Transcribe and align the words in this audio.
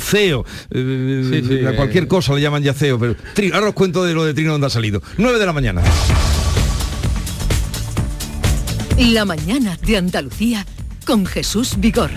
CEO, 0.00 0.44
eh, 0.70 1.72
cualquier 1.76 2.06
cosa 2.06 2.34
le 2.34 2.40
llaman 2.40 2.62
ya 2.62 2.74
CEO, 2.74 2.98
pero 2.98 3.16
ahora 3.54 3.68
os 3.68 3.74
cuento 3.74 4.04
de 4.04 4.14
lo 4.14 4.24
de 4.24 4.34
Trino 4.34 4.52
donde 4.52 4.66
ha 4.66 4.70
salido. 4.70 5.02
9 5.16 5.38
de 5.38 5.46
la 5.46 5.52
mañana. 5.52 5.82
La 8.98 9.24
mañana 9.24 9.78
de 9.86 9.96
Andalucía 9.96 10.66
con 11.06 11.24
Jesús 11.24 11.74
Vigor. 11.78 12.10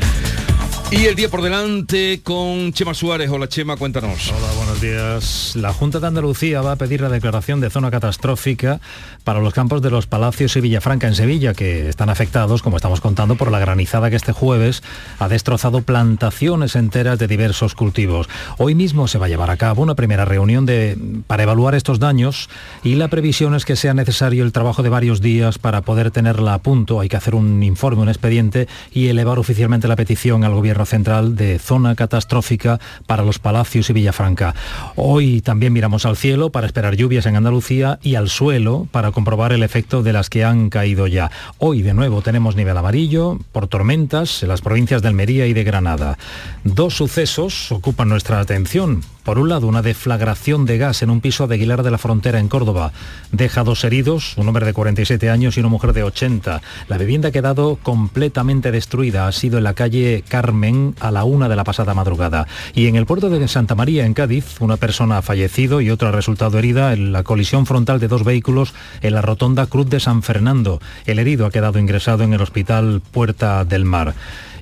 Y 0.91 1.05
el 1.05 1.15
día 1.15 1.29
por 1.29 1.41
delante 1.41 2.21
con 2.21 2.73
Chema 2.73 2.93
Suárez. 2.93 3.29
Hola 3.29 3.47
Chema, 3.47 3.77
cuéntanos. 3.77 4.27
Hola, 4.27 4.70
La 4.81 5.73
Junta 5.73 5.99
de 5.99 6.07
Andalucía 6.07 6.61
va 6.63 6.71
a 6.71 6.75
pedir 6.75 7.01
la 7.01 7.09
declaración 7.09 7.61
de 7.61 7.69
zona 7.69 7.91
catastrófica 7.91 8.81
para 9.23 9.39
los 9.39 9.53
campos 9.53 9.83
de 9.83 9.91
los 9.91 10.07
Palacios 10.07 10.55
y 10.55 10.61
Villafranca 10.61 11.07
en 11.07 11.13
Sevilla, 11.13 11.53
que 11.53 11.87
están 11.87 12.09
afectados, 12.09 12.63
como 12.63 12.77
estamos 12.77 12.99
contando, 12.99 13.35
por 13.35 13.51
la 13.51 13.59
granizada 13.59 14.09
que 14.09 14.15
este 14.15 14.31
jueves 14.31 14.81
ha 15.19 15.27
destrozado 15.27 15.83
plantaciones 15.83 16.75
enteras 16.75 17.19
de 17.19 17.27
diversos 17.27 17.75
cultivos. 17.75 18.27
Hoy 18.57 18.73
mismo 18.73 19.07
se 19.07 19.19
va 19.19 19.27
a 19.27 19.29
llevar 19.29 19.51
a 19.51 19.57
cabo 19.57 19.83
una 19.83 19.93
primera 19.93 20.25
reunión 20.25 20.65
de, 20.65 20.97
para 21.27 21.43
evaluar 21.43 21.75
estos 21.75 21.99
daños 21.99 22.49
y 22.83 22.95
la 22.95 23.07
previsión 23.07 23.53
es 23.53 23.65
que 23.65 23.75
sea 23.75 23.93
necesario 23.93 24.43
el 24.43 24.51
trabajo 24.51 24.81
de 24.81 24.89
varios 24.89 25.21
días 25.21 25.59
para 25.59 25.81
poder 25.81 26.09
tenerla 26.09 26.55
a 26.55 26.59
punto. 26.63 26.99
Hay 26.99 27.09
que 27.09 27.17
hacer 27.17 27.35
un 27.35 27.61
informe, 27.61 28.01
un 28.01 28.09
expediente 28.09 28.67
y 28.91 29.09
elevar 29.09 29.37
oficialmente 29.37 29.87
la 29.87 29.95
petición 29.95 30.43
al 30.43 30.55
Gobierno 30.55 30.87
Central 30.87 31.35
de 31.35 31.59
zona 31.59 31.93
catastrófica 31.93 32.79
para 33.05 33.23
los 33.23 33.37
Palacios 33.37 33.91
y 33.91 33.93
Villafranca. 33.93 34.55
Hoy 34.95 35.41
también 35.41 35.73
miramos 35.73 36.05
al 36.05 36.17
cielo 36.17 36.49
para 36.49 36.67
esperar 36.67 36.95
lluvias 36.95 37.25
en 37.25 37.35
Andalucía 37.35 37.99
y 38.01 38.15
al 38.15 38.29
suelo 38.29 38.87
para 38.91 39.11
comprobar 39.11 39.53
el 39.53 39.63
efecto 39.63 40.03
de 40.03 40.13
las 40.13 40.29
que 40.29 40.43
han 40.43 40.69
caído 40.69 41.07
ya. 41.07 41.31
Hoy 41.57 41.81
de 41.81 41.93
nuevo 41.93 42.21
tenemos 42.21 42.55
nivel 42.55 42.77
amarillo 42.77 43.39
por 43.51 43.67
tormentas 43.67 44.43
en 44.43 44.49
las 44.49 44.61
provincias 44.61 45.01
de 45.01 45.07
Almería 45.07 45.47
y 45.47 45.53
de 45.53 45.63
Granada. 45.63 46.17
Dos 46.63 46.95
sucesos 46.95 47.71
ocupan 47.71 48.09
nuestra 48.09 48.39
atención. 48.39 49.01
Por 49.23 49.37
un 49.37 49.49
lado, 49.49 49.67
una 49.67 49.83
deflagración 49.83 50.65
de 50.65 50.79
gas 50.79 51.03
en 51.03 51.11
un 51.11 51.21
piso 51.21 51.45
de 51.47 51.55
Aguilar 51.55 51.83
de 51.83 51.91
la 51.91 51.99
Frontera, 51.99 52.39
en 52.39 52.47
Córdoba. 52.47 52.91
Deja 53.31 53.63
dos 53.63 53.83
heridos, 53.83 54.33
un 54.37 54.47
hombre 54.47 54.65
de 54.65 54.73
47 54.73 55.29
años 55.29 55.55
y 55.55 55.59
una 55.59 55.69
mujer 55.69 55.93
de 55.93 56.03
80. 56.03 56.61
La 56.87 56.97
vivienda 56.97 57.29
ha 57.29 57.31
quedado 57.31 57.77
completamente 57.83 58.71
destruida. 58.71 59.27
Ha 59.27 59.31
sido 59.31 59.59
en 59.59 59.63
la 59.63 59.75
calle 59.75 60.23
Carmen 60.27 60.95
a 60.99 61.11
la 61.11 61.23
una 61.23 61.49
de 61.49 61.55
la 61.55 61.63
pasada 61.63 61.93
madrugada. 61.93 62.47
Y 62.73 62.87
en 62.87 62.95
el 62.95 63.05
puerto 63.05 63.29
de 63.29 63.47
Santa 63.47 63.75
María, 63.75 64.05
en 64.05 64.15
Cádiz, 64.15 64.59
una 64.59 64.77
persona 64.77 65.19
ha 65.19 65.21
fallecido 65.21 65.81
y 65.81 65.91
otra 65.91 66.09
ha 66.09 66.13
resultado 66.13 66.57
herida 66.57 66.93
en 66.93 67.11
la 67.11 67.21
colisión 67.23 67.67
frontal 67.67 67.99
de 67.99 68.07
dos 68.07 68.23
vehículos 68.23 68.73
en 69.01 69.13
la 69.13 69.21
rotonda 69.21 69.67
Cruz 69.67 69.87
de 69.87 69.99
San 69.99 70.23
Fernando. 70.23 70.81
El 71.05 71.19
herido 71.19 71.45
ha 71.45 71.51
quedado 71.51 71.77
ingresado 71.77 72.23
en 72.23 72.33
el 72.33 72.41
hospital 72.41 73.01
Puerta 73.11 73.65
del 73.65 73.85
Mar. 73.85 74.15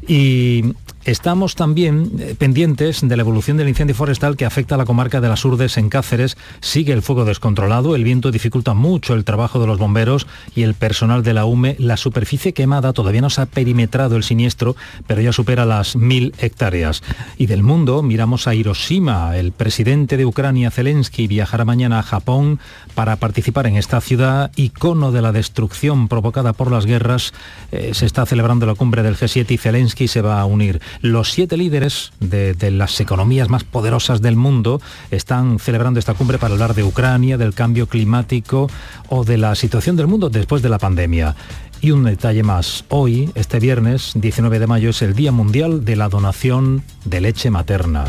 Y 0.07 0.73
Estamos 1.05 1.55
también 1.55 2.11
eh, 2.19 2.36
pendientes 2.38 3.08
de 3.08 3.16
la 3.16 3.22
evolución 3.22 3.55
del 3.55 3.69
incendio 3.69 3.95
forestal 3.95 4.36
que 4.36 4.45
afecta 4.45 4.75
a 4.75 4.78
la 4.78 4.86
comarca 4.86 5.22
de 5.22 5.30
las 5.30 5.45
Urdes 5.45 5.78
en 5.78 5.89
Cáceres. 5.89 6.38
Sigue 6.59 6.92
el 6.92 7.02
fuego 7.02 7.23
descontrolado, 7.23 7.95
el 7.95 8.03
viento 8.03 8.31
dificulta 8.31 8.73
mucho 8.73 9.14
el 9.14 9.23
trabajo 9.23 9.59
de 9.61 9.67
los 9.67 9.80
bomberos 9.80 10.27
y 10.55 10.64
el 10.64 10.73
personal 10.73 11.23
de 11.23 11.33
la 11.33 11.45
UME. 11.45 11.77
La 11.80 11.95
superficie 11.95 12.53
quemada 12.53 12.92
todavía 12.92 13.22
no 13.22 13.30
se 13.30 13.42
ha 13.42 13.45
perimetrado 13.45 14.17
el 14.17 14.23
siniestro, 14.23 14.75
pero 15.08 15.22
ya 15.22 15.31
supera 15.31 15.66
las 15.66 15.95
mil 15.95 16.33
hectáreas. 16.38 17.02
Y 17.38 17.45
del 17.45 17.64
mundo 17.64 18.03
miramos 18.03 18.47
a 18.47 18.53
Hiroshima. 18.53 19.38
El 19.38 19.53
presidente 19.53 20.17
de 20.17 20.25
Ucrania, 20.25 20.70
Zelensky, 20.70 21.27
viajará 21.27 21.64
mañana 21.64 22.00
a 22.00 22.03
Japón 22.03 22.59
para 23.00 23.16
participar 23.16 23.66
en 23.66 23.78
esta 23.78 24.02
ciudad, 24.02 24.52
icono 24.58 25.14
de 25.14 25.22
la 25.22 25.31
destrucción 25.31 26.09
provocada 26.09 26.52
por 26.52 26.69
las 26.69 26.86
guerras. 26.86 27.31
Eh, 27.72 27.92
se 27.94 28.05
está 28.05 28.25
celebrando 28.25 28.66
la 28.66 28.75
cumbre 28.75 29.03
del 29.03 29.16
G7 29.16 29.52
y 29.52 29.58
Zelensky 29.58 30.09
se 30.09 30.22
va 30.22 30.42
a 30.42 30.45
unir. 30.45 30.81
Los 31.00 31.31
siete 31.31 31.55
líderes 31.55 32.11
de, 32.20 32.58
las 32.72 33.00
economías 33.00 33.47
más 33.47 33.64
poderosas 33.64 34.22
del 34.22 34.36
mundo 34.36 34.81
están 35.11 35.59
celebrando 35.59 35.97
esta 35.97 36.14
cumbre 36.14 36.39
para 36.39 36.55
hablar 36.55 36.73
de 36.73 36.83
Ucrania, 36.83 37.38
del 37.38 37.53
cambio 37.53 37.88
climático 37.88 38.70
o 39.08 39.23
de 39.23 39.38
la 39.38 39.55
situación 39.55 39.95
del 39.95 40.08
mundo 40.08 40.30
después 40.30 40.61
de 40.61 40.67
la 40.67 40.77
pandemia. 40.77 41.38
Y 41.80 41.92
un 41.92 42.04
detalle 42.04 42.43
más, 42.43 42.83
hoy, 42.89 43.32
este 43.33 43.61
viernes 43.61 44.11
19 44.15 44.59
de 44.59 44.67
mayo, 44.67 44.89
es 44.89 45.02
el 45.02 45.15
Día 45.15 45.32
Mundial 45.32 45.86
de 45.86 45.95
la 45.95 46.09
Donación 46.09 46.83
de 47.05 47.21
Leche 47.21 47.49
Materna. 47.49 48.04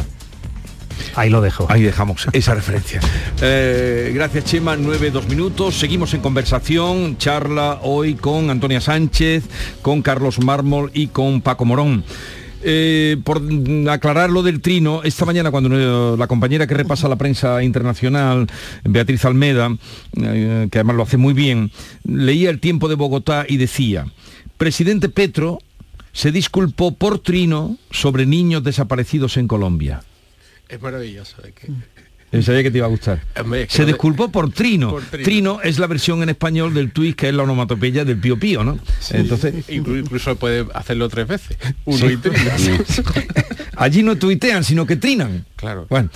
Ahí 1.15 1.31
lo 1.31 1.41
dejo. 1.41 1.67
Ahí 1.69 1.83
dejamos 1.83 2.27
esa 2.33 2.55
referencia. 2.55 3.01
Eh, 3.41 4.13
gracias 4.15 4.45
Chema, 4.45 4.77
nueve, 4.77 5.11
dos 5.11 5.29
minutos. 5.29 5.77
Seguimos 5.77 6.15
en 6.15 6.21
conversación, 6.21 7.17
charla 7.19 7.81
hoy 7.83 8.15
con 8.15 8.51
Antonia 8.51 8.81
Sánchez, 8.81 9.45
con 9.83 10.03
Carlos 10.03 10.39
Mármol 10.41 10.91
y 10.95 11.09
con 11.09 11.41
Paco 11.41 11.65
Morón. 11.65 12.05
Eh, 12.63 13.17
por 13.25 13.43
aclarar 13.89 14.29
lo 14.29 14.43
del 14.43 14.61
trino, 14.61 15.03
esta 15.03 15.25
mañana 15.25 15.51
cuando 15.51 16.17
la 16.17 16.27
compañera 16.27 16.67
que 16.67 16.75
repasa 16.75 17.09
la 17.09 17.17
prensa 17.17 17.63
internacional, 17.63 18.47
Beatriz 18.85 19.25
Almeda, 19.25 19.75
eh, 20.21 20.69
que 20.71 20.79
además 20.79 20.97
lo 20.97 21.03
hace 21.05 21.17
muy 21.17 21.33
bien, 21.33 21.71
leía 22.05 22.51
el 22.51 22.61
tiempo 22.61 22.89
de 22.89 22.97
Bogotá 22.97 23.47
y 23.49 23.57
decía, 23.57 24.07
presidente 24.59 25.09
Petro 25.09 25.59
se 26.13 26.33
disculpó 26.33 26.93
por 26.93 27.21
trino 27.21 27.79
sobre 27.91 28.27
niños 28.27 28.63
desaparecidos 28.63 29.39
en 29.39 29.49
Colombia. 29.49 30.03
Es 30.71 30.81
maravilloso. 30.81 31.37
que... 31.43 32.43
Sabía 32.43 32.63
que 32.63 32.71
te 32.71 32.79
iba 32.79 32.87
a 32.87 32.91
gustar. 32.91 33.21
Se 33.69 33.85
disculpó 33.85 34.31
por 34.31 34.53
trino. 34.53 34.97
trino. 35.11 35.61
es 35.63 35.81
la 35.81 35.89
versión 35.89 36.23
en 36.23 36.29
español 36.29 36.73
del 36.75 36.93
tuit 36.93 37.17
que 37.17 37.29
es 37.29 37.35
la 37.35 37.43
onomatopeya 37.43 38.05
del 38.05 38.19
pío 38.19 38.39
pío, 38.39 38.63
¿no? 38.63 38.79
Entonces 39.11 39.69
incluso 39.69 40.37
puede 40.37 40.67
hacerlo 40.75 41.09
tres 41.09 41.27
veces. 41.27 41.57
Uno 41.85 42.09
y 42.09 42.19
Allí 43.77 44.03
no 44.05 44.17
tuitean, 44.17 44.63
sino 44.63 44.87
que 44.87 44.95
trinan. 44.95 45.45
Claro. 45.57 45.87
Bueno, 45.91 46.09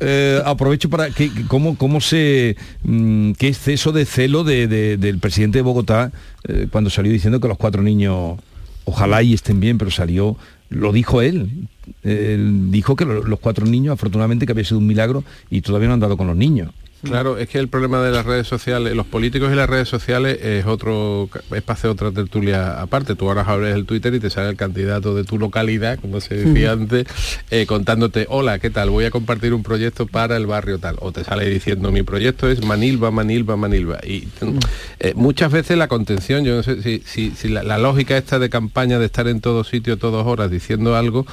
eh, 0.00 0.42
aprovecho 0.44 0.90
para 0.90 1.08
que 1.08 1.30
cómo, 1.48 1.78
cómo 1.78 2.02
se 2.02 2.56
mm, 2.82 3.32
qué 3.32 3.48
exceso 3.48 3.92
de 3.92 4.04
celo 4.04 4.44
del 4.44 5.18
presidente 5.20 5.58
de 5.58 5.62
Bogotá 5.62 6.12
eh, 6.48 6.66
cuando 6.70 6.90
salió 6.90 7.10
diciendo 7.10 7.40
que 7.40 7.48
los 7.48 7.56
cuatro 7.56 7.80
niños 7.82 8.38
ojalá 8.84 9.22
y 9.22 9.32
estén 9.32 9.58
bien, 9.58 9.78
pero 9.78 9.90
salió 9.90 10.36
lo 10.68 10.92
dijo 10.92 11.22
él. 11.22 11.68
Dijo 12.02 12.96
que 12.96 13.04
los 13.04 13.38
cuatro 13.40 13.66
niños, 13.66 13.94
afortunadamente, 13.94 14.46
que 14.46 14.52
había 14.52 14.64
sido 14.64 14.78
un 14.78 14.86
milagro 14.86 15.24
y 15.50 15.60
todavía 15.60 15.88
no 15.88 15.94
han 15.94 16.00
dado 16.00 16.16
con 16.16 16.26
los 16.26 16.36
niños. 16.36 16.72
Claro, 17.02 17.36
es 17.36 17.48
que 17.48 17.58
el 17.58 17.68
problema 17.68 18.00
de 18.00 18.12
las 18.12 18.24
redes 18.24 18.46
sociales, 18.46 18.94
los 18.94 19.06
políticos 19.06 19.50
y 19.52 19.56
las 19.56 19.68
redes 19.68 19.88
sociales 19.88 20.38
es 20.40 20.66
otro, 20.66 21.28
es 21.54 21.62
para 21.62 21.76
hacer 21.76 21.90
otra 21.90 22.12
tertulia 22.12 22.80
aparte. 22.80 23.16
Tú 23.16 23.28
ahora 23.28 23.42
abres 23.42 23.74
el 23.74 23.86
Twitter 23.86 24.14
y 24.14 24.20
te 24.20 24.30
sale 24.30 24.50
el 24.50 24.56
candidato 24.56 25.14
de 25.14 25.24
tu 25.24 25.38
localidad, 25.38 25.98
como 25.98 26.20
se 26.20 26.36
decía 26.36 26.72
antes, 26.72 27.06
eh, 27.50 27.66
contándote, 27.66 28.26
hola, 28.28 28.60
¿qué 28.60 28.70
tal? 28.70 28.90
Voy 28.90 29.04
a 29.04 29.10
compartir 29.10 29.52
un 29.52 29.64
proyecto 29.64 30.06
para 30.06 30.36
el 30.36 30.46
barrio 30.46 30.78
tal. 30.78 30.96
O 31.00 31.10
te 31.10 31.24
sale 31.24 31.48
diciendo, 31.48 31.90
mi 31.90 32.02
proyecto 32.02 32.48
es 32.48 32.64
Manilva, 32.64 33.10
Manilva, 33.10 33.56
Manilva. 33.56 33.98
Y 34.06 34.28
eh, 35.00 35.12
muchas 35.16 35.50
veces 35.50 35.76
la 35.76 35.88
contención, 35.88 36.44
yo 36.44 36.54
no 36.54 36.62
sé 36.62 37.02
si, 37.04 37.32
la, 37.48 37.78
lógica 37.78 38.16
esta 38.16 38.38
de 38.38 38.48
campaña 38.48 39.00
de 39.00 39.06
estar 39.06 39.26
en 39.26 39.40
todo 39.40 39.64
sitio, 39.64 39.98
todas 39.98 40.24
horas, 40.24 40.50
diciendo 40.52 40.94
algo, 40.94 41.26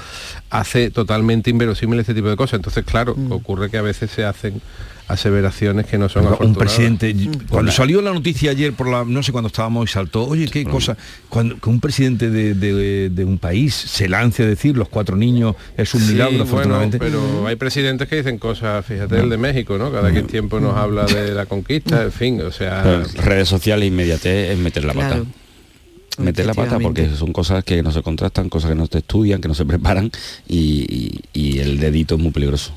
hace 0.50 0.90
totalmente 0.90 1.52
inverosímil 1.52 2.00
este 2.00 2.16
tipo 2.16 2.28
de 2.30 2.36
cosas. 2.36 2.56
Entonces, 2.56 2.84
claro, 2.86 3.14
mm. 3.16 3.32
ocurre 3.32 3.70
que 3.70 3.78
a 3.78 3.84
veces 3.84 4.10
se 4.10 4.26
hacen 4.26 4.62
aseveraciones 5.10 5.88
que 5.88 5.98
no 5.98 6.08
son 6.08 6.28
un 6.40 6.56
presidente 6.56 7.16
cuando 7.50 7.72
salió 7.72 8.00
la 8.02 8.14
noticia 8.14 8.52
ayer 8.52 8.74
por 8.74 8.88
la 8.88 9.04
no 9.04 9.24
sé 9.24 9.32
cuándo 9.32 9.48
estábamos 9.48 9.90
y 9.90 9.92
saltó 9.92 10.28
oye 10.28 10.48
qué 10.48 10.64
cosa 10.64 10.96
cuando 11.30 11.58
que 11.58 11.70
un 11.70 11.80
presidente 11.80 12.30
de, 12.30 13.26
un 13.26 13.40
país 13.40 13.74
se 13.74 14.08
lance 14.08 14.44
a 14.44 14.46
decir 14.46 14.78
los 14.78 14.88
cuatro 14.88 15.18
niños 15.18 15.56
es 15.76 15.94
un 15.96 16.08
milagro 16.08 16.44
afortunadamente. 16.44 17.00
pero 17.00 17.48
hay 17.48 17.56
presidentes 17.56 18.08
que 18.08 18.18
dicen 18.18 18.38
cosas 18.38 18.86
fíjate 18.86 19.20
el 19.20 19.30
de 19.30 19.38
México 19.38 19.80
no 19.80 19.92
cada 19.92 20.12
que 20.14 20.22
tiempo 20.22 20.60
nos 20.60 20.78
habla 20.78 21.06
de 21.06 21.34
la 21.34 21.48
conquista 21.48 22.04
en 22.04 22.12
fin 22.12 22.42
o 22.42 22.52
sea 22.52 23.04
redes 23.16 23.50
sociales 23.50 23.88
inmediate 23.88 24.54
es 24.54 24.58
meter 24.60 24.86
la 24.86 24.94
pata. 24.94 25.24
Meter 26.20 26.46
la 26.46 26.54
pata 26.54 26.80
porque 26.80 27.10
son 27.16 27.32
cosas 27.32 27.64
que 27.64 27.82
no 27.82 27.94
se 27.94 28.02
contrastan, 28.02 28.50
cosas 28.50 28.72
que 28.72 28.76
no 28.76 28.86
se 28.88 28.98
estudian, 29.00 29.40
que 29.40 29.48
no 29.48 29.56
se 29.56 29.66
preparan 29.66 30.12
y 30.48 31.60
el 31.60 31.80
dedito 31.80 32.16
es 32.16 32.22
muy 32.22 32.32
peligroso. 32.32 32.74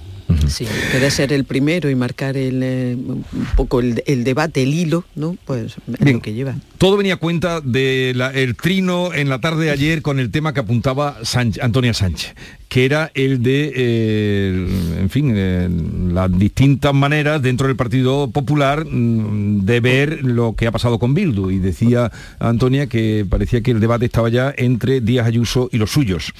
Sí, 0.48 0.66
puede 0.90 1.10
ser 1.10 1.32
el 1.32 1.44
primero 1.44 1.90
y 1.90 1.94
marcar 1.94 2.36
el, 2.36 2.62
eh, 2.62 2.96
un 2.96 3.24
poco 3.56 3.80
el, 3.80 4.24
debate, 4.24 4.62
el 4.62 4.74
hilo, 4.74 5.04
¿no? 5.14 5.36
Pues 5.44 5.76
lo 5.86 6.20
que 6.20 6.32
lleva. 6.32 6.56
Todo 6.78 6.96
venía 6.96 7.14
a 7.14 7.16
cuenta 7.16 7.60
del 7.60 8.20
el 8.20 8.56
trino 8.56 9.12
en 9.14 9.28
la 9.28 9.40
tarde 9.40 9.66
de 9.66 9.70
ayer 9.70 10.02
con 10.02 10.18
el 10.18 10.30
tema 10.30 10.52
que 10.52 10.60
apuntaba 10.60 11.18
Antonia 11.60 11.94
Sánchez 11.94 12.34
que 12.72 12.86
era 12.86 13.10
el 13.12 13.42
de, 13.42 13.70
eh, 13.76 14.66
en 14.98 15.10
fin, 15.10 15.34
eh, 15.36 15.68
las 16.10 16.32
distintas 16.38 16.94
maneras 16.94 17.42
dentro 17.42 17.66
del 17.66 17.76
Partido 17.76 18.30
Popular 18.30 18.86
mm, 18.86 19.66
de 19.66 19.80
ver 19.80 20.24
lo 20.24 20.54
que 20.56 20.66
ha 20.66 20.72
pasado 20.72 20.98
con 20.98 21.12
Bildu. 21.12 21.50
Y 21.50 21.58
decía 21.58 22.10
Antonia 22.38 22.86
que 22.86 23.26
parecía 23.28 23.60
que 23.60 23.72
el 23.72 23.80
debate 23.80 24.06
estaba 24.06 24.30
ya 24.30 24.54
entre 24.56 25.02
Díaz 25.02 25.26
Ayuso 25.26 25.68
y 25.70 25.76
los 25.76 25.90
suyos. 25.90 26.32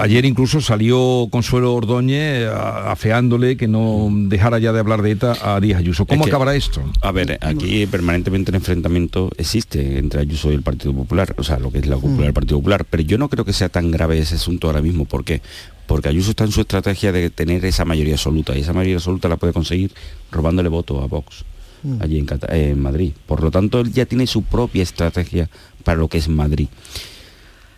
Ayer 0.00 0.24
incluso 0.24 0.60
salió 0.60 1.28
Consuelo 1.30 1.72
Ordóñez 1.76 2.48
afeándole 2.48 3.56
que 3.56 3.68
no 3.68 4.08
dejara 4.12 4.58
ya 4.58 4.72
de 4.72 4.80
hablar 4.80 5.00
de 5.02 5.12
ETA 5.12 5.36
a 5.44 5.60
Díaz 5.60 5.78
Ayuso. 5.78 6.06
¿Cómo 6.06 6.24
acabará 6.24 6.56
esto? 6.56 6.82
A 7.02 7.12
ver, 7.12 7.38
aquí 7.40 7.86
permanentemente 7.86 8.50
el 8.50 8.56
enfrentamiento 8.56 9.30
existe 9.36 10.00
entre 10.00 10.22
Ayuso 10.22 10.50
y 10.50 10.56
el 10.56 10.62
Partido 10.62 10.92
Popular, 10.92 11.36
o 11.38 11.44
sea, 11.44 11.60
lo 11.60 11.70
que 11.70 11.78
es 11.78 11.86
la 11.86 11.94
cúpula 11.94 12.24
del 12.24 12.34
Partido 12.34 12.58
Popular, 12.58 12.84
pero 12.84 13.04
yo 13.04 13.16
no 13.16 13.28
creo 13.28 13.44
que 13.44 13.52
sea 13.52 13.68
tan 13.68 13.92
grave 13.92 14.18
ese 14.18 14.34
asunto 14.34 14.66
ahora 14.66 14.82
mismo. 14.82 15.04
¿Por 15.04 15.24
qué? 15.24 15.40
Porque 15.86 16.08
Ayuso 16.08 16.30
está 16.30 16.44
en 16.44 16.52
su 16.52 16.60
estrategia 16.60 17.12
de 17.12 17.30
tener 17.30 17.64
esa 17.64 17.84
mayoría 17.84 18.14
absoluta, 18.14 18.56
y 18.56 18.60
esa 18.60 18.72
mayoría 18.72 18.96
absoluta 18.96 19.28
la 19.28 19.36
puede 19.36 19.52
conseguir 19.52 19.92
robándole 20.30 20.68
votos 20.68 21.02
a 21.02 21.06
Vox 21.06 21.44
mm. 21.82 22.02
allí 22.02 22.18
en, 22.18 22.26
en 22.48 22.80
Madrid. 22.80 23.12
Por 23.26 23.42
lo 23.42 23.50
tanto, 23.50 23.80
él 23.80 23.92
ya 23.92 24.06
tiene 24.06 24.26
su 24.26 24.42
propia 24.42 24.82
estrategia 24.82 25.50
para 25.84 25.98
lo 25.98 26.08
que 26.08 26.18
es 26.18 26.28
Madrid. 26.28 26.68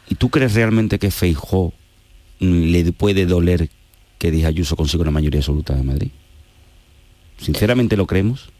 ¿Y 0.08 0.16
tú 0.16 0.28
crees 0.28 0.54
realmente 0.54 0.98
que 0.98 1.10
Feijó 1.10 1.72
mm, 2.40 2.62
le 2.70 2.92
puede 2.92 3.26
doler 3.26 3.70
que 4.18 4.30
Díaz 4.30 4.48
Ayuso 4.48 4.76
consiga 4.76 5.02
una 5.02 5.10
mayoría 5.10 5.40
absoluta 5.40 5.74
de 5.74 5.82
Madrid? 5.82 6.10
¿Sinceramente 7.38 7.96
lo 7.96 8.06
creemos? 8.06 8.50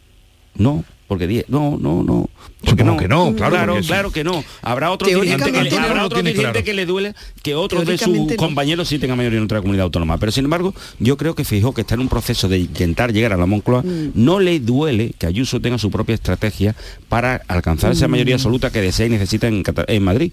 No, 0.54 0.84
porque 1.06 1.44
no, 1.48 1.76
no, 1.78 2.02
no. 2.02 2.28
Porque 2.64 2.82
no, 2.82 2.96
que 2.96 3.08
no, 3.08 3.34
claro, 3.34 3.76
claro, 3.86 4.10
que 4.10 4.24
no. 4.24 4.42
Habrá 4.62 4.90
otro 4.90 5.06
dirigente, 5.06 5.52
que, 5.52 5.76
habrá 5.76 6.06
otro 6.06 6.22
dirigente 6.22 6.64
que 6.64 6.72
le 6.72 6.86
duele 6.86 7.14
que 7.42 7.54
otros 7.54 7.84
de 7.84 7.98
sus 7.98 8.34
compañeros 8.36 8.88
sí 8.88 8.98
tengan 8.98 9.18
mayoría 9.18 9.38
en 9.38 9.44
otra 9.44 9.60
comunidad 9.60 9.84
autónoma. 9.84 10.16
Pero 10.18 10.32
sin 10.32 10.44
embargo, 10.44 10.74
yo 10.98 11.16
creo 11.16 11.34
que 11.34 11.44
Fijó 11.44 11.74
que 11.74 11.82
está 11.82 11.94
en 11.94 12.00
un 12.00 12.08
proceso 12.08 12.48
de 12.48 12.58
intentar 12.58 13.12
llegar 13.12 13.34
a 13.34 13.36
la 13.36 13.46
Moncloa, 13.46 13.82
mm. 13.82 14.12
no 14.14 14.40
le 14.40 14.60
duele 14.60 15.14
que 15.18 15.26
Ayuso 15.26 15.60
tenga 15.60 15.76
su 15.78 15.90
propia 15.90 16.14
estrategia 16.14 16.74
para 17.08 17.42
alcanzar 17.48 17.92
esa 17.92 18.08
mayoría 18.08 18.36
mm. 18.36 18.38
absoluta 18.38 18.70
que 18.70 18.80
desea 18.80 19.06
y 19.06 19.10
necesita 19.10 19.46
en, 19.46 19.62
en 19.88 20.02
Madrid. 20.02 20.32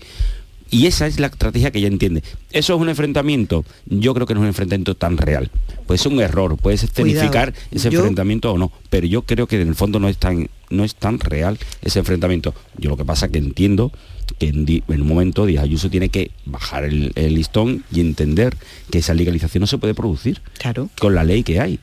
Y 0.71 0.87
esa 0.87 1.05
es 1.05 1.19
la 1.19 1.27
estrategia 1.27 1.69
que 1.69 1.79
ella 1.79 1.89
entiende. 1.89 2.23
Eso 2.51 2.73
es 2.73 2.81
un 2.81 2.87
enfrentamiento. 2.87 3.65
Yo 3.85 4.13
creo 4.13 4.25
que 4.25 4.33
no 4.33 4.39
es 4.39 4.43
un 4.43 4.47
enfrentamiento 4.47 4.95
tan 4.95 5.17
real. 5.17 5.51
Puede 5.85 5.97
ser 5.97 6.13
un 6.13 6.21
error, 6.21 6.55
puede 6.55 6.75
escenificar 6.75 7.53
ese 7.71 7.89
enfrentamiento 7.89 8.53
o 8.53 8.57
no, 8.57 8.71
pero 8.89 9.05
yo 9.05 9.23
creo 9.23 9.47
que 9.47 9.61
en 9.61 9.67
el 9.67 9.75
fondo 9.75 9.99
no 9.99 10.07
es 10.07 10.17
tan, 10.17 10.49
no 10.71 10.83
es 10.83 10.95
tan 10.95 11.19
real 11.19 11.59
ese 11.81 11.99
enfrentamiento. 11.99 12.53
Yo 12.77 12.89
lo 12.89 12.97
que 12.97 13.05
pasa 13.05 13.27
es 13.27 13.31
que 13.31 13.37
entiendo 13.37 13.91
que 14.39 14.47
en, 14.47 14.83
un 14.87 15.07
momento 15.07 15.45
Díaz 15.45 15.63
Ayuso 15.63 15.89
tiene 15.89 16.09
que 16.09 16.31
bajar 16.45 16.85
el, 16.85 17.11
el, 17.15 17.35
listón 17.35 17.83
y 17.91 17.99
entender 17.99 18.55
que 18.89 18.99
esa 18.99 19.13
legalización 19.13 19.61
no 19.61 19.67
se 19.67 19.77
puede 19.77 19.93
producir 19.93 20.41
claro. 20.57 20.89
con 20.99 21.15
la 21.15 21.23
ley 21.23 21.43
que 21.43 21.59
hay 21.59 21.79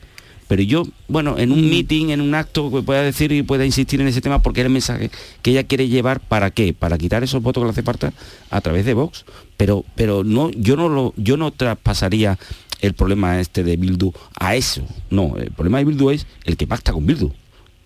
pero 0.49 0.63
yo, 0.63 0.83
bueno, 1.07 1.37
en 1.37 1.51
un 1.51 1.67
mm. 1.67 1.69
meeting, 1.69 2.09
en 2.09 2.21
un 2.21 2.33
acto, 2.33 2.71
que 2.71 2.81
pueda 2.81 3.03
decir 3.03 3.31
y 3.31 3.43
pueda 3.43 3.67
insistir 3.67 4.01
en 4.01 4.07
ese 4.07 4.19
tema 4.19 4.41
porque 4.41 4.61
es 4.61 4.65
el 4.65 4.71
mensaje 4.71 5.11
que 5.43 5.51
ella 5.51 5.63
quiere 5.63 5.87
llevar 5.89 6.21
para 6.21 6.49
qué, 6.49 6.73
para 6.73 6.97
quitar 6.97 7.23
esos 7.23 7.43
votos 7.43 7.61
que 7.61 7.65
le 7.65 7.69
hace 7.69 7.83
falta 7.83 8.13
a 8.49 8.59
través 8.59 8.83
de 8.83 8.95
Vox, 8.95 9.25
pero, 9.57 9.85
pero 9.93 10.23
no, 10.23 10.49
yo 10.49 10.75
no 10.75 10.89
lo, 10.89 11.13
yo 11.17 11.37
no 11.37 11.51
traspasaría 11.51 12.39
el 12.81 12.95
problema 12.95 13.39
este 13.39 13.63
de 13.63 13.77
Bildu 13.77 14.11
a 14.39 14.55
eso. 14.55 14.81
No, 15.11 15.37
el 15.37 15.51
problema 15.51 15.77
de 15.77 15.85
Bildu 15.85 16.09
es 16.09 16.25
el 16.45 16.57
que 16.57 16.65
pacta 16.65 16.93
con 16.93 17.05
Bildu 17.05 17.31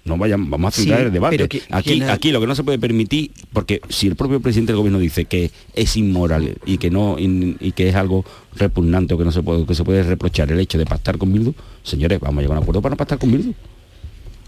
no 0.05 0.17
vayan, 0.17 0.49
vamos 0.49 0.73
a 0.73 0.77
centrar 0.77 1.01
el 1.01 1.13
debate. 1.13 1.43
aquí, 1.69 2.01
aquí 2.01 2.31
lo 2.31 2.41
que 2.41 2.47
no 2.47 2.55
se 2.55 2.63
puede 2.63 2.77
permitir, 2.77 3.31
porque 3.53 3.81
si 3.89 4.07
el 4.07 4.15
propio 4.15 4.41
presidente 4.41 4.73
del 4.73 4.77
gobierno 4.77 4.99
dice 4.99 5.25
que 5.25 5.51
es 5.73 5.95
inmoral 5.95 6.57
y 6.65 6.77
que 6.77 6.89
no 6.89 7.15
y, 7.17 7.71
que 7.71 7.89
es 7.89 7.95
algo 7.95 8.25
repugnante 8.55 9.13
o 9.13 9.17
que 9.17 9.23
no 9.23 9.31
se 9.31 9.41
puede 9.41 9.65
que 9.65 9.75
se 9.75 9.83
puede 9.83 10.03
reprochar 10.03 10.51
el 10.51 10.59
hecho 10.59 10.77
de 10.77 10.85
pactar 10.85 11.17
con 11.17 11.31
Bildu, 11.31 11.53
señores, 11.83 12.19
vamos 12.19 12.39
a 12.39 12.41
llegar 12.41 12.57
a 12.57 12.59
un 12.59 12.63
acuerdo 12.63 12.81
para 12.81 12.93
no 12.93 12.97
pactar 12.97 13.17
con 13.17 13.31
Bildu. 13.31 13.53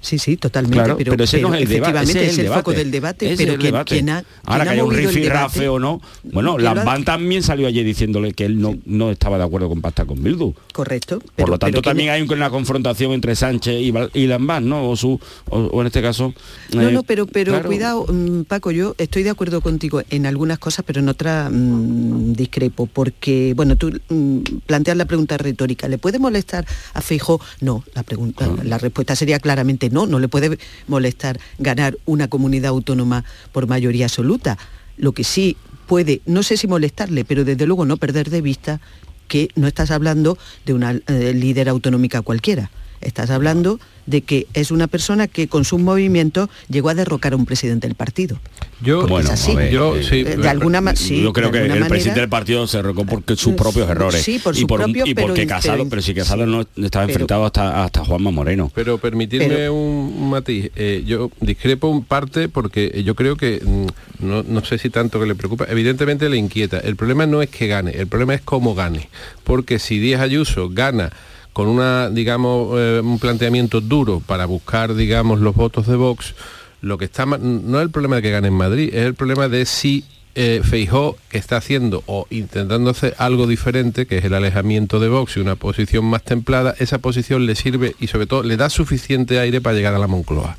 Sí, 0.05 0.19
sí, 0.19 0.37
totalmente. 0.37 1.03
pero, 1.03 1.23
ese 1.23 1.41
no 1.41 1.51
es 1.55 1.63
el 1.63 1.67
debate. 1.67 2.27
es 2.27 2.37
el, 2.37 2.47
foco 2.47 2.73
del 2.73 2.91
debate. 2.91 3.33
pero 3.35 3.83
quien, 3.85 4.11
ha, 4.11 4.23
Ahora 4.43 4.63
que 4.63 4.69
haya 4.69 4.83
un 4.83 4.93
rifirrafe 4.93 5.67
o 5.67 5.79
no. 5.79 5.99
Bueno, 6.23 6.59
Lambán 6.59 7.03
también 7.03 7.41
salió 7.41 7.65
ayer 7.65 7.83
diciéndole 7.83 8.33
que 8.33 8.45
él 8.45 8.61
no, 8.61 8.77
no 8.85 9.09
estaba 9.09 9.39
de 9.39 9.45
acuerdo 9.45 9.67
con 9.67 9.81
pactar 9.81 10.05
con 10.05 10.21
Bildu. 10.21 10.53
Correcto. 10.73 11.23
Por 11.35 11.49
lo 11.49 11.57
tanto, 11.57 11.81
también 11.81 12.11
hay 12.11 12.21
una 12.21 12.51
confrontación 12.51 13.13
entre 13.13 13.35
Sánchez 13.35 13.81
y, 13.81 13.91
y 14.13 14.27
Lambán, 14.27 14.69
¿no? 14.69 14.91
O, 14.91 14.95
su, 14.95 15.19
o, 15.49 15.81
en 15.81 15.87
este 15.87 16.03
caso. 16.03 16.35
no, 16.71 16.91
no, 16.91 16.99
eh, 16.99 17.03
pero, 17.07 17.25
pero 17.25 17.63
cuidado, 17.63 18.05
mm, 18.07 18.43
Paco, 18.43 18.69
yo 18.69 18.93
estoy 18.99 19.23
de 19.23 19.31
acuerdo 19.31 19.61
contigo 19.61 20.03
en 20.11 20.27
algunas 20.27 20.59
cosas, 20.59 20.85
pero 20.85 20.99
en 20.99 21.09
otras 21.09 21.49
mm, 21.51 22.33
discrepo. 22.33 22.85
Porque, 22.85 23.53
bueno, 23.55 23.75
tú 23.75 23.91
mm, 24.09 24.41
planteas 24.67 24.97
la 24.97 25.05
pregunta 25.05 25.35
retórica. 25.37 25.87
¿Le 25.87 25.97
puede 25.97 26.19
molestar 26.19 26.67
a 26.93 27.01
Feijóo? 27.01 27.41
No, 27.59 27.83
la 27.95 28.03
pregunta, 28.03 28.47
la 28.63 28.77
respuesta 28.77 29.15
sería 29.15 29.39
claramente 29.39 29.89
no, 29.89 29.94
no 29.95 30.19
le 30.19 30.27
puede 30.27 30.59
molestar 30.87 31.39
ganar 31.59 31.97
una 32.05 32.27
comunidad 32.27 32.69
autónoma 32.69 33.23
por 33.53 33.67
mayoría 33.67 34.05
absoluta. 34.07 34.57
Lo 34.97 35.13
que 35.13 35.23
sí 35.23 35.55
puede, 35.87 36.21
no 36.25 36.43
sé 36.43 36.57
si 36.57 36.67
molestarle, 36.67 37.23
pero 37.23 37.45
desde 37.45 37.65
luego 37.65 37.85
no 37.85 37.95
perder 37.97 38.29
de 38.29 38.41
vista 38.41 38.81
que 39.27 39.49
no 39.55 39.67
estás 39.67 39.91
hablando 39.91 40.37
de 40.65 40.73
una 40.73 40.91
eh, 40.91 41.33
líder 41.33 41.69
autonómica 41.69 42.21
cualquiera. 42.21 42.69
Estás 43.01 43.29
hablando 43.29 43.79
de 44.05 44.21
que 44.21 44.47
es 44.53 44.71
una 44.71 44.87
persona 44.87 45.27
que 45.27 45.47
con 45.47 45.65
sus 45.65 45.79
movimientos 45.79 46.49
llegó 46.69 46.89
a 46.89 46.93
derrocar 46.93 47.33
a 47.33 47.35
un 47.35 47.45
presidente 47.45 47.87
del 47.87 47.95
partido. 47.95 48.39
Yo, 48.81 49.07
bueno, 49.07 49.29
yo 49.71 49.95
sí, 50.03 50.23
de 50.23 50.49
alguna 50.49 50.81
manera 50.81 51.05
yo 51.05 51.33
creo 51.33 51.51
que 51.51 51.65
el 51.65 51.87
presidente 51.87 52.19
del 52.19 52.29
partido 52.29 52.67
se 52.67 52.77
derrocó 52.77 53.05
por 53.05 53.23
sus 53.37 53.53
mm, 53.53 53.55
propios 53.55 53.89
errores 53.89 54.21
sí, 54.21 54.37
por 54.37 54.55
y, 54.55 54.65
por, 54.65 54.89
y 54.89 55.15
porque 55.15 55.47
Casado, 55.47 55.87
pero, 55.89 56.01
si 56.01 56.13
Casado 56.13 56.45
no 56.45 56.65
estaba 56.75 57.05
enfrentado 57.05 57.45
hasta 57.45 57.83
hasta 57.83 58.03
Juanma 58.03 58.31
Moreno. 58.31 58.71
Pero 58.75 58.97
permitirme 58.97 59.69
un, 59.69 60.29
matiz, 60.29 60.71
eh, 60.75 61.03
yo 61.05 61.31
discrepo 61.39 61.87
un 61.87 62.03
parte 62.03 62.49
porque 62.49 63.01
yo 63.03 63.15
creo 63.15 63.37
que 63.37 63.61
mm, 63.63 64.25
no, 64.25 64.43
no 64.43 64.63
sé 64.63 64.77
si 64.77 64.89
tanto 64.89 65.19
que 65.19 65.25
le 65.25 65.35
preocupa, 65.35 65.65
evidentemente 65.69 66.29
le 66.29 66.37
inquieta. 66.37 66.79
El 66.79 66.95
problema 66.95 67.25
no 67.25 67.41
es 67.41 67.49
que 67.49 67.67
gane, 67.67 67.91
el 67.91 68.07
problema 68.07 68.35
es 68.35 68.41
cómo 68.41 68.75
gane, 68.75 69.09
porque 69.43 69.79
si 69.79 69.99
Díaz 69.99 70.21
Ayuso 70.21 70.69
gana 70.69 71.11
con 71.55 71.69
una, 71.69 72.09
digamos, 72.09 72.77
eh, 72.77 72.99
un 73.01 73.17
planteamiento 73.17 73.79
duro 73.79 74.19
para 74.19 74.45
buscar, 74.45 74.93
digamos, 74.93 75.39
los 75.39 75.55
votos 75.55 75.87
de 75.87 75.95
Vox, 75.95 76.35
lo 76.81 76.97
que 76.97 77.05
está 77.05 77.25
no 77.25 77.77
es 77.79 77.81
el 77.81 77.91
problema 77.91 78.17
de 78.17 78.23
que 78.23 78.31
gane 78.31 78.49
en 78.49 78.55
Madrid, 78.55 78.89
es 78.93 79.05
el 79.05 79.13
problema 79.13 79.47
de 79.47 79.65
si 79.65 80.03
eh, 80.35 80.59
Feijó 80.65 81.15
está 81.31 81.55
haciendo 81.55 82.03
o 82.07 82.27
intentando 82.29 82.89
hacer 82.89 83.15
algo 83.19 83.47
diferente, 83.47 84.05
que 84.05 84.17
es 84.17 84.25
el 84.25 84.33
alejamiento 84.33 84.99
de 84.99 85.07
Vox 85.07 85.37
y 85.37 85.39
una 85.39 85.55
posición 85.55 86.03
más 86.03 86.23
templada, 86.23 86.75
esa 86.77 86.97
posición 86.97 87.45
le 87.45 87.55
sirve 87.55 87.95
y 88.01 88.07
sobre 88.07 88.27
todo 88.27 88.43
le 88.43 88.57
da 88.57 88.69
suficiente 88.69 89.39
aire 89.39 89.61
para 89.61 89.77
llegar 89.77 89.95
a 89.95 89.99
la 89.99 90.07
Moncloa. 90.07 90.57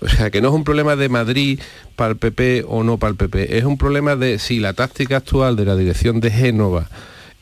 O 0.00 0.08
sea, 0.08 0.32
que 0.32 0.40
no 0.40 0.48
es 0.48 0.54
un 0.54 0.64
problema 0.64 0.96
de 0.96 1.08
Madrid 1.08 1.60
para 1.94 2.10
el 2.10 2.16
PP 2.16 2.64
o 2.66 2.82
no 2.82 2.98
para 2.98 3.12
el 3.12 3.16
PP, 3.16 3.56
es 3.56 3.62
un 3.62 3.78
problema 3.78 4.16
de 4.16 4.40
si 4.40 4.58
la 4.58 4.72
táctica 4.72 5.18
actual 5.18 5.54
de 5.54 5.64
la 5.64 5.76
dirección 5.76 6.18
de 6.18 6.32
Génova 6.32 6.90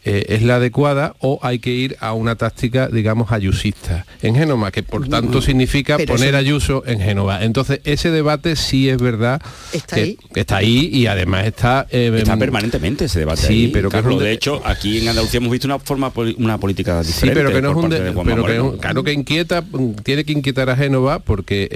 eh, 0.05 0.27
es 0.29 0.43
la 0.43 0.57
adecuada 0.57 1.15
o 1.21 1.39
hay 1.43 1.61
que 1.61 1.71
ir 1.71 1.97
a 2.01 2.13
una 2.13 2.35
táctica, 2.35 2.89
digamos, 2.89 3.31
ayusista 3.31 4.05
en 4.21 4.35
Génova, 4.35 4.73
que 4.73 4.83
por 4.83 5.09
tanto 5.09 5.39
mm, 5.39 5.43
significa 5.43 5.99
poner 5.99 6.35
Ayuso 6.35 6.83
en 6.87 7.01
Génova. 7.01 7.45
Entonces, 7.45 7.81
ese 7.85 8.11
debate 8.11 8.57
sí 8.57 8.89
es 8.89 8.99
verdad 8.99 9.41
está 9.73 9.97
que, 9.97 10.03
ahí. 10.03 10.19
está 10.35 10.57
ahí 10.57 10.91
y 10.93 11.07
además 11.07 11.47
está... 11.47 11.87
Eh, 11.91 12.13
está 12.17 12.37
permanentemente 12.37 13.05
ese 13.05 13.21
debate. 13.21 13.43
Sí, 13.43 13.71
pero 13.73 13.91
Carlos, 13.91 14.21
de 14.21 14.33
hecho, 14.33 14.61
aquí 14.65 14.99
en 14.99 15.09
Andalucía 15.09 15.39
hemos 15.39 15.53
visto 15.53 15.69
una 15.69 15.79
forma 15.79 16.13
una 16.37 16.59
política 16.59 17.03
diferente. 17.03 17.21
Sí, 17.21 17.31
pero 17.35 17.53
que 17.53 17.63
no 17.63 17.71
es 17.71 17.77
un... 17.77 18.25
pero 18.25 18.79
claro 18.79 19.05
que 19.05 19.13
inquieta, 19.13 19.63
tiene 20.03 20.25
que 20.25 20.33
inquietar 20.33 20.69
a 20.71 20.77
Génova 20.77 21.21
porque 21.21 21.69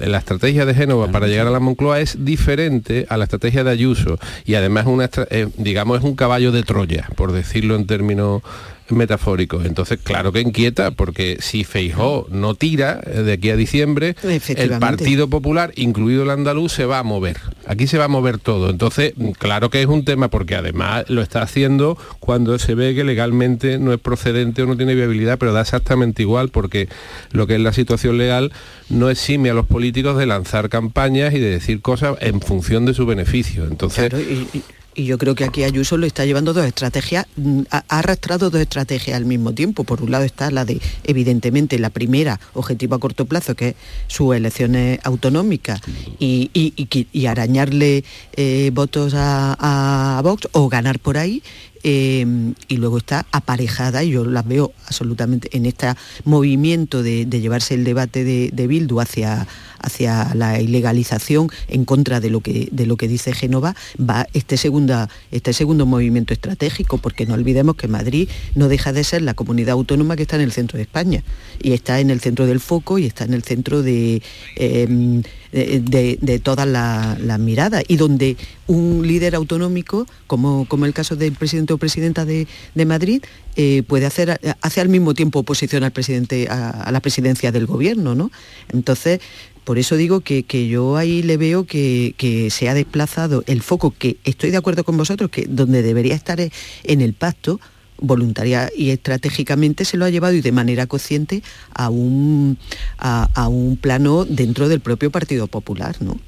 la 0.00 0.18
estrategia 0.18 0.64
de 0.64 0.74
Génova 0.74 1.12
para 1.12 1.28
llegar 1.28 1.46
a 1.46 1.50
la 1.50 1.60
Moncloa 1.60 2.00
es 2.00 2.24
diferente 2.24 3.06
a 3.08 3.16
la 3.16 3.24
estrategia 3.24 3.62
de 3.62 3.70
Ayuso 3.70 4.18
y 4.44 4.54
además 4.54 4.86
una, 4.86 5.08
eh, 5.30 5.48
digamos, 5.56 5.98
es 5.98 6.04
un 6.04 6.16
caballo 6.16 6.50
de 6.50 6.62
Troya, 6.62 7.08
por 7.14 7.32
decirlo 7.32 7.67
en 7.76 7.86
términos 7.86 8.42
metafóricos. 8.90 9.64
Entonces, 9.64 9.98
claro 10.02 10.32
que 10.32 10.40
inquieta, 10.40 10.90
porque 10.90 11.38
si 11.40 11.64
Feijó 11.64 12.26
no 12.30 12.54
tira 12.54 13.00
eh, 13.04 13.22
de 13.22 13.32
aquí 13.32 13.50
a 13.50 13.56
diciembre, 13.56 14.16
el 14.22 14.78
Partido 14.78 15.28
Popular, 15.28 15.72
incluido 15.76 16.22
el 16.22 16.30
andaluz, 16.30 16.72
se 16.72 16.86
va 16.86 16.98
a 16.98 17.02
mover. 17.02 17.38
Aquí 17.66 17.86
se 17.86 17.98
va 17.98 18.04
a 18.04 18.08
mover 18.08 18.38
todo. 18.38 18.70
Entonces, 18.70 19.14
claro 19.38 19.70
que 19.70 19.82
es 19.82 19.86
un 19.86 20.04
tema, 20.04 20.28
porque 20.28 20.54
además 20.54 21.04
lo 21.08 21.22
está 21.22 21.42
haciendo 21.42 21.98
cuando 22.20 22.58
se 22.58 22.74
ve 22.74 22.94
que 22.94 23.04
legalmente 23.04 23.78
no 23.78 23.92
es 23.92 24.00
procedente 24.00 24.62
o 24.62 24.66
no 24.66 24.76
tiene 24.76 24.94
viabilidad, 24.94 25.38
pero 25.38 25.52
da 25.52 25.60
exactamente 25.60 26.22
igual, 26.22 26.48
porque 26.48 26.88
lo 27.32 27.46
que 27.46 27.56
es 27.56 27.60
la 27.60 27.72
situación 27.72 28.18
legal 28.18 28.52
no 28.88 29.10
exime 29.10 29.50
a 29.50 29.54
los 29.54 29.66
políticos 29.66 30.16
de 30.16 30.26
lanzar 30.26 30.68
campañas 30.68 31.34
y 31.34 31.38
de 31.38 31.50
decir 31.50 31.80
cosas 31.80 32.16
en 32.20 32.40
función 32.40 32.86
de 32.86 32.94
su 32.94 33.06
beneficio. 33.06 33.66
Entonces, 33.66 34.12
y 34.54 34.62
yo 35.04 35.18
creo 35.18 35.34
que 35.34 35.44
aquí 35.44 35.64
Ayuso 35.64 35.96
lo 35.96 36.06
está 36.06 36.24
llevando 36.24 36.52
dos 36.52 36.66
estrategias, 36.66 37.26
mm, 37.36 37.62
ha 37.70 37.84
arrastrado 37.88 38.50
dos 38.50 38.60
estrategias 38.60 39.16
al 39.16 39.24
mismo 39.24 39.52
tiempo. 39.52 39.84
Por 39.84 40.02
un 40.02 40.10
lado 40.10 40.24
está 40.24 40.50
la 40.50 40.64
de, 40.64 40.80
evidentemente, 41.04 41.78
la 41.78 41.90
primera, 41.90 42.40
objetivo 42.54 42.94
a 42.94 43.00
corto 43.00 43.24
plazo, 43.26 43.54
que 43.54 43.68
es 43.68 43.74
sus 44.06 44.34
elecciones 44.34 45.00
autonómicas 45.04 45.80
y, 46.18 47.26
arañarle 47.28 48.04
eh, 48.32 48.70
votos 48.72 49.12
a, 49.14 50.20
Vox 50.24 50.48
o 50.52 50.68
ganar 50.68 50.98
por 50.98 51.18
ahí. 51.18 51.42
Eh, 51.84 52.26
y 52.66 52.76
luego 52.76 52.98
está 52.98 53.24
aparejada, 53.30 54.02
y 54.02 54.10
yo 54.10 54.24
las 54.24 54.46
veo 54.46 54.72
absolutamente 54.86 55.56
en 55.56 55.64
este 55.64 55.92
movimiento 56.24 57.04
de, 57.04 57.24
llevarse 57.26 57.74
el 57.74 57.84
debate 57.84 58.24
de, 58.24 58.50
de 58.52 58.66
Bildu 58.66 59.00
hacia, 59.00 59.46
hacia 59.80 60.34
la 60.34 60.60
ilegalización 60.60 61.50
en 61.68 61.84
contra 61.84 62.20
de 62.20 62.30
lo 62.30 62.40
que, 62.40 62.68
de 62.72 62.86
lo 62.86 62.96
que 62.96 63.08
dice 63.08 63.32
Génova, 63.32 63.74
va 63.98 64.26
este, 64.32 64.56
segunda, 64.56 65.08
este 65.30 65.52
segundo 65.52 65.86
movimiento 65.86 66.32
estratégico, 66.32 66.98
porque 66.98 67.26
no 67.26 67.34
olvidemos 67.34 67.76
que 67.76 67.88
Madrid 67.88 68.28
no 68.54 68.68
deja 68.68 68.92
de 68.92 69.04
ser 69.04 69.22
la 69.22 69.34
comunidad 69.34 69.72
autónoma 69.72 70.16
que 70.16 70.22
está 70.22 70.36
en 70.36 70.42
el 70.42 70.52
centro 70.52 70.76
de 70.76 70.82
España 70.82 71.22
y 71.60 71.72
está 71.72 72.00
en 72.00 72.10
el 72.10 72.20
centro 72.20 72.46
del 72.46 72.60
foco 72.60 72.98
y 72.98 73.06
está 73.06 73.24
en 73.24 73.34
el 73.34 73.42
centro 73.42 73.82
de, 73.82 74.22
em, 74.56 75.22
de, 75.52 76.40
todas 76.42 76.66
las 76.68 77.38
miradas 77.38 77.82
y 77.88 77.96
donde 77.96 78.36
un 78.66 79.06
líder 79.06 79.34
autonómico, 79.34 80.06
como, 80.26 80.66
como 80.68 80.86
el 80.86 80.92
caso 80.92 81.16
del 81.16 81.32
presidente 81.32 81.72
o 81.72 81.78
presidenta 81.78 82.24
de, 82.24 82.46
Madrid 82.86 83.22
eh, 83.56 83.82
puede 83.86 84.06
hacer 84.06 84.40
hace 84.60 84.80
al 84.80 84.88
mismo 84.88 85.14
tiempo 85.14 85.40
oposición 85.40 85.84
al 85.84 85.90
presidente 85.90 86.48
a, 86.48 86.90
la 86.90 87.00
presidencia 87.00 87.52
del 87.52 87.66
gobierno, 87.66 88.14
¿no? 88.14 88.30
Entonces 88.72 89.20
por 89.68 89.78
eso 89.78 89.96
digo 89.96 90.22
que, 90.22 90.44
yo 90.66 90.96
ahí 90.96 91.22
le 91.22 91.36
veo 91.36 91.66
que, 91.66 92.14
que, 92.16 92.48
se 92.48 92.70
ha 92.70 92.72
desplazado 92.72 93.44
el 93.46 93.60
foco, 93.60 93.90
que 93.90 94.16
estoy 94.24 94.50
de 94.50 94.56
acuerdo 94.56 94.82
con 94.82 94.96
vosotros, 94.96 95.28
que 95.28 95.44
donde 95.46 95.82
debería 95.82 96.14
estar 96.14 96.40
en 96.40 97.00
el 97.02 97.12
pacto, 97.12 97.60
voluntaria 98.00 98.70
y 98.74 98.88
estratégicamente 98.88 99.84
se 99.84 99.98
lo 99.98 100.06
ha 100.06 100.10
llevado 100.10 100.32
y 100.32 100.40
de 100.40 100.52
manera 100.52 100.86
consciente 100.86 101.42
a 101.74 101.90
un, 101.90 102.56
a, 102.96 103.48
un 103.48 103.76
plano 103.76 104.24
dentro 104.24 104.70
del 104.70 104.80
propio 104.80 105.10
Partido 105.10 105.48
Popular, 105.48 105.96
¿no? 106.00 106.18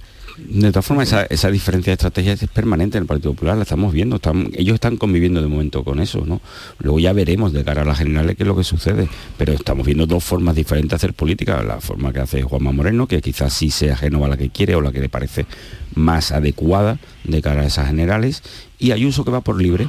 De 0.48 0.70
todas 0.70 0.86
formas, 0.86 1.14
esa, 1.30 1.50
diferencia 1.50 1.90
de 1.90 1.94
estrategia 1.94 2.32
es 2.32 2.46
permanente 2.48 2.98
en 2.98 3.02
el 3.02 3.08
Partido 3.08 3.32
Popular, 3.32 3.56
la 3.56 3.62
estamos 3.62 3.92
viendo, 3.92 4.20
ellos 4.54 4.74
están 4.74 4.96
conviviendo 4.96 5.40
de 5.42 5.48
momento 5.48 5.84
con 5.84 6.00
eso, 6.00 6.24
¿no? 6.26 6.40
Luego 6.78 6.98
ya 6.98 7.12
veremos 7.12 7.52
de 7.52 7.62
cara 7.62 7.82
a 7.82 7.84
las 7.84 7.98
generales 7.98 8.36
qué 8.36 8.42
es 8.42 8.46
lo 8.46 8.56
que 8.56 8.64
sucede, 8.64 9.08
pero 9.36 9.52
estamos 9.52 9.86
viendo 9.86 10.06
dos 10.06 10.24
formas 10.24 10.54
diferentes 10.54 10.90
de 10.90 10.96
hacer 10.96 11.14
política, 11.14 11.62
la 11.62 11.80
forma 11.80 12.12
que 12.12 12.20
hace 12.20 12.42
Juanma 12.42 12.72
Moreno, 12.72 13.06
que 13.06 13.20
quizás 13.20 13.52
sí 13.52 13.70
sea 13.70 13.94
ajeno 13.94 14.24
a 14.24 14.28
la 14.28 14.36
que 14.36 14.50
quiere 14.50 14.74
o 14.74 14.80
la 14.80 14.92
que 14.92 15.00
le 15.00 15.08
parece 15.08 15.46
más 15.94 16.32
adecuada 16.32 16.98
de 17.24 17.42
cara 17.42 17.62
a 17.62 17.66
esas 17.66 17.86
generales, 17.86 18.42
y 18.78 18.92
Ayuso 18.92 19.24
que 19.24 19.30
va 19.30 19.40
por 19.40 19.60
libre, 19.60 19.88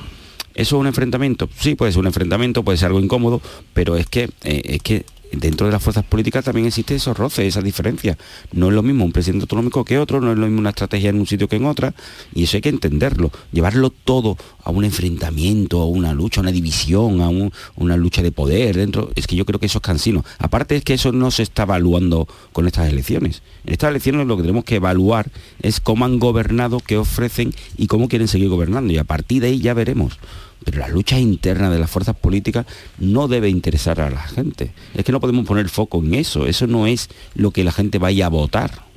¿Eso 0.54 0.76
es 0.76 0.82
un 0.82 0.88
enfrentamiento? 0.88 1.50
Sí, 1.58 1.76
puede 1.76 1.94
ser 1.94 2.02
un 2.02 2.08
enfrentamiento, 2.08 2.64
puede 2.64 2.78
ser 2.78 2.88
algo 2.88 3.00
incómodo, 3.00 3.42
pero 3.74 3.96
es 3.96 4.06
que, 4.06 4.30
eh, 4.44 4.62
es 4.66 4.82
que 4.82 5.06
dentro 5.32 5.68
de 5.68 5.74
las 5.74 5.82
fuerzas 5.82 6.04
políticas 6.04 6.46
también 6.46 6.68
existe 6.68 6.96
esos 6.96 7.18
roces, 7.18 7.46
esa 7.46 7.62
diferencia. 7.62 8.18
No 8.52 8.68
es 8.70 8.74
lo 8.74 8.84
mismo 8.84 9.06
un 9.06 9.12
presidente 9.12 9.44
autonómico 9.44 9.86
que 9.86 9.98
otro, 9.98 10.22
no 10.22 10.32
es 10.32 10.38
lo 10.38 10.46
mismo 10.46 10.60
una 10.60 10.70
estrategia 10.70 11.10
en 11.10 11.20
un 11.20 11.28
sitio 11.28 11.48
que 11.48 11.56
en 11.56 11.66
otra, 11.66 11.94
y 12.34 12.44
eso 12.44 12.58
hay 12.58 12.62
que 12.62 12.70
entenderlo. 12.70 13.32
Llevarlo 13.52 13.90
todo 13.90 14.38
a 14.64 14.72
un 14.72 14.86
enfrentamiento, 14.86 15.82
a 15.82 15.86
una 15.86 16.14
lucha, 16.14 16.42
a 16.42 16.44
una 16.44 16.52
división, 16.52 17.22
a 17.22 17.30
una 17.76 17.98
lucha 17.98 18.22
de 18.22 18.32
poder 18.32 18.78
dentro, 18.78 19.12
es 19.16 19.28
que 19.28 19.36
yo 19.36 19.46
creo 19.46 19.60
que 19.60 19.66
eso 19.66 19.80
es 19.80 19.84
cansino. 19.84 20.24
Aparte 20.40 20.76
es 20.76 20.84
que 20.84 20.94
eso 20.94 21.12
no 21.12 21.32
se 21.32 21.44
está 21.44 21.64
evaluando 21.64 22.28
con 22.52 22.68
estas 22.68 22.90
elecciones. 22.90 23.42
En 23.66 23.74
estas 23.74 23.90
elecciones 23.90 24.28
lo 24.28 24.38
que 24.38 24.44
tenemos 24.44 24.66
que 24.66 24.76
evaluar 24.76 25.32
es 25.62 25.80
cómo 25.80 26.06
han 26.06 26.20
gobernado, 26.20 26.80
qué 26.80 26.98
ofrecen 26.98 27.54
y 27.78 27.88
cómo 27.88 28.08
quieren 28.08 28.28
seguir 28.28 28.50
gobernando. 28.50 28.94
Y 28.94 28.98
a 28.98 29.04
partir 29.04 29.42
de 29.42 29.48
ahí 29.48 29.60
ya 29.60 29.74
veremos 29.74 30.20
pero 30.64 30.80
la 30.80 30.88
lucha 30.88 31.20
interna 31.20 31.70
de 31.70 31.80
las 31.80 31.90
fuerzas 31.90 32.16
políticas 32.16 32.66
no 33.00 33.28
debe 33.28 33.50
interesar 33.50 34.00
a 34.02 34.10
la 34.10 34.22
gente. 34.22 34.72
Es 34.94 35.04
que 35.04 35.12
no 35.12 35.20
podemos 35.20 35.46
poner 35.46 35.70
foco 35.70 36.00
en 36.00 36.14
eso, 36.14 36.46
eso 36.46 36.68
no 36.68 36.88
es 36.88 37.10
lo 37.36 37.52
que 37.52 37.64
la 37.64 37.72
gente 37.72 37.98
vaya 37.98 38.28
a 38.28 38.30
votar. 38.30 38.92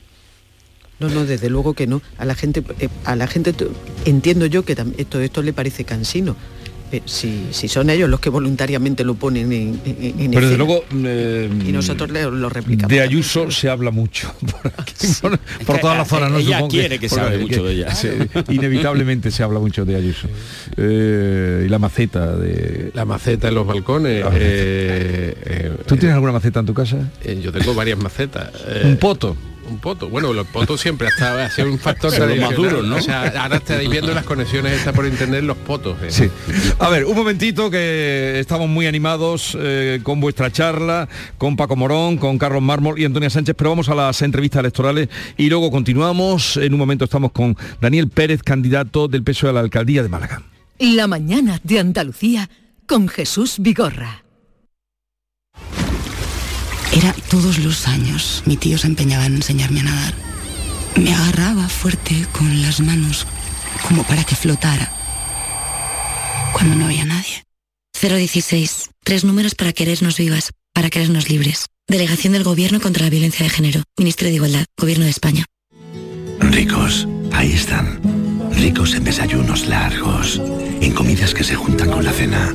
No, 1.00 1.08
no, 1.08 1.24
desde 1.24 1.50
luego 1.50 1.74
que 1.74 1.86
no. 1.86 2.02
A 2.18 2.24
la 2.24 2.34
gente, 2.34 2.62
eh, 2.78 2.88
a 3.04 3.16
la 3.16 3.26
gente 3.26 3.54
entiendo 4.04 4.46
yo 4.46 4.64
que 4.64 4.76
esto, 4.96 5.20
esto 5.20 5.42
le 5.42 5.52
parece 5.52 5.84
cansino, 5.84 6.36
eh, 6.96 7.02
si, 7.06 7.68
son 7.68 7.90
ellos 7.90 8.08
los 8.08 8.20
que 8.20 8.30
voluntariamente 8.30 9.04
lo 9.04 9.14
ponen 9.14 9.52
en, 9.52 9.80
en 9.84 10.30
Pero 10.30 10.42
desde 10.42 10.58
luego... 10.58 10.84
Eh, 10.92 11.50
y 11.66 11.72
nosotros 11.72 12.10
lo, 12.10 12.48
replicamos. 12.48 12.90
De 12.90 13.00
Ayuso 13.00 13.50
se 13.50 13.68
habla 13.68 13.90
mucho 13.90 14.32
por, 15.66 15.80
toda 15.80 15.96
la 15.96 16.04
zona. 16.04 16.28
¿no? 16.28 16.38
Ella 16.38 16.66
quiere 16.68 16.98
que, 16.98 17.08
se 17.08 17.20
hable 17.20 17.38
mucho 17.38 17.64
de 17.64 17.72
ella. 17.74 17.88
inevitablemente 18.48 19.30
se 19.30 19.42
habla 19.42 19.58
mucho 19.58 19.84
de 19.84 19.96
Ayuso. 19.96 20.28
Eh, 20.76 21.64
y 21.66 21.68
la 21.68 21.78
maceta 21.78 22.36
de... 22.36 22.90
La 22.94 23.04
maceta 23.04 23.48
en 23.48 23.54
los 23.54 23.66
balcones. 23.66 24.24
¿Tú 25.86 25.96
tienes 25.96 26.14
alguna 26.14 26.32
maceta 26.32 26.60
en 26.60 26.66
tu 26.66 26.74
casa? 26.74 26.98
yo 27.42 27.52
tengo 27.52 27.74
varias 27.74 27.98
macetas. 27.98 28.50
¿Un 28.84 28.96
poto? 28.96 29.36
Un 29.68 29.78
poto. 29.78 30.08
Bueno, 30.08 30.32
los 30.32 30.46
potos 30.46 30.80
siempre 30.80 31.08
ha 31.08 31.50
sido 31.50 31.68
un 31.72 31.78
factor 31.78 32.10
de 32.10 32.40
más 32.40 32.54
duro, 32.54 32.82
¿no? 32.82 32.96
O 32.96 33.00
sea, 33.00 33.32
ahora 33.42 33.56
estáis 33.56 33.88
viendo 33.88 34.12
las 34.12 34.24
conexiones 34.24 34.72
está 34.72 34.92
por 34.92 35.06
internet 35.06 35.42
los 35.42 35.56
potos. 35.56 35.96
¿eh? 36.02 36.10
Sí. 36.10 36.30
A 36.78 36.88
ver, 36.88 37.04
un 37.04 37.16
momentito 37.16 37.70
que 37.70 38.38
estamos 38.38 38.68
muy 38.68 38.86
animados 38.86 39.56
eh, 39.58 40.00
con 40.02 40.20
vuestra 40.20 40.50
charla, 40.50 41.08
con 41.38 41.56
Paco 41.56 41.76
Morón, 41.76 42.18
con 42.18 42.38
Carlos 42.38 42.62
Mármol 42.62 42.98
y 42.98 43.04
Antonia 43.04 43.30
Sánchez, 43.30 43.54
pero 43.56 43.70
vamos 43.70 43.88
a 43.88 43.94
las 43.94 44.20
entrevistas 44.22 44.60
electorales 44.60 45.08
y 45.36 45.48
luego 45.48 45.70
continuamos. 45.70 46.56
En 46.56 46.72
un 46.72 46.78
momento 46.78 47.04
estamos 47.04 47.32
con 47.32 47.56
Daniel 47.80 48.08
Pérez, 48.08 48.42
candidato 48.42 49.08
del 49.08 49.22
PSOE 49.22 49.50
a 49.50 49.52
la 49.52 49.60
alcaldía 49.60 50.02
de 50.02 50.08
Málaga. 50.08 50.42
La 50.78 51.06
mañana 51.06 51.60
de 51.62 51.78
Andalucía 51.78 52.50
con 52.86 53.08
Jesús 53.08 53.56
Vigorra. 53.58 54.23
Era 56.94 57.12
todos 57.28 57.58
los 57.58 57.88
años. 57.88 58.44
Mi 58.46 58.56
tío 58.56 58.78
se 58.78 58.86
empeñaba 58.86 59.26
en 59.26 59.34
enseñarme 59.34 59.80
a 59.80 59.84
nadar. 59.84 60.14
Me 60.96 61.12
agarraba 61.12 61.68
fuerte 61.68 62.24
con 62.30 62.62
las 62.62 62.78
manos, 62.80 63.26
como 63.88 64.04
para 64.04 64.22
que 64.22 64.36
flotara. 64.36 64.92
Cuando 66.52 66.76
no 66.76 66.84
había 66.84 67.04
nadie. 67.04 67.42
016. 68.00 68.90
Tres 69.02 69.24
números 69.24 69.56
para 69.56 69.72
querernos 69.72 70.18
vivas, 70.18 70.52
para 70.72 70.88
querernos 70.88 71.28
libres. 71.28 71.66
Delegación 71.88 72.32
del 72.32 72.44
Gobierno 72.44 72.80
contra 72.80 73.02
la 73.02 73.10
Violencia 73.10 73.42
de 73.42 73.50
Género. 73.50 73.82
Ministerio 73.98 74.30
de 74.30 74.36
Igualdad. 74.36 74.64
Gobierno 74.78 75.04
de 75.04 75.10
España. 75.10 75.46
Ricos. 76.38 77.08
Ahí 77.32 77.52
están. 77.52 78.00
Ricos 78.52 78.94
en 78.94 79.02
desayunos 79.02 79.66
largos. 79.66 80.40
En 80.80 80.92
comidas 80.92 81.34
que 81.34 81.42
se 81.42 81.56
juntan 81.56 81.90
con 81.90 82.04
la 82.04 82.12
cena 82.12 82.54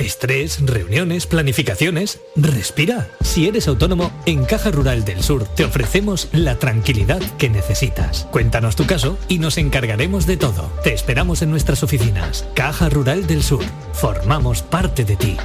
Estrés, 0.00 0.58
reuniones, 0.64 1.26
planificaciones. 1.26 2.20
Respira. 2.34 3.10
Si 3.20 3.46
eres 3.46 3.68
autónomo, 3.68 4.10
en 4.24 4.44
Caja 4.44 4.70
Rural 4.70 5.04
del 5.04 5.22
Sur 5.22 5.44
te 5.44 5.64
ofrecemos 5.64 6.28
la 6.32 6.58
tranquilidad 6.58 7.20
que 7.36 7.50
necesitas. 7.50 8.26
Cuéntanos 8.32 8.76
tu 8.76 8.86
caso 8.86 9.18
y 9.28 9.38
nos 9.38 9.58
encargaremos 9.58 10.26
de 10.26 10.38
todo. 10.38 10.72
Te 10.82 10.94
esperamos 10.94 11.42
en 11.42 11.50
nuestras 11.50 11.82
oficinas. 11.82 12.46
Caja 12.54 12.88
Rural 12.88 13.26
del 13.26 13.42
Sur. 13.42 13.64
Formamos 13.92 14.62
parte 14.62 15.04
de 15.04 15.16
ti. 15.16 15.36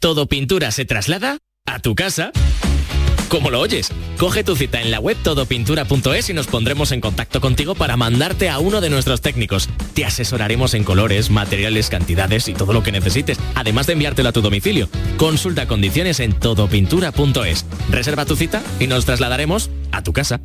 Todo 0.00 0.26
pintura 0.26 0.70
se 0.70 0.84
traslada 0.84 1.38
a 1.66 1.80
tu 1.80 1.94
casa. 1.94 2.30
¿Cómo 3.28 3.50
lo 3.50 3.60
oyes? 3.60 3.90
Coge 4.18 4.44
tu 4.44 4.54
cita 4.54 4.80
en 4.80 4.90
la 4.90 5.00
web 5.00 5.16
todopintura.es 5.22 6.30
y 6.30 6.34
nos 6.34 6.46
pondremos 6.46 6.92
en 6.92 7.00
contacto 7.00 7.40
contigo 7.40 7.74
para 7.74 7.96
mandarte 7.96 8.48
a 8.48 8.58
uno 8.58 8.80
de 8.80 8.90
nuestros 8.90 9.20
técnicos. 9.20 9.68
Te 9.94 10.04
asesoraremos 10.04 10.74
en 10.74 10.84
colores, 10.84 11.30
materiales, 11.30 11.90
cantidades 11.90 12.48
y 12.48 12.54
todo 12.54 12.72
lo 12.72 12.82
que 12.82 12.92
necesites, 12.92 13.38
además 13.54 13.86
de 13.86 13.94
enviártelo 13.94 14.28
a 14.28 14.32
tu 14.32 14.40
domicilio. 14.40 14.88
Consulta 15.16 15.66
condiciones 15.66 16.20
en 16.20 16.32
todopintura.es. 16.32 17.66
Reserva 17.90 18.24
tu 18.24 18.36
cita 18.36 18.62
y 18.78 18.86
nos 18.86 19.04
trasladaremos 19.04 19.70
a 19.92 20.02
tu 20.02 20.12
casa. 20.12 20.40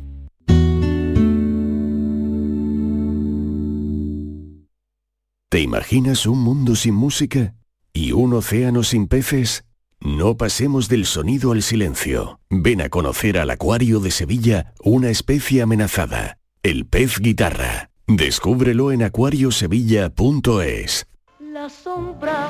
¿Te 5.48 5.60
imaginas 5.60 6.26
un 6.26 6.38
mundo 6.38 6.76
sin 6.76 6.94
música? 6.94 7.54
¿Y 7.92 8.12
un 8.12 8.34
océano 8.34 8.84
sin 8.84 9.08
peces? 9.08 9.64
No 10.02 10.38
pasemos 10.38 10.88
del 10.88 11.04
sonido 11.04 11.52
al 11.52 11.60
silencio. 11.60 12.40
Ven 12.48 12.80
a 12.80 12.88
conocer 12.88 13.36
al 13.36 13.50
Acuario 13.50 14.00
de 14.00 14.10
Sevilla, 14.10 14.72
una 14.82 15.10
especie 15.10 15.60
amenazada, 15.60 16.38
el 16.62 16.86
pez 16.86 17.18
guitarra. 17.18 17.90
Descúbrelo 18.06 18.92
en 18.92 19.02
acuariosevilla.es. 19.02 21.06
La 21.52 21.68
sombra, 21.68 22.48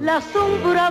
la 0.00 0.22
sombra 0.22 0.90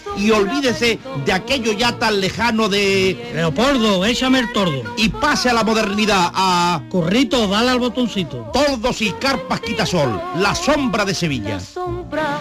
y 0.17 0.31
olvídese 0.31 0.99
de 1.25 1.33
aquello 1.33 1.71
ya 1.73 1.97
tan 1.97 2.19
lejano 2.19 2.69
de... 2.69 3.31
Leopoldo, 3.33 4.05
échame 4.05 4.39
el 4.39 4.51
tordo. 4.51 4.83
Y 4.97 5.09
pase 5.09 5.49
a 5.49 5.53
la 5.53 5.63
modernidad, 5.63 6.31
a... 6.33 6.83
Corrito, 6.89 7.47
dale 7.47 7.71
al 7.71 7.79
botoncito. 7.79 8.49
Tordos 8.53 9.01
y 9.01 9.11
carpas 9.11 9.61
quitasol, 9.61 10.21
la 10.37 10.55
sombra 10.55 11.05
de 11.05 11.13
Sevilla. 11.13 11.55
La 11.55 11.59
sombra, 11.59 12.39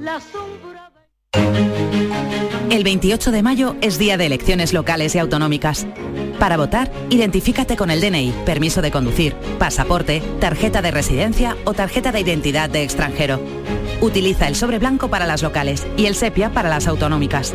la 0.00 0.20
sombra... 0.20 0.90
El 2.70 2.82
28 2.82 3.30
de 3.30 3.42
mayo 3.42 3.76
es 3.82 3.98
día 3.98 4.16
de 4.16 4.26
elecciones 4.26 4.72
locales 4.72 5.14
y 5.14 5.18
autonómicas. 5.18 5.86
Para 6.40 6.56
votar, 6.56 6.90
identifícate 7.08 7.76
con 7.76 7.90
el 7.90 8.00
DNI, 8.00 8.34
permiso 8.44 8.82
de 8.82 8.90
conducir, 8.90 9.34
pasaporte, 9.60 10.22
tarjeta 10.40 10.82
de 10.82 10.90
residencia 10.90 11.56
o 11.64 11.72
tarjeta 11.72 12.10
de 12.10 12.20
identidad 12.20 12.68
de 12.68 12.82
extranjero. 12.82 13.40
Utiliza 14.00 14.48
el 14.48 14.56
sobre 14.56 14.78
blanco 14.78 15.08
para 15.08 15.26
las 15.26 15.42
locales 15.42 15.86
y 15.96 16.06
el 16.06 16.14
sepia 16.14 16.50
para 16.50 16.68
las 16.68 16.86
autonómicas. 16.86 17.54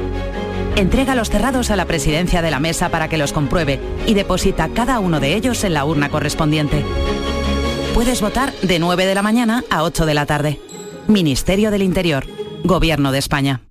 Entrega 0.75 1.15
los 1.15 1.29
cerrados 1.29 1.71
a 1.71 1.75
la 1.75 1.85
presidencia 1.85 2.41
de 2.41 2.51
la 2.51 2.59
mesa 2.59 2.89
para 2.89 3.09
que 3.09 3.17
los 3.17 3.33
compruebe 3.33 3.79
y 4.07 4.13
deposita 4.13 4.69
cada 4.69 4.99
uno 4.99 5.19
de 5.19 5.35
ellos 5.35 5.63
en 5.63 5.73
la 5.73 5.85
urna 5.85 6.09
correspondiente. 6.09 6.83
Puedes 7.93 8.21
votar 8.21 8.53
de 8.61 8.79
9 8.79 9.05
de 9.05 9.15
la 9.15 9.21
mañana 9.21 9.63
a 9.69 9.83
8 9.83 10.05
de 10.05 10.13
la 10.13 10.25
tarde. 10.25 10.59
Ministerio 11.07 11.71
del 11.71 11.81
Interior, 11.81 12.25
Gobierno 12.63 13.11
de 13.11 13.19
España. 13.19 13.61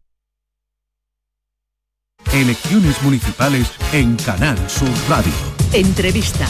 Elecciones 2.32 3.00
municipales 3.02 3.72
en 3.92 4.16
Canal 4.16 4.58
Sur 4.68 4.90
Radio. 5.08 5.32
Entrevista. 5.72 6.46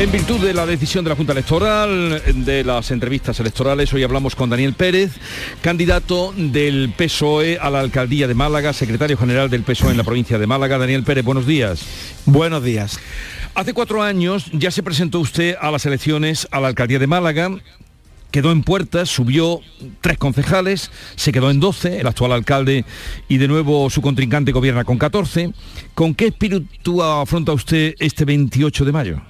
En 0.00 0.10
virtud 0.10 0.40
de 0.40 0.54
la 0.54 0.64
decisión 0.64 1.04
de 1.04 1.10
la 1.10 1.16
Junta 1.16 1.32
Electoral, 1.32 2.22
de 2.34 2.64
las 2.64 2.90
entrevistas 2.90 3.38
electorales, 3.38 3.92
hoy 3.92 4.02
hablamos 4.02 4.34
con 4.34 4.48
Daniel 4.48 4.72
Pérez, 4.72 5.12
candidato 5.60 6.32
del 6.34 6.94
PSOE 6.96 7.58
a 7.60 7.68
la 7.68 7.80
alcaldía 7.80 8.26
de 8.26 8.32
Málaga, 8.32 8.72
secretario 8.72 9.18
general 9.18 9.50
del 9.50 9.62
PSOE 9.62 9.90
en 9.90 9.98
la 9.98 10.02
provincia 10.02 10.38
de 10.38 10.46
Málaga. 10.46 10.78
Daniel 10.78 11.02
Pérez, 11.02 11.22
buenos 11.22 11.46
días. 11.46 11.84
Buenos 12.24 12.64
días. 12.64 12.98
Hace 13.54 13.74
cuatro 13.74 14.02
años 14.02 14.46
ya 14.54 14.70
se 14.70 14.82
presentó 14.82 15.20
usted 15.20 15.56
a 15.60 15.70
las 15.70 15.84
elecciones 15.84 16.48
a 16.50 16.60
la 16.60 16.68
alcaldía 16.68 16.98
de 16.98 17.06
Málaga 17.06 17.50
quedó 18.30 18.52
en 18.52 18.62
puertas, 18.62 19.10
subió 19.10 19.60
tres 20.00 20.16
concejales, 20.16 20.90
se 21.16 21.30
quedó 21.30 21.50
en 21.50 21.60
12, 21.60 22.00
el 22.00 22.06
actual 22.06 22.32
alcalde 22.32 22.86
y 23.28 23.36
de 23.36 23.48
nuevo 23.48 23.90
su 23.90 24.00
contrincante 24.00 24.52
gobierna 24.52 24.84
con 24.84 24.96
14. 24.96 25.52
¿Con 25.92 26.14
qué 26.14 26.28
espíritu 26.28 27.02
afronta 27.02 27.52
usted 27.52 27.96
este 27.98 28.24
28 28.24 28.84
de 28.86 28.92
mayo? 28.92 29.29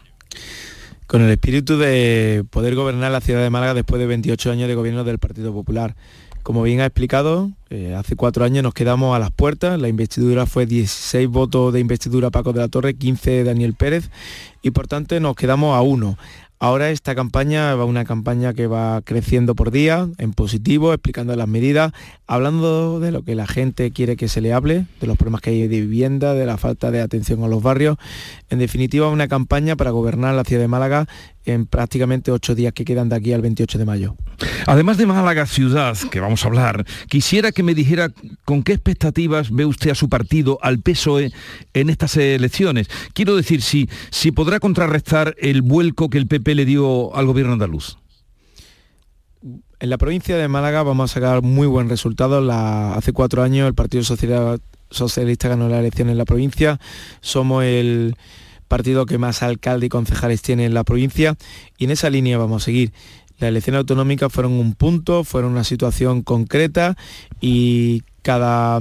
Con 1.06 1.22
el 1.22 1.30
espíritu 1.30 1.76
de 1.76 2.44
poder 2.50 2.74
gobernar 2.74 3.10
la 3.10 3.20
ciudad 3.20 3.42
de 3.42 3.50
Málaga 3.50 3.74
después 3.74 4.00
de 4.00 4.06
28 4.06 4.52
años 4.52 4.68
de 4.68 4.74
gobierno 4.74 5.04
del 5.04 5.18
Partido 5.18 5.52
Popular. 5.52 5.96
Como 6.42 6.62
bien 6.62 6.80
ha 6.80 6.86
explicado, 6.86 7.50
eh, 7.68 7.94
hace 7.94 8.16
cuatro 8.16 8.44
años 8.44 8.62
nos 8.62 8.72
quedamos 8.72 9.14
a 9.14 9.18
las 9.18 9.30
puertas, 9.30 9.78
la 9.78 9.88
investidura 9.88 10.46
fue 10.46 10.64
16 10.64 11.28
votos 11.28 11.72
de 11.72 11.80
investidura 11.80 12.30
Paco 12.30 12.54
de 12.54 12.60
la 12.60 12.68
Torre, 12.68 12.94
15 12.94 13.44
Daniel 13.44 13.74
Pérez 13.74 14.08
y 14.62 14.70
por 14.70 14.86
tanto 14.86 15.18
nos 15.20 15.36
quedamos 15.36 15.76
a 15.76 15.82
uno. 15.82 16.16
Ahora 16.62 16.90
esta 16.90 17.14
campaña 17.14 17.74
va 17.74 17.86
una 17.86 18.04
campaña 18.04 18.52
que 18.52 18.66
va 18.66 19.00
creciendo 19.00 19.54
por 19.54 19.70
día, 19.70 20.08
en 20.18 20.34
positivo, 20.34 20.92
explicando 20.92 21.34
las 21.34 21.48
medidas, 21.48 21.92
hablando 22.26 23.00
de 23.00 23.12
lo 23.12 23.22
que 23.22 23.34
la 23.34 23.46
gente 23.46 23.90
quiere 23.92 24.14
que 24.14 24.28
se 24.28 24.42
le 24.42 24.52
hable, 24.52 24.84
de 25.00 25.06
los 25.06 25.16
problemas 25.16 25.40
que 25.40 25.50
hay 25.50 25.68
de 25.68 25.80
vivienda, 25.80 26.34
de 26.34 26.44
la 26.44 26.58
falta 26.58 26.90
de 26.90 27.00
atención 27.00 27.42
a 27.44 27.48
los 27.48 27.62
barrios. 27.62 27.96
En 28.50 28.58
definitiva, 28.58 29.08
una 29.08 29.28
campaña 29.28 29.76
para 29.76 29.92
gobernar 29.92 30.34
la 30.34 30.42
ciudad 30.42 30.60
de 30.60 30.68
Málaga 30.68 31.06
en 31.44 31.66
prácticamente 31.66 32.32
ocho 32.32 32.56
días 32.56 32.72
que 32.72 32.84
quedan 32.84 33.08
de 33.08 33.14
aquí 33.14 33.32
al 33.32 33.42
28 33.42 33.78
de 33.78 33.84
mayo. 33.84 34.16
Además 34.66 34.98
de 34.98 35.06
Málaga 35.06 35.46
ciudad, 35.46 35.96
que 36.10 36.18
vamos 36.18 36.44
a 36.44 36.48
hablar, 36.48 36.84
quisiera 37.08 37.52
que 37.52 37.62
me 37.62 37.74
dijera 37.74 38.10
con 38.44 38.64
qué 38.64 38.72
expectativas 38.72 39.52
ve 39.52 39.66
usted 39.66 39.90
a 39.90 39.94
su 39.94 40.08
partido, 40.08 40.58
al 40.62 40.80
PSOE, 40.80 41.32
en 41.74 41.90
estas 41.90 42.16
elecciones. 42.16 42.90
Quiero 43.14 43.36
decir, 43.36 43.62
si, 43.62 43.88
si 44.10 44.32
podrá 44.32 44.58
contrarrestar 44.58 45.36
el 45.38 45.62
vuelco 45.62 46.10
que 46.10 46.18
el 46.18 46.26
PP 46.26 46.56
le 46.56 46.64
dio 46.64 47.14
al 47.14 47.26
gobierno 47.26 47.52
andaluz. 47.52 47.98
En 49.78 49.88
la 49.88 49.96
provincia 49.96 50.36
de 50.36 50.48
Málaga 50.48 50.82
vamos 50.82 51.10
a 51.10 51.14
sacar 51.14 51.42
muy 51.42 51.68
buen 51.68 51.88
resultado. 51.88 52.42
hace 52.50 53.12
cuatro 53.12 53.44
años 53.44 53.68
el 53.68 53.74
Partido 53.74 54.02
Socialista 54.02 54.56
ganó 55.48 55.68
la 55.68 55.80
elección 55.80 56.08
en 56.10 56.18
la 56.18 56.24
provincia. 56.24 56.80
Somos 57.20 57.64
el 57.64 58.16
partido 58.68 59.04
que 59.04 59.18
más 59.18 59.42
alcalde 59.42 59.86
y 59.86 59.88
concejales 59.88 60.42
tiene 60.42 60.64
en 60.64 60.74
la 60.74 60.84
provincia 60.84 61.36
y 61.76 61.84
en 61.84 61.90
esa 61.90 62.08
línea 62.08 62.38
vamos 62.38 62.62
a 62.62 62.64
seguir. 62.66 62.92
Las 63.38 63.48
elecciones 63.48 63.78
autonómicas 63.78 64.32
fueron 64.32 64.52
un 64.52 64.74
punto, 64.74 65.24
fueron 65.24 65.52
una 65.52 65.64
situación 65.64 66.22
concreta 66.22 66.96
y 67.40 68.02
cada, 68.22 68.80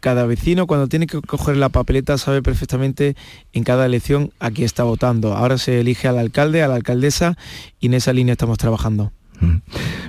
cada 0.00 0.26
vecino 0.26 0.66
cuando 0.66 0.88
tiene 0.88 1.06
que 1.06 1.20
coger 1.20 1.58
la 1.58 1.68
papeleta 1.68 2.18
sabe 2.18 2.42
perfectamente 2.42 3.14
en 3.52 3.62
cada 3.62 3.86
elección 3.86 4.32
a 4.40 4.50
quién 4.50 4.64
está 4.64 4.84
votando. 4.84 5.36
Ahora 5.36 5.58
se 5.58 5.80
elige 5.80 6.08
al 6.08 6.18
alcalde, 6.18 6.62
a 6.62 6.68
la 6.68 6.74
alcaldesa 6.74 7.36
y 7.78 7.86
en 7.86 7.94
esa 7.94 8.12
línea 8.12 8.32
estamos 8.32 8.58
trabajando. 8.58 9.12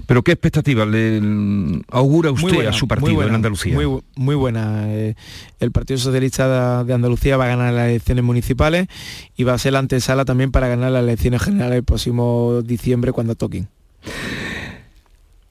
Pero 0.06 0.24
¿qué 0.24 0.34
expectativas 0.34 0.88
le 0.88 1.22
augura 1.90 2.32
usted 2.32 2.66
a 2.66 2.74
su 2.74 2.88
partido 2.88 3.24
en 3.24 3.36
Andalucía? 3.36 3.78
Muy, 4.16 4.36
buena. 4.36 4.92
Eh, 4.94 5.16
el 5.60 5.72
Partido 5.72 5.98
Socialista 5.98 6.84
de 6.84 6.94
Andalucía 6.94 7.38
va 7.38 7.46
a 7.46 7.50
ganar 7.50 7.74
las 7.74 7.90
elecciones 7.90 8.24
municipales 8.24 8.88
y 9.36 9.44
va 9.44 9.54
a 9.54 9.58
ser 9.58 9.74
la 9.74 9.80
antesala 9.80 10.26
también 10.26 10.52
para 10.52 10.68
ganar 10.68 10.92
las 10.92 11.04
elecciones 11.04 11.42
generales 11.42 11.78
el 11.78 11.84
próximo 11.84 12.62
diciembre 12.64 13.12
cuando 13.12 13.36
toquen. 13.36 13.68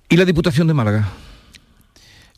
¿Y 0.09 0.17
la 0.17 0.25
Diputación 0.25 0.67
de 0.67 0.75
Málaga? 0.75 1.09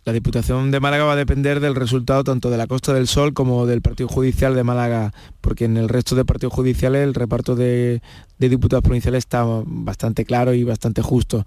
La 0.04 0.12
Diputación 0.12 0.72
de 0.72 0.80
Málaga 0.80 1.04
va 1.04 1.12
a 1.12 1.16
depender 1.16 1.60
del 1.60 1.76
resultado 1.76 2.24
tanto 2.24 2.50
de 2.50 2.56
la 2.56 2.66
Costa 2.66 2.92
del 2.92 3.06
Sol 3.06 3.34
como 3.34 3.66
del 3.66 3.82
Partido 3.82 4.08
Judicial 4.08 4.56
de 4.56 4.64
Málaga, 4.64 5.12
porque 5.40 5.64
en 5.64 5.76
el 5.76 5.88
resto 5.88 6.16
de 6.16 6.24
partidos 6.24 6.52
judiciales 6.52 7.04
el 7.04 7.14
reparto 7.14 7.54
de, 7.54 8.02
diputados 8.38 8.82
provinciales 8.82 9.18
está 9.18 9.44
bastante 9.64 10.24
claro 10.24 10.54
y 10.54 10.64
bastante 10.64 11.02
justo. 11.02 11.46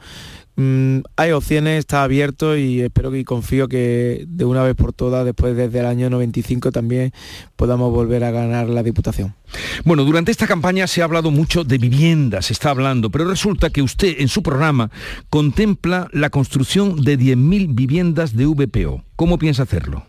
Mm, 0.58 1.00
hay 1.18 1.32
opciones, 1.32 1.80
está 1.80 2.04
abierto 2.04 2.56
y 2.56 2.82
espero 2.82 3.14
y 3.16 3.26
confío 3.26 3.68
que 3.68 4.24
de 4.28 4.46
una 4.46 4.64
vez 4.64 4.76
por 4.76 4.94
todas, 4.94 5.26
después 5.26 5.56
desde 5.56 5.80
el 5.80 5.86
año 5.86 6.10
95 6.10 6.72
también 6.72 7.12
podamos 7.58 7.92
volver 7.92 8.24
a 8.24 8.32
ganar 8.32 8.70
la 8.70 8.82
Diputación. 8.82 9.36
Bueno, 9.84 10.06
durante 10.06 10.32
esta 10.32 10.48
campaña 10.48 10.88
se 10.88 11.02
ha 11.02 11.06
hablado 11.06 11.30
mucho 11.30 11.64
de 11.64 11.78
viviendas, 11.78 12.46
se 12.46 12.54
está 12.54 12.70
hablando, 12.70 13.10
pero 13.10 13.26
resulta 13.26 13.70
que 13.70 13.82
usted 13.82 14.16
en 14.20 14.30
su 14.30 14.44
programa 14.44 14.92
contempla 15.30 16.08
la 16.14 16.30
construcción 16.30 17.02
de 17.04 17.20
10.000 17.20 17.76
viviendas 17.76 18.36
de 18.36 18.46
VPO. 18.46 19.04
¿Cómo 19.18 19.38
piensa 19.38 19.64
hacerlo? 19.64 20.06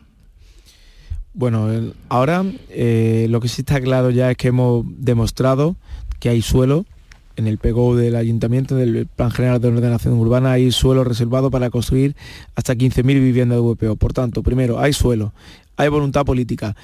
Bueno, 1.33 1.69
ahora 2.09 2.45
eh, 2.71 3.27
lo 3.29 3.41
que 3.41 3.49
sí 3.49 3.63
está 3.63 3.81
claro 3.81 4.11
ya 4.11 4.31
es 4.31 4.37
que 4.37 4.49
hemos 4.49 4.85
demostrado 4.87 5.77
que 6.19 6.29
hay 6.29 6.41
suelo 6.41 6.87
en 7.37 7.47
el 7.47 7.59
PGO 7.59 7.97
del 7.97 8.17
Ayuntamiento, 8.17 8.75
del 8.75 9.07
Plan 9.07 9.31
General 9.31 9.61
de 9.61 9.69
Ordenación 9.69 10.15
Urbana, 10.15 10.53
hay 10.53 10.73
suelo 10.73 11.05
reservado 11.05 11.51
para 11.51 11.71
construir 11.71 12.17
hasta 12.55 12.75
15.000 12.75 13.05
viviendas 13.05 13.59
de 13.59 13.63
VPO. 13.63 13.97
Por 13.97 14.13
tanto, 14.13 14.43
primero, 14.43 14.81
hay 14.81 14.93
suelo, 14.93 15.33
hay 15.77 15.89
voluntad 15.89 16.25
política. 16.25 16.77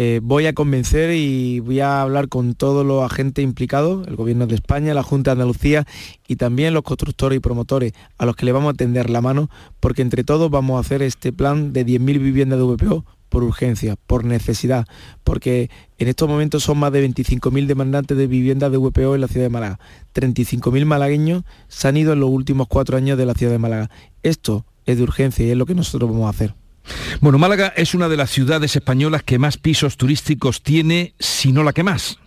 Eh, 0.00 0.20
voy 0.22 0.46
a 0.46 0.52
convencer 0.52 1.10
y 1.12 1.58
voy 1.58 1.80
a 1.80 2.02
hablar 2.02 2.28
con 2.28 2.54
todos 2.54 2.86
los 2.86 3.02
agentes 3.02 3.42
implicados, 3.42 4.06
el 4.06 4.14
Gobierno 4.14 4.46
de 4.46 4.54
España, 4.54 4.94
la 4.94 5.02
Junta 5.02 5.30
de 5.30 5.32
Andalucía 5.32 5.86
y 6.28 6.36
también 6.36 6.72
los 6.72 6.84
constructores 6.84 7.36
y 7.36 7.40
promotores 7.40 7.94
a 8.16 8.24
los 8.24 8.36
que 8.36 8.46
le 8.46 8.52
vamos 8.52 8.74
a 8.74 8.76
tender 8.76 9.10
la 9.10 9.20
mano, 9.20 9.50
porque 9.80 10.02
entre 10.02 10.22
todos 10.22 10.52
vamos 10.52 10.76
a 10.76 10.80
hacer 10.80 11.02
este 11.02 11.32
plan 11.32 11.72
de 11.72 11.84
10.000 11.84 12.00
viviendas 12.20 12.60
de 12.60 12.64
VPO 12.64 13.04
por 13.28 13.42
urgencia, 13.42 13.96
por 14.06 14.24
necesidad, 14.24 14.86
porque 15.24 15.70
en 15.98 16.08
estos 16.08 16.28
momentos 16.28 16.62
son 16.62 16.78
más 16.78 16.92
de 16.92 17.06
25.000 17.06 17.66
demandantes 17.66 18.16
de 18.16 18.26
vivienda 18.26 18.70
de 18.70 18.78
VPO 18.78 19.14
en 19.14 19.20
la 19.20 19.28
ciudad 19.28 19.46
de 19.46 19.50
Málaga. 19.50 19.78
35.000 20.14 20.84
malagueños 20.84 21.44
se 21.68 21.88
han 21.88 21.96
ido 21.96 22.12
en 22.12 22.20
los 22.20 22.30
últimos 22.30 22.68
cuatro 22.68 22.96
años 22.96 23.18
de 23.18 23.26
la 23.26 23.34
ciudad 23.34 23.52
de 23.52 23.58
Málaga. 23.58 23.90
Esto 24.22 24.64
es 24.86 24.96
de 24.96 25.02
urgencia 25.02 25.46
y 25.46 25.50
es 25.50 25.56
lo 25.56 25.66
que 25.66 25.74
nosotros 25.74 26.10
vamos 26.10 26.26
a 26.26 26.30
hacer. 26.30 26.54
Bueno, 27.20 27.38
Málaga 27.38 27.72
es 27.76 27.94
una 27.94 28.08
de 28.08 28.16
las 28.16 28.30
ciudades 28.30 28.74
españolas 28.76 29.22
que 29.22 29.38
más 29.38 29.58
pisos 29.58 29.96
turísticos 29.96 30.62
tiene, 30.62 31.14
si 31.18 31.52
no 31.52 31.62
la 31.62 31.72
que 31.72 31.82
más. 31.82 32.18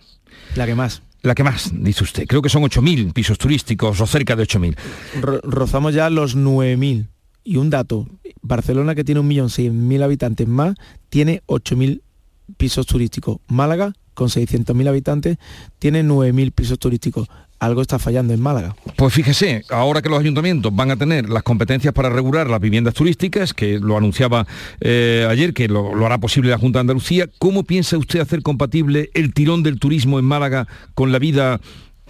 La 0.54 0.66
que 0.66 0.74
más. 0.74 1.02
La 1.22 1.34
que 1.34 1.44
más, 1.44 1.70
dice 1.72 2.02
usted. 2.02 2.26
Creo 2.26 2.42
que 2.42 2.48
son 2.48 2.62
8.000 2.62 3.12
pisos 3.12 3.38
turísticos 3.38 4.00
o 4.00 4.06
cerca 4.06 4.34
de 4.34 4.42
8.000. 4.42 4.76
rozamos 5.44 5.94
ya 5.94 6.10
los 6.10 6.36
9.000. 6.36 7.08
Y 7.44 7.56
un 7.56 7.70
dato, 7.70 8.06
Barcelona 8.42 8.94
que 8.94 9.04
tiene 9.04 9.20
1.100.000 9.20 10.02
habitantes 10.02 10.46
más, 10.48 10.74
tiene 11.08 11.42
8.000 11.46 12.02
pisos 12.56 12.86
turísticos. 12.86 13.38
Málaga, 13.46 13.94
con 14.14 14.28
600.000 14.28 14.88
habitantes, 14.88 15.38
tiene 15.78 16.04
9.000 16.04 16.52
pisos 16.52 16.78
turísticos. 16.78 17.28
Algo 17.58 17.80
está 17.80 18.00
fallando 18.00 18.34
en 18.34 18.40
Málaga. 18.40 18.74
Pues 18.96 19.14
fíjese, 19.14 19.62
ahora 19.70 20.02
que 20.02 20.08
los 20.08 20.18
ayuntamientos 20.18 20.74
van 20.74 20.90
a 20.90 20.96
tener 20.96 21.28
las 21.28 21.44
competencias 21.44 21.94
para 21.94 22.10
regular 22.10 22.50
las 22.50 22.60
viviendas 22.60 22.92
turísticas, 22.92 23.54
que 23.54 23.78
lo 23.78 23.96
anunciaba 23.96 24.48
eh, 24.80 25.28
ayer, 25.30 25.54
que 25.54 25.68
lo, 25.68 25.94
lo 25.94 26.04
hará 26.04 26.18
posible 26.18 26.50
la 26.50 26.58
Junta 26.58 26.78
de 26.78 26.82
Andalucía, 26.82 27.28
¿cómo 27.38 27.62
piensa 27.62 27.96
usted 27.96 28.18
hacer 28.18 28.42
compatible 28.42 29.10
el 29.14 29.32
tirón 29.32 29.62
del 29.62 29.78
turismo 29.78 30.18
en 30.18 30.24
Málaga 30.24 30.66
con 30.94 31.12
la 31.12 31.20
vida 31.20 31.60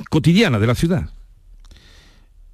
cotidiana 0.08 0.58
de 0.58 0.66
la 0.66 0.74
ciudad? 0.74 1.10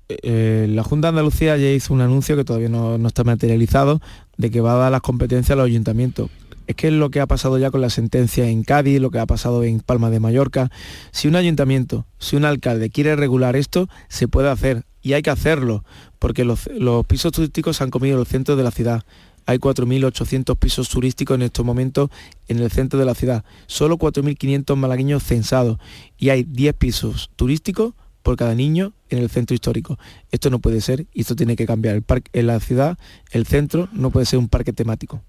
Eh, 0.09 0.67
la 0.71 0.83
Junta 0.83 1.09
de 1.09 1.11
Andalucía 1.11 1.57
ya 1.59 1.71
hizo 1.71 1.93
un 1.93 2.01
anuncio 2.01 2.35
que 2.35 2.45
todavía 2.45 2.71
no, 2.71 2.97
está 3.07 3.25
materializado 3.25 4.01
de 4.39 4.51
que 4.51 4.63
va 4.63 4.73
a 4.73 4.77
dar 4.77 4.93
las 4.93 5.03
competencias 5.03 5.51
a 5.53 5.57
los 5.57 5.67
ayuntamientos. 5.67 6.31
Es 6.67 6.77
que 6.77 6.89
es 6.89 6.93
lo 6.93 7.11
que 7.11 7.21
ha 7.21 7.27
pasado 7.27 7.59
ya 7.59 7.71
con 7.71 7.81
la 7.81 7.91
sentencia 7.91 8.49
en 8.49 8.63
Cádiz, 8.63 9.01
lo 9.01 9.11
que 9.11 9.19
ha 9.19 9.27
pasado 9.27 9.65
en 9.65 9.81
Palma 9.81 10.11
de 10.11 10.21
Mallorca. 10.21 10.71
Si 11.13 11.29
un 11.29 11.37
ayuntamiento, 11.37 12.07
si 12.19 12.37
un 12.37 12.45
alcalde 12.45 12.91
quiere 12.91 13.17
regular 13.17 13.57
esto, 13.57 13.89
se 14.09 14.29
puede 14.29 14.51
hacer. 14.51 14.85
y 15.01 15.13
hay 15.15 15.23
que 15.23 15.31
hacerlo, 15.31 15.85
porque 16.19 16.45
los, 16.45 16.69
pisos 17.07 17.33
turísticos 17.33 17.77
se 17.77 17.85
han 17.85 17.91
comido 17.91 18.17
en 18.17 18.21
el 18.21 18.27
centro 18.27 18.57
de 18.57 18.65
la 18.65 18.71
ciudad. 18.71 19.03
Hay 19.47 19.59
4.800 19.59 20.59
pisos 20.59 20.91
turísticos 20.91 21.37
en 21.37 21.43
estos 21.43 21.65
momentos 21.65 22.11
en 22.49 22.59
el 22.59 22.71
centro 22.71 22.99
de 22.99 23.07
la 23.07 23.15
ciudad. 23.15 23.45
Solo 23.67 23.97
4.500 23.97 24.77
malagueños 24.77 25.23
censados 25.23 25.79
y 26.19 26.29
hay 26.29 26.45
10 26.45 26.75
pisos 26.75 27.31
turísticos 27.37 27.95
por 28.23 28.37
cada 28.37 28.55
niño 28.55 28.93
en 29.11 29.19
el 29.19 29.29
centro 29.29 29.55
histórico. 29.55 29.99
Esto 30.31 30.51
no 30.51 30.59
puede 30.59 30.81
ser 30.81 31.07
y 31.13 31.23
esto 31.23 31.37
tiene 31.37 31.57
que 31.57 31.67
cambiar. 31.67 31.95
El 31.95 32.03
parque, 32.03 32.31
en 32.33 32.47
la 32.47 32.61
ciudad, 32.61 32.99
el 33.31 33.47
centro 33.47 33.89
no 33.93 34.11
puede 34.11 34.27
ser 34.27 34.39
un 34.39 34.49
parque 34.49 34.73
temático. 34.73 35.23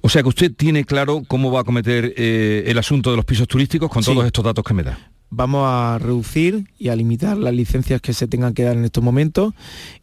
O 0.00 0.08
sea 0.08 0.22
que 0.22 0.28
usted 0.28 0.52
tiene 0.54 0.84
claro 0.84 1.22
cómo 1.26 1.50
va 1.52 1.60
a 1.60 1.64
cometer 1.64 2.12
eh, 2.16 2.64
el 2.66 2.78
asunto 2.78 3.10
de 3.10 3.16
los 3.16 3.24
pisos 3.24 3.46
turísticos 3.46 3.90
con 3.90 4.02
todos 4.02 4.24
estos 4.26 4.44
datos 4.44 4.64
que 4.64 4.74
me 4.74 4.82
da 4.82 4.98
vamos 5.36 5.64
a 5.66 5.98
reducir 5.98 6.68
y 6.78 6.88
a 6.88 6.96
limitar 6.96 7.36
las 7.36 7.52
licencias 7.52 8.00
que 8.00 8.12
se 8.12 8.28
tengan 8.28 8.54
que 8.54 8.62
dar 8.62 8.76
en 8.76 8.84
estos 8.84 9.02
momentos 9.02 9.52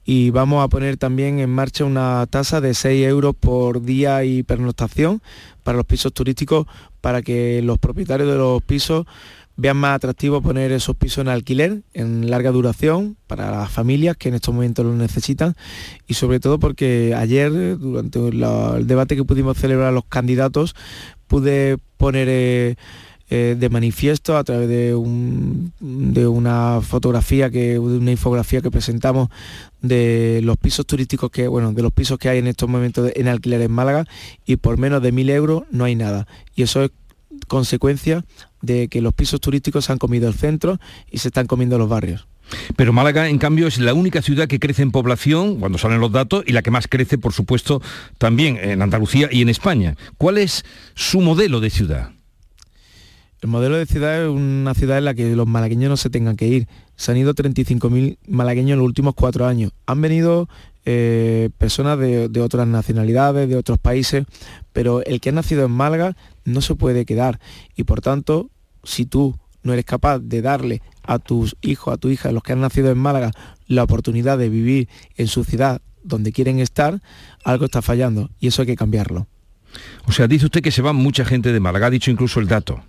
y 0.04 0.30
vamos 0.30 0.64
a 0.64 0.68
poner 0.68 0.98
también 0.98 1.40
en 1.40 1.50
marcha 1.50 1.86
una 1.86 2.26
tasa 2.30 2.60
de 2.60 2.74
6 2.74 3.08
euros 3.08 3.36
por 3.40 3.82
día 3.82 4.24
y 4.26 4.44
pernoctación 4.44 5.22
para 5.64 5.78
los 5.78 5.86
pisos 5.86 6.14
turísticos 6.14 6.68
para 7.00 7.22
que 7.22 7.62
los 7.62 7.80
propietarios 7.80 8.30
de 8.30 8.38
los 8.38 8.62
pisos 8.64 9.06
vean 9.58 9.78
más 9.78 9.96
atractivo 9.96 10.42
poner 10.42 10.72
esos 10.72 10.96
pisos 10.96 11.20
en 11.20 11.28
alquiler 11.28 11.82
en 11.94 12.30
larga 12.30 12.52
duración 12.52 13.18
para 13.28 13.52
las 13.52 13.72
familias 13.72 14.18
que 14.18 14.30
en 14.30 14.36
estos 14.36 14.54
momentos 14.54 14.86
lo 14.86 14.94
necesitan 14.94 15.56
y 16.08 16.16
sobre 16.16 16.40
todo 16.40 16.60
porque 16.60 17.14
ayer 17.16 17.78
durante 17.78 18.20
el 18.28 18.88
debate 18.88 19.16
que 19.16 19.24
pudimos 19.24 19.58
celebrar 19.58 19.94
los 19.94 20.06
candidatos 20.06 20.76
pude 21.28 21.78
poner 21.98 22.28
eh, 22.30 22.76
eh, 23.34 23.56
de 23.58 23.70
manifiesto 23.70 24.36
a 24.36 24.44
través 24.44 24.68
de, 24.68 24.94
de 25.80 26.28
una 26.28 26.82
fotografía 26.82 27.50
que 27.50 27.80
una 27.80 28.12
infografía 28.12 28.60
que 28.60 28.70
presentamos 28.70 29.30
de 29.82 30.42
los 30.44 30.58
pisos 30.58 30.86
turísticos 30.86 31.32
que 31.32 31.48
bueno 31.48 31.72
de 31.72 31.82
los 31.82 31.94
pisos 31.94 32.18
que 32.18 32.28
hay 32.28 32.40
en 32.40 32.48
estos 32.48 32.68
momentos 32.68 33.10
en 33.16 33.30
alquiler 33.30 33.62
en 33.62 33.72
Málaga 33.72 34.06
y 34.46 34.58
por 34.58 34.78
menos 34.78 35.02
de 35.02 35.14
mil 35.14 35.30
euros 35.30 35.64
no 35.72 35.86
hay 35.86 35.96
nada. 35.96 36.28
Y 36.56 36.64
eso 36.64 36.84
es 36.84 36.92
consecuencia 37.48 38.26
de 38.62 38.88
que 38.88 39.02
los 39.02 39.14
pisos 39.14 39.42
turísticos 39.42 39.86
se 39.86 39.92
han 39.92 39.98
comido 39.98 40.28
el 40.28 40.34
centro 40.34 40.80
y 41.10 41.20
se 41.20 41.30
están 41.30 41.48
comiendo 41.48 41.78
los 41.78 41.90
barrios. 41.90 42.28
Pero 42.76 42.94
Málaga, 42.94 43.30
en 43.30 43.38
cambio, 43.38 43.68
es 43.68 43.80
la 43.80 43.94
única 43.94 44.22
ciudad 44.22 44.48
que 44.48 44.60
crece 44.60 44.82
en 44.82 44.92
población, 44.92 45.60
cuando 45.60 45.78
salen 45.78 46.02
los 46.02 46.12
datos, 46.12 46.44
y 46.46 46.52
la 46.52 46.62
que 46.62 46.72
más 46.72 46.88
crece, 46.88 47.18
por 47.18 47.34
supuesto, 47.34 47.82
también 48.18 48.58
en 48.58 48.82
Andalucía 48.82 49.30
y 49.32 49.42
en 49.42 49.50
España. 49.50 49.96
¿Cuál 50.18 50.38
es 50.38 50.66
su 50.94 51.22
modelo 51.22 51.60
de 51.60 51.70
ciudad? 51.70 52.12
El 53.42 53.50
modelo 53.50 53.78
de 53.78 53.88
ciudad 53.88 54.22
es 54.22 54.30
una 54.30 54.76
ciudad 54.76 55.00
en 55.00 55.06
la 55.06 55.16
que 55.16 55.36
los 55.36 55.48
malagueños 55.48 55.90
no 55.90 55.98
se 55.98 56.12
tengan 56.12 56.36
que 56.36 56.48
ir. 56.48 56.68
Se 56.96 57.12
han 57.12 57.18
ido 57.18 57.34
35.000 57.34 58.18
malagueños 58.28 58.74
en 58.74 58.80
los 58.80 58.86
últimos 58.86 59.16
cuatro 59.16 59.48
años. 59.48 59.72
Han 59.88 60.00
venido 60.00 60.48
eh, 60.86 61.50
personas 61.58 61.98
de, 61.98 62.42
otras 62.42 62.68
nacionalidades, 62.68 63.50
de 63.50 63.56
otros 63.56 63.80
países, 63.80 64.26
pero 64.74 65.04
el 65.06 65.20
que 65.20 65.30
ha 65.30 65.32
nacido 65.32 65.66
en 65.66 65.72
Málaga 65.72 66.16
no 66.46 66.62
se 66.62 66.76
puede 66.76 67.06
quedar. 67.06 67.40
Y 67.76 67.84
por 67.84 68.02
tanto, 68.02 68.50
si 68.84 69.06
tú 69.06 69.38
no 69.64 69.74
eres 69.74 69.86
capaz 69.86 70.20
de 70.20 70.42
darle 70.42 70.82
a 71.04 71.20
tus 71.20 71.56
hijos, 71.62 71.94
a 71.94 71.98
tu 71.98 72.10
hija, 72.10 72.30
a 72.30 72.32
los 72.32 72.44
que 72.44 72.54
han 72.54 72.62
nacido 72.62 72.92
en 72.92 72.98
Málaga, 72.98 73.32
la 73.68 73.84
oportunidad 73.84 74.38
de 74.38 74.50
vivir 74.50 74.90
en 75.16 75.28
su 75.28 75.44
ciudad 75.44 75.82
donde 76.04 76.32
quieren 76.32 76.60
estar, 76.60 77.02
algo 77.44 77.66
está 77.66 77.82
fallando 77.82 78.30
y 78.40 78.48
eso 78.48 78.64
hay 78.64 78.68
que 78.68 78.76
cambiarlo. 78.76 79.28
O 80.06 80.12
sea, 80.12 80.28
dice 80.28 80.46
usted 80.46 80.62
que 80.62 80.72
se 80.72 80.82
va 80.82 80.94
mucha 80.94 81.26
gente 81.26 81.54
de 81.54 81.60
Málaga, 81.60 81.88
ha 81.88 81.92
dicho 81.92 82.12
incluso 82.12 82.40
el 82.40 82.48
dato. 82.48 82.84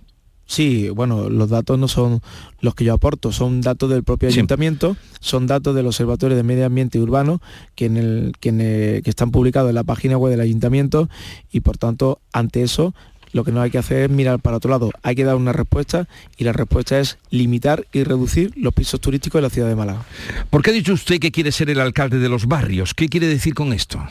Sí, 0.45 0.89
bueno, 0.89 1.29
los 1.29 1.49
datos 1.49 1.79
no 1.79 1.87
son 1.87 2.21
los 2.59 2.75
que 2.75 2.83
yo 2.83 2.93
aporto, 2.93 3.31
son 3.31 3.61
datos 3.61 3.89
del 3.89 4.03
propio 4.03 4.27
ayuntamiento, 4.27 4.97
son 5.21 5.47
datos 5.47 5.73
del 5.73 5.87
Observatorio 5.87 6.35
de 6.35 6.43
Medio 6.43 6.65
Ambiente 6.65 6.99
Urbano 6.99 7.41
que, 7.75 7.85
en 7.85 7.97
el, 7.97 8.33
que, 8.39 9.01
están 9.05 9.31
publicados 9.31 9.69
en 9.69 9.75
la 9.75 9.85
página 9.85 10.17
web 10.17 10.31
del 10.31 10.41
ayuntamiento 10.41 11.09
y 11.49 11.61
por 11.61 11.77
tanto, 11.77 12.19
ante 12.33 12.61
eso, 12.61 12.93
lo 13.33 13.43
que 13.43 13.51
no 13.51 13.61
hay 13.61 13.71
que 13.71 13.77
hacer 13.77 14.03
es 14.03 14.09
mirar 14.09 14.39
para 14.39 14.57
otro 14.57 14.71
lado, 14.71 14.91
hay 15.01 15.15
que 15.15 15.25
dar 15.25 15.35
una 15.35 15.51
respuesta 15.51 16.07
y 16.37 16.43
la 16.43 16.53
respuesta 16.53 16.99
es 16.99 17.17
limitar 17.29 17.85
y 17.91 18.03
reducir 18.03 18.53
los 18.55 18.73
pisos 18.73 19.01
turísticos 19.01 19.39
de 19.39 19.41
la 19.43 19.49
ciudad 19.49 19.67
de 19.67 19.75
Málaga. 19.75 20.05
¿Por 20.49 20.61
qué 20.61 20.69
ha 20.69 20.73
dicho 20.73 20.93
usted 20.93 21.19
que 21.19 21.31
quiere 21.31 21.51
ser 21.51 21.69
el 21.69 21.79
alcalde 21.79 22.19
de 22.19 22.29
los 22.29 22.47
barrios? 22.47 22.93
¿Qué 22.93 23.09
quiere 23.09 23.27
decir 23.27 23.53
con 23.53 23.73
esto? 23.73 24.01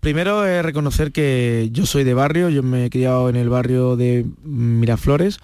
Primero 0.00 0.46
es 0.46 0.64
reconocer 0.64 1.10
que 1.10 1.68
yo 1.72 1.84
soy 1.84 2.04
de 2.04 2.14
barrio, 2.14 2.48
yo 2.48 2.62
me 2.62 2.84
he 2.84 2.90
criado 2.90 3.28
en 3.28 3.34
el 3.34 3.48
barrio 3.48 3.96
de 3.96 4.24
Miraflores 4.44 5.38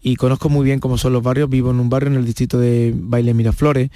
y 0.00 0.16
conozco 0.16 0.48
muy 0.48 0.64
bien 0.64 0.80
cómo 0.80 0.96
son 0.96 1.12
los 1.12 1.22
barrios, 1.22 1.50
vivo 1.50 1.70
en 1.70 1.80
un 1.80 1.90
barrio 1.90 2.10
en 2.10 2.16
el 2.16 2.24
distrito 2.24 2.58
de 2.58 2.94
Baile 2.96 3.34
Miraflores 3.34 3.90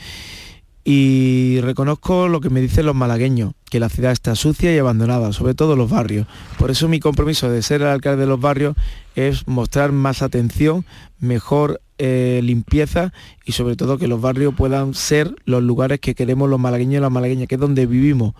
y 0.84 1.60
reconozco 1.62 2.28
lo 2.28 2.40
que 2.40 2.50
me 2.50 2.60
dicen 2.60 2.86
los 2.86 2.94
malagueños, 2.94 3.54
que 3.70 3.80
la 3.80 3.88
ciudad 3.88 4.12
está 4.12 4.34
sucia 4.34 4.74
y 4.74 4.78
abandonada, 4.78 5.32
sobre 5.32 5.54
todo 5.54 5.76
los 5.76 5.90
barrios. 5.90 6.26
Por 6.58 6.70
eso 6.70 6.88
mi 6.88 7.00
compromiso 7.00 7.50
de 7.50 7.62
ser 7.62 7.80
el 7.80 7.88
alcalde 7.88 8.22
de 8.22 8.28
los 8.28 8.40
barrios 8.40 8.76
es 9.16 9.48
mostrar 9.48 9.92
más 9.92 10.20
atención, 10.20 10.84
mejor 11.18 11.80
eh, 11.98 12.40
limpieza 12.42 13.12
y 13.44 13.52
sobre 13.52 13.76
todo 13.76 13.98
que 13.98 14.08
los 14.08 14.20
barrios 14.20 14.54
puedan 14.54 14.94
ser 14.94 15.34
los 15.46 15.62
lugares 15.62 16.00
que 16.00 16.14
queremos 16.14 16.50
los 16.50 16.60
malagueños 16.60 16.98
y 16.98 17.00
las 17.00 17.10
malagueñas, 17.10 17.48
que 17.48 17.54
es 17.54 17.60
donde 17.60 17.86
vivimos 17.86 18.34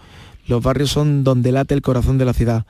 los 0.47 0.63
barrios 0.63 0.91
son 0.91 1.25
donde 1.25 1.53
late 1.53 1.75
el 1.75 1.83
corazón 1.83 2.19
de 2.19 2.25
la 2.25 2.33
ciudad. 2.33 2.67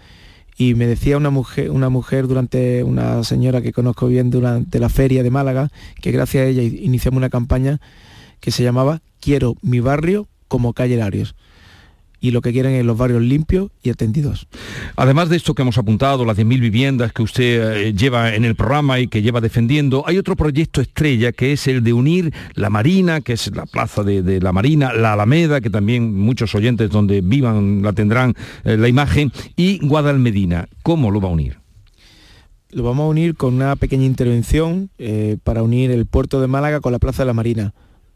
Y 0.57 0.75
me 0.75 0.87
decía 0.87 1.17
una 1.17 1.31
mujer, 1.31 1.71
una 1.71 1.89
mujer 1.89 2.29
durante, 2.29 2.85
una 2.85 3.25
señora 3.25 3.61
que 3.61 3.73
conozco 3.73 4.07
bien 4.07 4.31
durante 4.31 4.79
la 4.79 4.89
feria 4.89 5.25
de 5.25 5.31
Málaga, 5.31 5.71
que 6.01 6.13
gracias 6.13 6.45
a 6.45 6.47
ella 6.47 6.63
iniciamos 6.63 7.19
una 7.19 7.31
campaña 7.31 7.81
que 8.45 8.51
se 8.51 8.63
llamaba 8.63 9.01
Quiero 9.21 9.57
mi 9.63 9.81
barrio 9.81 10.29
como 10.49 10.75
calle 10.75 10.99
Larios 10.99 11.35
y 12.21 12.31
lo 12.31 12.43
que 12.43 12.53
quieren 12.53 12.73
es 12.73 12.85
los 12.85 12.99
barrios 12.99 13.23
limpios 13.23 13.71
y 13.83 13.89
atendidos. 13.89 14.49
Además 14.97 15.31
de 15.31 15.37
esto 15.37 15.55
que 15.55 15.63
hemos 15.63 15.79
apuntado, 15.79 16.27
las 16.27 16.37
10.000 16.37 16.61
viviendas 16.61 17.13
que 17.15 17.23
usted 17.23 17.77
eh, 17.77 17.95
lleva 17.95 18.35
en 18.35 18.45
el 18.45 18.55
programa 18.55 18.99
y 19.01 19.09
que 19.09 19.23
lleva 19.23 19.41
defendiendo, 19.41 20.05
hay 20.07 20.19
otro 20.19 20.37
proyecto 20.37 20.83
estrella 20.83 21.33
que 21.33 21.53
es 21.53 21.67
el 21.69 21.83
de 21.83 21.95
unir 21.95 22.35
la 22.55 22.69
Marina, 22.69 23.23
que 23.23 23.33
es 23.33 23.55
la 23.55 23.65
plaza 23.65 24.03
de, 24.03 24.41
la 24.41 24.53
Marina, 24.53 24.93
la 24.93 25.15
Alameda, 25.15 25.63
que 25.63 25.71
también 25.71 26.19
muchos 26.19 26.55
oyentes 26.55 26.91
donde 26.91 27.23
vivan 27.23 27.83
la 27.83 27.95
tendrán 27.95 28.35
eh, 28.65 28.77
la 28.77 28.89
imagen, 28.89 29.33
y 29.57 29.87
Guadalmedina. 29.87 30.69
¿Cómo 30.83 31.11
lo 31.11 31.21
va 31.21 31.29
a 31.29 31.33
unir? 31.33 31.59
Lo 32.71 32.83
vamos 32.83 33.05
a 33.05 33.09
unir 33.09 33.37
con 33.37 33.55
una 33.55 33.77
pequeña 33.77 34.05
intervención 34.05 34.91
eh, 34.99 35.39
para 35.45 35.63
unir 35.63 35.91
el 35.91 36.05
puerto 36.05 36.43
de 36.43 36.47
Málaga 36.47 36.81
con 36.81 36.93
la 36.93 36.99
Plaza 36.99 37.23
de 37.23 37.27
la 37.27 37.35
Marina 37.35 37.75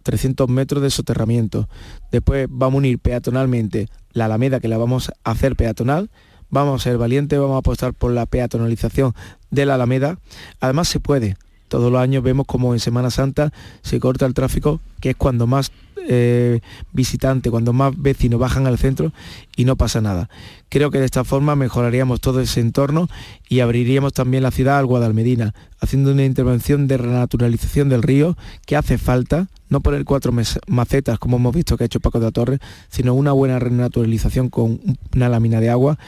300 0.09 0.49
metros 0.49 0.83
de 0.83 0.89
soterramiento. 0.89 1.69
Después 2.11 2.47
vamos 2.49 2.77
a 2.77 2.79
unir 2.79 2.99
peatonalmente 2.99 3.89
la 4.13 4.25
Alameda, 4.25 4.59
que 4.59 4.67
la 4.67 4.79
vamos 4.79 5.11
a 5.23 5.33
hacer 5.33 5.55
peatonal. 5.55 6.09
Vamos 6.49 6.81
a 6.81 6.85
ser 6.85 6.97
valientes, 6.97 7.39
vamos 7.39 7.57
a 7.57 7.59
apostar 7.59 7.93
por 7.93 8.13
la 8.13 8.25
peatonalización 8.25 9.13
de 9.51 9.67
la 9.67 9.75
Alameda. 9.75 10.19
Además 10.61 10.89
se 10.89 10.99
puede. 10.99 11.37
Todos 11.69 11.93
los 11.93 12.01
años 12.01 12.23
vemos 12.23 12.47
como 12.47 12.75
en 12.75 12.81
Semana 12.81 13.11
Santa 13.11 13.53
se 13.83 14.01
corta 14.01 14.27
el 14.27 14.35
tráfico, 14.35 14.81
que 15.01 15.11
es 15.11 15.17
cuando 15.17 15.47
más 15.47 15.71
eh, 16.11 16.61
visitantes, 16.93 17.51
cuando 17.51 17.75
más 17.75 17.93
vecinos 17.95 18.41
bajan 18.41 18.67
al 18.67 18.79
centro 18.79 19.13
y 19.57 19.67
no 19.67 19.77
pasa 19.77 20.01
nada. 20.01 20.31
Creo 20.71 20.91
que 20.91 20.99
de 20.99 21.05
esta 21.05 21.23
forma 21.23 21.55
mejoraríamos 21.55 22.23
todo 22.23 22.41
ese 22.41 22.61
entorno 22.61 23.09
y 23.47 23.61
abriríamos 23.61 24.15
también 24.15 24.43
la 24.43 24.51
ciudad 24.51 24.79
al 24.79 24.87
Guadalmedina, 24.87 25.55
haciendo 25.81 26.13
una 26.13 26.25
intervención 26.25 26.89
de 26.89 26.97
renaturalización 26.97 27.91
del 27.91 28.03
río 28.03 28.39
que 28.65 28.77
hace 28.77 28.97
falta, 28.97 29.49
no 29.69 29.81
poner 29.83 30.07
cuatro 30.07 30.33
macetas 30.67 31.19
como 31.19 31.37
hemos 31.37 31.55
visto 31.55 31.77
que 31.77 31.85
ha 31.85 31.87
hecho 31.87 32.01
Paco 32.01 32.21
de 32.21 32.27
la 32.27 32.33
Torre, 32.33 32.59
sino 32.89 33.13
una 33.13 33.33
buena 33.33 33.59
renaturalización 33.59 34.49
con 34.49 34.81
una 35.15 35.29
lámina 35.29 35.61
de 35.61 35.69
agua 35.69 35.99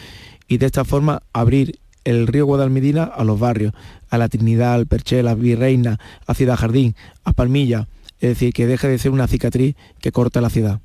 y 0.48 0.56
de 0.56 0.64
esta 0.64 0.86
forma 0.86 1.20
abrir 1.34 1.78
el 2.04 2.26
río 2.26 2.46
Guadalmedina 2.46 3.04
a 3.04 3.24
los 3.24 3.38
barrios, 3.38 3.72
a 4.08 4.18
la 4.18 4.28
Trinidad, 4.28 4.74
al 4.74 4.86
Perchel, 4.86 5.28
a 5.28 5.34
Virreina, 5.34 5.98
a 6.26 6.34
Ciudad 6.34 6.56
Jardín, 6.56 6.94
a 7.24 7.32
Palmilla, 7.32 7.88
es 8.20 8.30
decir, 8.30 8.52
que 8.52 8.66
deje 8.66 8.88
de 8.88 8.98
ser 8.98 9.12
una 9.12 9.26
cicatriz 9.26 9.76
que 10.00 10.12
corta 10.12 10.40
la 10.40 10.50
ciudad. 10.50 10.80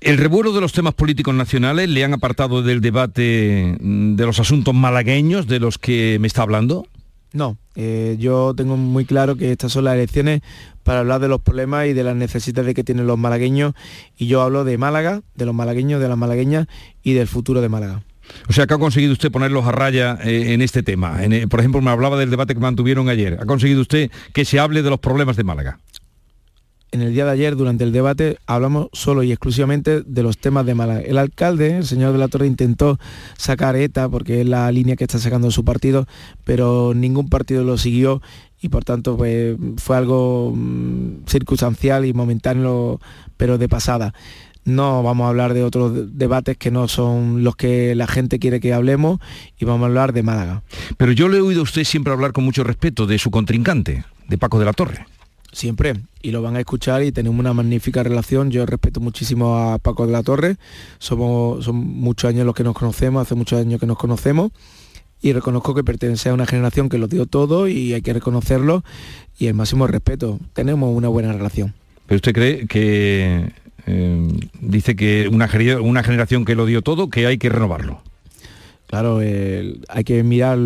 El 0.00 0.18
revuelo 0.18 0.52
de 0.52 0.60
los 0.60 0.72
temas 0.72 0.94
políticos 0.94 1.34
nacionales 1.34 1.88
le 1.88 2.04
han 2.04 2.14
apartado 2.14 2.62
del 2.62 2.80
debate 2.80 3.76
mm, 3.80 4.14
de 4.14 4.26
los 4.26 4.40
asuntos 4.40 4.74
malagueños 4.74 5.46
de 5.46 5.60
los 5.60 5.78
que 5.78 6.18
me 6.20 6.26
está 6.26 6.42
hablando. 6.42 6.86
No, 7.32 7.58
eh, 7.74 8.16
yo 8.18 8.54
tengo 8.56 8.76
muy 8.76 9.04
claro 9.04 9.36
que 9.36 9.52
estas 9.52 9.72
son 9.72 9.84
las 9.84 9.94
elecciones 9.94 10.40
para 10.84 11.00
hablar 11.00 11.20
de 11.20 11.28
los 11.28 11.40
problemas 11.42 11.86
y 11.86 11.92
de 11.92 12.04
las 12.04 12.16
necesidades 12.16 12.74
que 12.74 12.84
tienen 12.84 13.06
los 13.06 13.18
malagueños 13.18 13.74
y 14.16 14.26
yo 14.26 14.40
hablo 14.40 14.64
de 14.64 14.78
Málaga, 14.78 15.22
de 15.34 15.44
los 15.44 15.54
malagueños, 15.54 16.00
de 16.00 16.08
las 16.08 16.16
malagueñas 16.16 16.66
y 17.02 17.12
del 17.12 17.26
futuro 17.26 17.60
de 17.60 17.68
Málaga. 17.68 18.02
O 18.48 18.52
sea, 18.52 18.66
que 18.66 18.74
ha 18.74 18.78
conseguido 18.78 19.12
usted 19.12 19.30
ponerlos 19.30 19.66
a 19.66 19.72
raya 19.72 20.18
eh, 20.24 20.54
en 20.54 20.62
este 20.62 20.82
tema. 20.82 21.24
Eh, 21.24 21.46
por 21.48 21.60
ejemplo, 21.60 21.80
me 21.80 21.90
hablaba 21.90 22.18
del 22.18 22.30
debate 22.30 22.54
que 22.54 22.60
mantuvieron 22.60 23.08
ayer. 23.08 23.38
¿Ha 23.40 23.46
conseguido 23.46 23.80
usted 23.80 24.10
que 24.32 24.44
se 24.44 24.58
hable 24.58 24.82
de 24.82 24.90
los 24.90 25.00
problemas 25.00 25.36
de 25.36 25.44
Málaga? 25.44 25.78
en 26.92 27.02
el 27.02 27.12
día 27.12 27.26
de 27.26 27.32
ayer, 27.32 27.56
durante 27.56 27.84
el 27.84 27.92
debate, 27.92 28.38
hablamos 28.46 28.88
solo 28.92 29.22
y 29.22 29.30
exclusivamente 29.30 30.02
de 30.02 30.22
los 30.22 30.38
temas 30.38 30.64
de 30.64 30.74
Málaga. 30.74 31.00
El 31.00 31.18
alcalde, 31.18 31.78
el 31.78 31.84
señor 31.84 32.12
de 32.12 32.18
la 32.18 32.28
Torre, 32.28 32.46
intentó 32.46 32.98
sacar 33.36 33.76
ETA, 33.76 34.08
porque 34.08 34.40
es 34.40 34.48
la 34.48 34.70
línea 34.72 34.96
que 34.96 35.04
está 35.04 35.18
sacando 35.18 35.50
su 35.50 35.64
partido, 35.64 36.06
pero 36.44 36.94
ningún 36.94 37.28
partido 37.28 37.64
lo 37.64 37.76
siguió 37.76 38.22
y 38.60 38.70
por 38.70 38.84
tanto 38.84 39.16
pues, 39.16 39.56
fue 39.76 39.96
algo 39.96 40.52
mm, 40.54 41.26
circunstancial 41.26 42.06
y 42.06 42.14
momentáneo, 42.14 42.98
pero 43.36 43.58
de 43.58 43.68
pasada 43.68 44.14
no 44.66 45.02
vamos 45.02 45.24
a 45.24 45.28
hablar 45.28 45.54
de 45.54 45.62
otros 45.62 46.18
debates 46.18 46.58
que 46.58 46.70
no 46.70 46.88
son 46.88 47.44
los 47.44 47.56
que 47.56 47.94
la 47.94 48.06
gente 48.06 48.38
quiere 48.38 48.60
que 48.60 48.74
hablemos 48.74 49.20
y 49.58 49.64
vamos 49.64 49.84
a 49.84 49.86
hablar 49.86 50.12
de 50.12 50.22
Málaga. 50.22 50.62
Pero 50.98 51.12
yo 51.12 51.28
le 51.28 51.38
he 51.38 51.40
oído 51.40 51.60
a 51.60 51.62
usted 51.62 51.84
siempre 51.84 52.12
hablar 52.12 52.32
con 52.32 52.44
mucho 52.44 52.64
respeto 52.64 53.06
de 53.06 53.18
su 53.18 53.30
contrincante, 53.30 54.04
de 54.28 54.38
Paco 54.38 54.58
de 54.58 54.64
la 54.64 54.72
Torre. 54.72 55.06
Siempre, 55.52 55.94
y 56.20 56.32
lo 56.32 56.42
van 56.42 56.56
a 56.56 56.60
escuchar 56.60 57.02
y 57.04 57.12
tenemos 57.12 57.38
una 57.38 57.54
magnífica 57.54 58.02
relación. 58.02 58.50
Yo 58.50 58.66
respeto 58.66 59.00
muchísimo 59.00 59.56
a 59.56 59.78
Paco 59.78 60.04
de 60.04 60.12
la 60.12 60.22
Torre, 60.22 60.56
somos 60.98 61.64
son 61.64 61.76
muchos 61.76 62.28
años 62.28 62.44
los 62.44 62.54
que 62.54 62.64
nos 62.64 62.74
conocemos, 62.74 63.22
hace 63.22 63.36
muchos 63.36 63.60
años 63.60 63.80
que 63.80 63.86
nos 63.86 63.96
conocemos 63.96 64.50
y 65.22 65.32
reconozco 65.32 65.74
que 65.74 65.84
pertenece 65.84 66.28
a 66.28 66.34
una 66.34 66.44
generación 66.44 66.88
que 66.88 66.98
lo 66.98 67.06
dio 67.06 67.26
todo 67.26 67.68
y 67.68 67.94
hay 67.94 68.02
que 68.02 68.12
reconocerlo 68.12 68.84
y 69.38 69.46
el 69.46 69.54
máximo 69.54 69.86
respeto. 69.86 70.40
Tenemos 70.52 70.94
una 70.94 71.08
buena 71.08 71.32
relación. 71.32 71.72
¿Pero 72.06 72.16
usted 72.16 72.32
cree 72.32 72.66
que 72.66 73.52
eh, 73.86 74.28
dice 74.60 74.96
que 74.96 75.28
una, 75.28 75.48
una 75.80 76.02
generación 76.02 76.44
que 76.44 76.54
lo 76.54 76.66
dio 76.66 76.82
todo, 76.82 77.08
que 77.08 77.26
hay 77.26 77.38
que 77.38 77.48
renovarlo. 77.48 78.00
Claro, 78.86 79.18
hay 79.18 80.04
que 80.04 80.22
mirar 80.22 80.58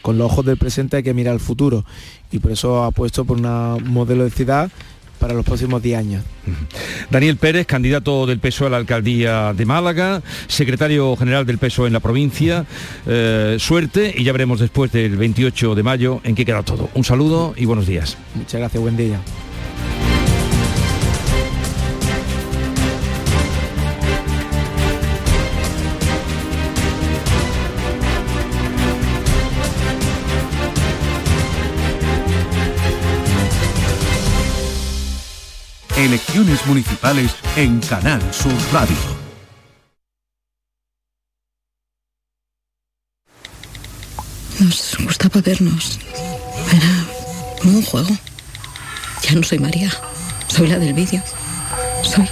con 0.00 0.16
los 0.16 0.32
ojos 0.32 0.46
del 0.46 0.56
presente, 0.56 0.96
hay 0.96 1.02
que 1.02 1.12
mirar 1.12 1.34
el 1.34 1.40
futuro. 1.40 1.84
Y 2.32 2.38
por 2.38 2.52
eso 2.52 2.84
ha 2.84 2.90
puesto 2.90 3.26
por 3.26 3.36
un 3.36 3.92
modelo 3.92 4.24
de 4.24 4.30
ciudad 4.30 4.70
para 5.20 5.34
los 5.34 5.44
próximos 5.44 5.82
10 5.82 5.98
años. 5.98 6.24
Daniel 7.10 7.36
Pérez, 7.36 7.66
candidato 7.66 8.26
del 8.26 8.40
PSOE 8.40 8.68
a 8.68 8.70
la 8.70 8.76
alcaldía 8.78 9.52
de 9.52 9.66
Málaga, 9.66 10.22
secretario 10.48 11.14
general 11.16 11.46
del 11.46 11.58
PSOE 11.58 11.88
en 11.88 11.92
la 11.92 12.00
provincia. 12.00 12.64
Eh, 13.06 13.56
suerte 13.60 14.12
y 14.16 14.24
ya 14.24 14.32
veremos 14.32 14.58
después 14.58 14.90
del 14.90 15.16
28 15.16 15.74
de 15.74 15.82
mayo 15.82 16.20
en 16.24 16.34
qué 16.34 16.44
queda 16.44 16.62
todo. 16.62 16.88
Un 16.94 17.04
saludo 17.04 17.54
y 17.56 17.66
buenos 17.66 17.86
días. 17.86 18.16
Muchas 18.34 18.58
gracias, 18.58 18.82
buen 18.82 18.96
día. 18.96 19.20
Elecciones 36.00 36.64
municipales 36.64 37.36
en 37.56 37.78
Canal 37.80 38.22
Sur 38.32 38.54
Radio. 38.72 38.96
Nos 44.58 44.96
gustaba 45.04 45.42
vernos. 45.42 45.98
Era 46.74 47.06
como 47.60 47.76
un 47.76 47.82
juego. 47.82 48.08
Ya 49.24 49.32
no 49.32 49.42
soy 49.42 49.58
María. 49.58 49.92
Soy 50.48 50.68
la 50.68 50.78
del 50.78 50.94
vídeo. 50.94 51.22
Soy. 52.02 52.26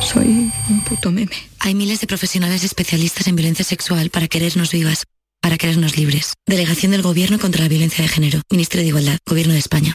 Soy 0.00 0.52
un 0.70 0.84
puto 0.84 1.10
meme. 1.10 1.34
Hay 1.58 1.74
miles 1.74 2.00
de 2.00 2.06
profesionales 2.06 2.62
especialistas 2.62 3.26
en 3.26 3.34
violencia 3.34 3.64
sexual 3.64 4.10
para 4.10 4.28
querernos 4.28 4.70
vivas, 4.70 5.02
para 5.40 5.58
querernos 5.58 5.96
libres. 5.96 6.34
Delegación 6.46 6.92
del 6.92 7.02
Gobierno 7.02 7.40
contra 7.40 7.62
la 7.62 7.68
Violencia 7.68 8.02
de 8.02 8.08
Género. 8.08 8.40
Ministerio 8.48 8.84
de 8.84 8.88
Igualdad. 8.90 9.18
Gobierno 9.26 9.54
de 9.54 9.58
España. 9.58 9.94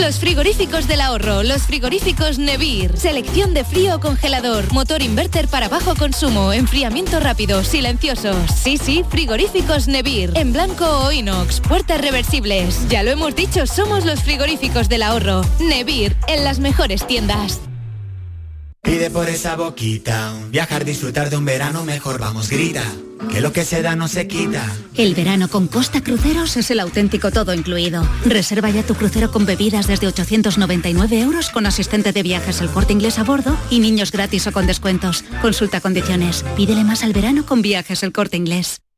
Los 0.00 0.18
frigoríficos 0.18 0.88
del 0.88 1.00
ahorro, 1.00 1.44
los 1.44 1.62
frigoríficos 1.62 2.38
Nevir. 2.38 2.96
Selección 2.96 3.54
de 3.54 3.64
frío 3.64 4.00
congelador, 4.00 4.72
motor 4.72 5.02
inverter 5.02 5.46
para 5.46 5.68
bajo 5.68 5.94
consumo, 5.94 6.52
enfriamiento 6.52 7.20
rápido, 7.20 7.62
silenciosos. 7.62 8.36
Sí, 8.50 8.76
sí, 8.76 9.04
frigoríficos 9.08 9.86
Nevir. 9.86 10.32
En 10.34 10.52
blanco 10.52 10.84
o 10.84 11.12
inox, 11.12 11.60
puertas 11.60 12.00
reversibles. 12.00 12.88
Ya 12.88 13.04
lo 13.04 13.12
hemos 13.12 13.36
dicho, 13.36 13.68
somos 13.68 14.04
los 14.04 14.20
frigoríficos 14.20 14.88
del 14.88 15.04
ahorro. 15.04 15.42
Nevir, 15.60 16.16
en 16.26 16.42
las 16.42 16.58
mejores 16.58 17.06
tiendas. 17.06 17.60
Pide 18.82 19.10
por 19.10 19.28
esa 19.28 19.54
boquita, 19.54 20.34
viajar, 20.50 20.84
disfrutar 20.84 21.30
de 21.30 21.36
un 21.36 21.44
verano 21.44 21.84
mejor, 21.84 22.18
vamos, 22.18 22.50
grita, 22.50 22.82
que 23.30 23.40
lo 23.40 23.52
que 23.52 23.64
se 23.64 23.82
da 23.82 23.96
no 23.96 24.08
se 24.08 24.26
quita. 24.26 24.64
El 24.94 25.14
verano 25.14 25.48
con 25.48 25.66
Costa 25.66 26.02
Cruceros 26.02 26.56
es 26.56 26.70
el 26.70 26.80
auténtico 26.80 27.30
todo 27.30 27.54
incluido. 27.54 28.06
Reserva 28.24 28.70
ya 28.70 28.82
tu 28.82 28.94
crucero 28.94 29.30
con 29.30 29.46
bebidas 29.46 29.86
desde 29.86 30.06
899 30.06 31.20
euros 31.20 31.50
con 31.50 31.66
asistente 31.66 32.12
de 32.12 32.22
viajes 32.22 32.60
el 32.60 32.68
corte 32.68 32.92
inglés 32.92 33.18
a 33.18 33.24
bordo 33.24 33.56
y 33.70 33.80
niños 33.80 34.12
gratis 34.12 34.46
o 34.46 34.52
con 34.52 34.66
descuentos. 34.66 35.24
Consulta 35.42 35.80
condiciones. 35.80 36.44
Pídele 36.56 36.84
más 36.84 37.02
al 37.02 37.12
verano 37.12 37.44
con 37.46 37.62
viajes 37.62 38.02
el 38.02 38.12
corte 38.12 38.36
inglés. 38.36 38.80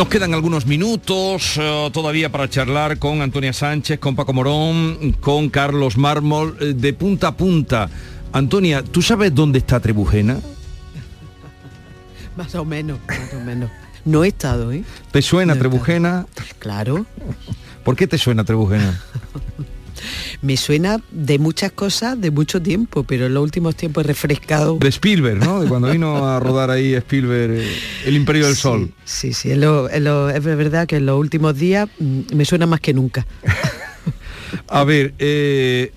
Nos 0.00 0.08
quedan 0.08 0.32
algunos 0.32 0.64
minutos 0.64 1.58
eh, 1.60 1.90
todavía 1.92 2.32
para 2.32 2.48
charlar 2.48 2.98
con 2.98 3.20
Antonia 3.20 3.52
Sánchez, 3.52 3.98
con 4.00 4.16
Paco 4.16 4.32
Morón, 4.32 5.14
con 5.20 5.50
Carlos 5.50 5.98
Mármol, 5.98 6.56
eh, 6.58 6.72
de 6.74 6.94
punta 6.94 7.28
a 7.28 7.36
punta. 7.36 7.90
Antonia, 8.32 8.82
¿tú 8.82 9.02
sabes 9.02 9.34
dónde 9.34 9.58
está 9.58 9.78
Trebujena? 9.78 10.38
más 12.34 12.54
o 12.54 12.64
menos, 12.64 12.98
más 13.06 13.34
o 13.34 13.40
menos. 13.40 13.70
No 14.06 14.24
he 14.24 14.28
estado, 14.28 14.72
¿eh? 14.72 14.84
¿Te 15.12 15.20
suena 15.20 15.54
Trebujena? 15.54 16.24
Claro. 16.58 17.04
¿Por 17.84 17.94
qué 17.94 18.06
te 18.06 18.16
suena 18.16 18.42
Trebujena? 18.42 18.98
Me 20.42 20.56
suena 20.56 20.98
de 21.10 21.38
muchas 21.38 21.72
cosas 21.72 22.20
de 22.20 22.30
mucho 22.30 22.60
tiempo, 22.62 23.04
pero 23.04 23.26
en 23.26 23.34
los 23.34 23.42
últimos 23.42 23.76
tiempos 23.76 24.04
he 24.04 24.06
refrescado. 24.08 24.78
De 24.78 24.88
Spielberg, 24.88 25.38
¿no? 25.44 25.60
De 25.60 25.68
cuando 25.68 25.90
vino 25.90 26.26
a 26.26 26.40
rodar 26.40 26.70
ahí 26.70 26.94
Spielberg 26.94 27.52
eh, 27.58 27.68
El 28.06 28.16
Imperio 28.16 28.46
del 28.46 28.56
Sol. 28.56 28.90
Sí, 29.04 29.32
sí, 29.32 29.50
en 29.52 29.60
lo- 29.60 29.90
en 29.90 30.04
lo- 30.04 30.30
es 30.30 30.42
verdad 30.42 30.86
que 30.86 30.96
en 30.96 31.06
los 31.06 31.18
últimos 31.18 31.56
días 31.58 31.88
mm, 31.98 32.34
me 32.34 32.44
suena 32.44 32.66
más 32.66 32.80
que 32.80 32.92
nunca. 32.94 33.26
A 34.68 34.84
ver, 34.84 35.14
eh, 35.18 35.92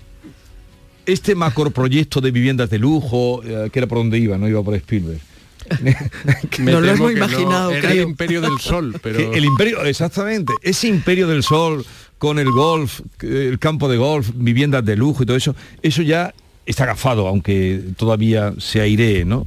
este 1.06 1.36
macroproyecto 1.36 2.22
de 2.22 2.32
viviendas 2.32 2.70
de 2.70 2.80
lujo, 2.80 3.42
eh, 3.44 3.70
que 3.72 3.80
era 3.80 3.88
por 3.88 3.98
donde 3.98 4.18
iba, 4.20 4.38
no 4.38 4.48
iba 4.48 4.64
por 4.64 4.74
Spielberg. 4.76 5.20
Nos 6.60 6.82
lo 6.82 6.86
hemos 6.86 7.00
no, 7.00 7.12
imaginado, 7.12 7.72
era 7.72 7.90
creo. 7.90 8.04
el 8.04 8.10
imperio 8.10 8.42
del 8.42 8.60
sol, 8.60 8.96
pero... 9.04 9.34
El 9.34 9.46
imperio, 9.46 9.84
exactamente, 9.84 10.54
ese 10.62 10.88
imperio 10.88 11.28
del 11.28 11.44
sol 11.44 11.86
con 12.18 12.40
el 12.40 12.52
golf, 12.52 13.02
el 13.22 13.60
campo 13.60 13.90
de 13.90 13.98
golf, 13.98 14.30
viviendas 14.36 14.86
de 14.86 14.96
lujo 14.96 15.24
y 15.24 15.26
todo 15.26 15.38
eso, 15.38 15.56
eso 15.82 16.02
ya 16.02 16.34
está 16.66 16.86
gafado, 16.86 17.28
aunque 17.28 17.82
todavía 17.98 18.54
se 18.58 18.80
airee, 18.82 19.26
¿no? 19.26 19.46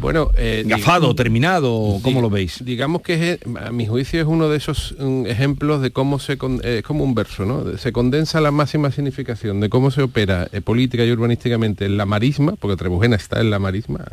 Bueno, 0.00 0.30
eh, 0.36 0.62
gafado, 0.66 1.14
terminado, 1.14 2.00
¿cómo 2.02 2.20
lo 2.20 2.28
veis? 2.28 2.62
Digamos 2.62 3.00
que 3.00 3.32
es, 3.32 3.38
a 3.64 3.70
mi 3.70 3.86
juicio 3.86 4.20
es 4.20 4.26
uno 4.26 4.48
de 4.50 4.58
esos 4.58 4.94
mm, 4.98 5.24
ejemplos 5.26 5.80
de 5.80 5.90
cómo 5.90 6.18
se 6.18 6.36
con- 6.36 6.60
eh, 6.64 6.78
es 6.78 6.82
como 6.82 7.02
un 7.02 7.14
verso, 7.14 7.46
¿no? 7.46 7.78
Se 7.78 7.92
condensa 7.92 8.42
la 8.42 8.50
máxima 8.50 8.90
significación 8.90 9.60
de 9.60 9.70
cómo 9.70 9.90
se 9.90 10.02
opera 10.02 10.48
eh, 10.52 10.60
política 10.60 11.02
y 11.04 11.10
urbanísticamente 11.12 11.86
en 11.86 11.96
la 11.96 12.04
marisma, 12.04 12.56
porque 12.56 12.76
Trebujena 12.76 13.16
está 13.16 13.40
en 13.40 13.50
la 13.50 13.58
marisma, 13.58 14.04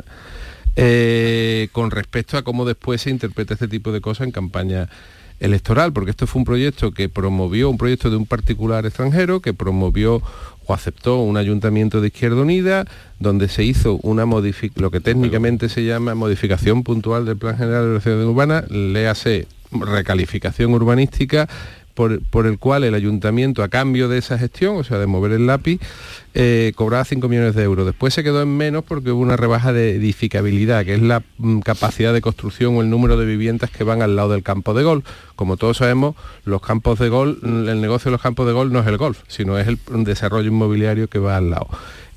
eh, 0.76 1.68
con 1.72 1.90
respecto 1.90 2.36
a 2.36 2.42
cómo 2.42 2.64
después 2.64 3.02
se 3.02 3.10
interpreta 3.10 3.54
este 3.54 3.68
tipo 3.68 3.92
de 3.92 4.00
cosas 4.00 4.26
en 4.26 4.32
campaña 4.32 4.88
electoral, 5.40 5.92
porque 5.92 6.10
esto 6.10 6.26
fue 6.26 6.40
un 6.40 6.44
proyecto 6.44 6.92
que 6.92 7.08
promovió, 7.08 7.68
un 7.68 7.78
proyecto 7.78 8.10
de 8.10 8.16
un 8.16 8.26
particular 8.26 8.86
extranjero, 8.86 9.40
que 9.40 9.52
promovió 9.52 10.22
o 10.66 10.74
aceptó 10.74 11.20
un 11.20 11.36
ayuntamiento 11.36 12.00
de 12.00 12.08
Izquierda 12.08 12.40
Unida, 12.40 12.86
donde 13.18 13.48
se 13.48 13.64
hizo 13.64 13.98
una 14.02 14.24
lo 14.76 14.90
que 14.90 15.00
técnicamente 15.00 15.68
se 15.68 15.84
llama 15.84 16.14
modificación 16.14 16.82
puntual 16.82 17.26
del 17.26 17.36
Plan 17.36 17.58
General 17.58 17.86
de 17.86 17.94
la 17.94 18.00
Ciudad 18.00 18.24
Urbana, 18.24 18.64
léase 18.70 19.46
recalificación 19.72 20.72
urbanística, 20.72 21.48
por, 21.94 22.46
el 22.46 22.58
cual 22.58 22.84
el 22.84 22.94
ayuntamiento, 22.94 23.62
a 23.62 23.68
cambio 23.68 24.08
de 24.08 24.18
esa 24.18 24.36
gestión, 24.38 24.76
o 24.76 24.84
sea, 24.84 24.98
de 24.98 25.06
mover 25.06 25.32
el 25.32 25.46
lápiz, 25.46 25.80
eh, 26.34 26.72
cobraba 26.74 27.04
5 27.04 27.28
millones 27.28 27.54
de 27.54 27.62
euros. 27.62 27.86
Después 27.86 28.12
se 28.12 28.24
quedó 28.24 28.42
en 28.42 28.56
menos 28.56 28.84
porque 28.84 29.12
hubo 29.12 29.22
una 29.22 29.36
rebaja 29.36 29.72
de 29.72 29.96
edificabilidad, 29.96 30.84
que 30.84 30.94
es 30.94 31.02
la 31.02 31.22
mm, 31.38 31.60
capacidad 31.60 32.12
de 32.12 32.20
construcción 32.20 32.76
o 32.76 32.82
el 32.82 32.90
número 32.90 33.16
de 33.16 33.26
viviendas 33.26 33.70
que 33.70 33.84
van 33.84 34.02
al 34.02 34.16
lado 34.16 34.30
del 34.30 34.42
campo 34.42 34.74
de 34.74 34.82
golf. 34.82 35.04
Como 35.36 35.56
todos 35.56 35.76
sabemos, 35.76 36.16
los 36.44 36.60
campos 36.60 36.98
de 36.98 37.08
golf, 37.08 37.38
mm, 37.42 37.68
el 37.68 37.80
negocio 37.80 38.10
de 38.10 38.12
los 38.12 38.22
campos 38.22 38.46
de 38.46 38.52
golf 38.52 38.72
no 38.72 38.80
es 38.80 38.86
el 38.86 38.98
golf, 38.98 39.20
sino 39.28 39.58
es 39.58 39.68
el 39.68 39.78
desarrollo 40.04 40.48
inmobiliario 40.48 41.08
que 41.08 41.20
va 41.20 41.36
al 41.36 41.50
lado. 41.50 41.68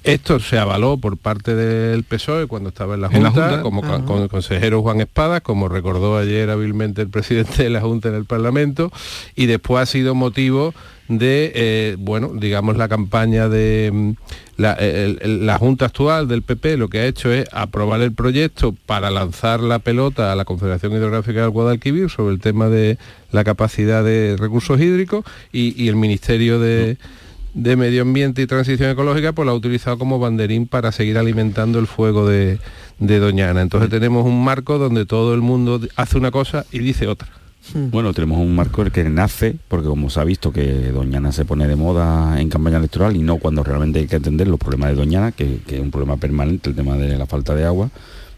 Esto 0.08 0.40
se 0.40 0.58
avaló 0.58 0.98
por 0.98 1.18
parte 1.18 1.54
del 1.56 2.04
PSOE 2.04 2.48
cuando 2.48 2.70
estaba 2.70 2.96
en 2.96 3.02
la 3.02 3.08
En 3.08 3.24
la 3.24 3.30
Junta, 3.32 3.62
como 3.62 3.82
con, 4.06 4.22
el 4.24 4.30
consejero 4.30 4.82
Juan 4.82 5.02
Espada, 5.02 5.42
como 5.42 5.68
recordó 5.70 6.18
ayer 6.18 6.50
hábilmente 6.50 7.02
el 7.02 7.10
presidente 7.10 7.64
de 7.64 7.70
la 7.70 7.82
Junta 7.82 8.10
en 8.10 8.16
el 8.16 8.26
Parlamento, 8.26 8.92
y 9.36 9.46
después 9.48 9.82
ha 9.82 9.86
sido 9.86 10.16
motivo 10.16 10.74
de, 11.10 11.52
eh, 11.56 11.96
bueno, 12.00 12.32
digamos, 12.34 12.76
la 12.78 12.88
campaña 12.90 13.48
de 13.48 13.92
mm, 13.94 14.12
la, 14.58 14.74
el- 14.74 15.20
el- 15.22 15.46
la 15.46 15.58
Junta 15.58 15.86
actual 15.86 16.28
del 16.28 16.42
PP, 16.42 16.76
lo 16.78 16.90
que 16.90 17.00
ha 17.00 17.06
hecho 17.06 17.32
es 17.32 17.48
aprobar 17.54 18.02
el 18.02 18.12
proyecto 18.14 18.76
para 18.86 19.10
lanzar 19.10 19.62
la 19.62 19.80
pelota 19.80 20.32
a 20.32 20.36
la 20.36 20.44
Confederación 20.46 20.92
Hidrográfica 20.94 21.42
del 21.42 21.50
Guadalquivir 21.52 22.10
sobre 22.10 22.34
el 22.34 22.42
tema 22.42 22.68
de 22.68 22.98
la 23.32 23.44
capacidad 23.46 24.04
de 24.04 24.36
recursos 24.38 24.80
hídricos 24.82 25.24
y, 25.54 25.82
y 25.82 25.88
el 25.88 25.96
Ministerio 25.96 26.60
de 26.60 26.98
de 27.58 27.76
Medio 27.76 28.04
Ambiente 28.04 28.44
y 28.44 28.48
Transición 28.48 28.92
Ecológica, 28.92 29.34
pues 29.34 29.48
lo 29.48 29.52
ha 29.52 29.56
utilizado 29.56 29.98
como 29.98 30.20
banderín 30.20 30.68
para 30.68 30.92
seguir 30.92 31.18
alimentando 31.18 31.80
el 31.80 31.88
fuego 31.88 32.28
de, 32.28 32.60
de 33.00 33.20
Doñana. 33.20 33.64
Entonces 33.64 33.90
tenemos 33.90 34.26
un 34.28 34.44
marco 34.44 34.78
donde 34.78 35.08
todo 35.08 35.34
el 35.34 35.42
mundo 35.42 35.82
hace 35.96 36.20
una 36.20 36.30
cosa 36.30 36.66
y 36.72 36.80
dice 36.80 37.08
otra. 37.08 37.30
Bueno, 37.74 38.14
tenemos 38.14 38.38
un 38.40 38.56
marco 38.56 38.84
el 38.84 38.92
que 38.92 39.04
nace, 39.04 39.56
porque 39.68 39.88
como 39.88 40.10
se 40.10 40.20
ha 40.20 40.24
visto 40.24 40.54
que 40.54 40.92
Doñana 40.92 41.32
se 41.32 41.46
pone 41.46 41.68
de 41.68 41.76
moda 41.76 42.40
en 42.40 42.48
campaña 42.48 42.78
electoral 42.78 43.16
y 43.16 43.20
no 43.20 43.38
cuando 43.38 43.64
realmente 43.64 44.00
hay 44.00 44.08
que 44.08 44.16
atender 44.18 44.48
los 44.48 44.60
problemas 44.60 44.92
de 44.92 44.96
Doñana, 44.96 45.32
que, 45.32 45.60
que 45.68 45.78
es 45.78 45.82
un 45.82 45.92
problema 45.92 46.16
permanente, 46.18 46.70
el 46.70 46.76
tema 46.76 46.96
de 46.96 47.18
la 47.18 47.26
falta 47.26 47.56
de 47.56 47.66
agua, 47.66 47.90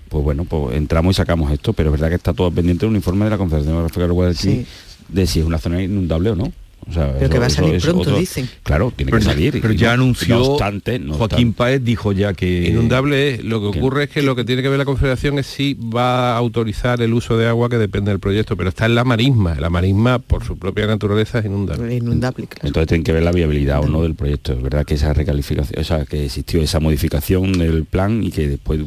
pues 0.08 0.24
bueno, 0.24 0.46
pues 0.46 0.78
entramos 0.78 1.16
y 1.16 1.18
sacamos 1.18 1.52
esto, 1.52 1.74
pero 1.74 1.90
es 1.90 1.92
verdad 1.92 2.10
que 2.10 2.16
está 2.16 2.34
todo 2.34 2.50
pendiente 2.52 2.86
de 2.86 2.90
un 2.90 2.96
informe 2.96 3.26
de 3.26 3.32
la 3.32 3.38
Confederación 3.38 3.76
Geográfica 3.76 4.08
Guadalquivir 4.08 4.66
de 5.10 5.28
si 5.28 5.40
es 5.40 5.46
una 5.46 5.58
zona 5.58 5.84
inundable 5.84 6.32
o 6.32 6.36
no. 6.36 6.52
O 6.90 6.94
sea, 6.94 7.14
Pero 7.20 7.30
que 7.30 7.40
va 7.40 7.46
a 7.46 7.50
salir 7.50 7.80
pronto, 7.82 8.18
dicen. 8.18 8.50
Claro, 8.64 8.92
tiene 8.96 9.12
Pero- 9.12 9.20
que 9.20 9.26
salir. 9.26 9.60
pero 9.62 9.74
ya 9.74 9.90
no- 9.96 10.04
anunció 10.04 10.38
no 10.40 10.44
obstante, 10.46 10.98
no 10.98 11.14
Joaquín 11.14 11.50
obstante- 11.50 11.58
Paez 11.58 11.84
dijo 11.84 12.12
ya 12.14 12.34
que 12.34 12.68
Inundable 12.70 13.36
es, 13.36 13.44
lo 13.44 13.60
que 13.62 13.78
ocurre 13.78 14.06
es 14.06 14.10
que 14.10 14.22
lo 14.24 14.36
que 14.36 14.44
tiene 14.44 14.62
que 14.64 14.70
ver 14.70 14.78
la 14.80 14.86
Confederación 14.86 15.38
es 15.40 15.46
si 15.48 15.76
va 15.76 16.34
a 16.34 16.38
autorizar 16.38 17.02
el 17.02 17.14
uso 17.14 17.38
de 17.38 17.48
agua 17.48 17.70
que 17.70 17.78
depende 17.78 18.10
del 18.12 18.20
proyecto, 18.20 18.58
pero 18.58 18.70
está 18.70 18.88
en 18.88 18.96
la 18.96 19.04
marisma. 19.04 19.56
La 19.60 19.70
marisma, 19.70 20.20
por 20.20 20.44
su 20.44 20.58
propia 20.58 20.88
naturaleza, 20.88 21.40
es 21.40 21.46
inundable. 21.46 21.96
Inundable, 21.96 22.48
Entonces 22.64 22.88
tienen 22.88 23.04
que 23.04 23.12
ver 23.14 23.24
la 23.24 23.32
viabilidad 23.32 23.82
o 23.84 23.88
no 23.88 24.02
del 24.02 24.16
proyecto. 24.16 24.54
Es 24.54 24.62
verdad 24.62 24.86
que 24.86 24.96
esa 24.96 25.14
recalificación, 25.14 25.80
o 25.80 25.84
sea, 25.84 26.06
que 26.06 26.26
existió 26.26 26.62
esa 26.62 26.80
modificación 26.80 27.54
del 27.54 27.86
plan 27.86 28.24
y 28.24 28.32
que 28.32 28.48
después 28.48 28.80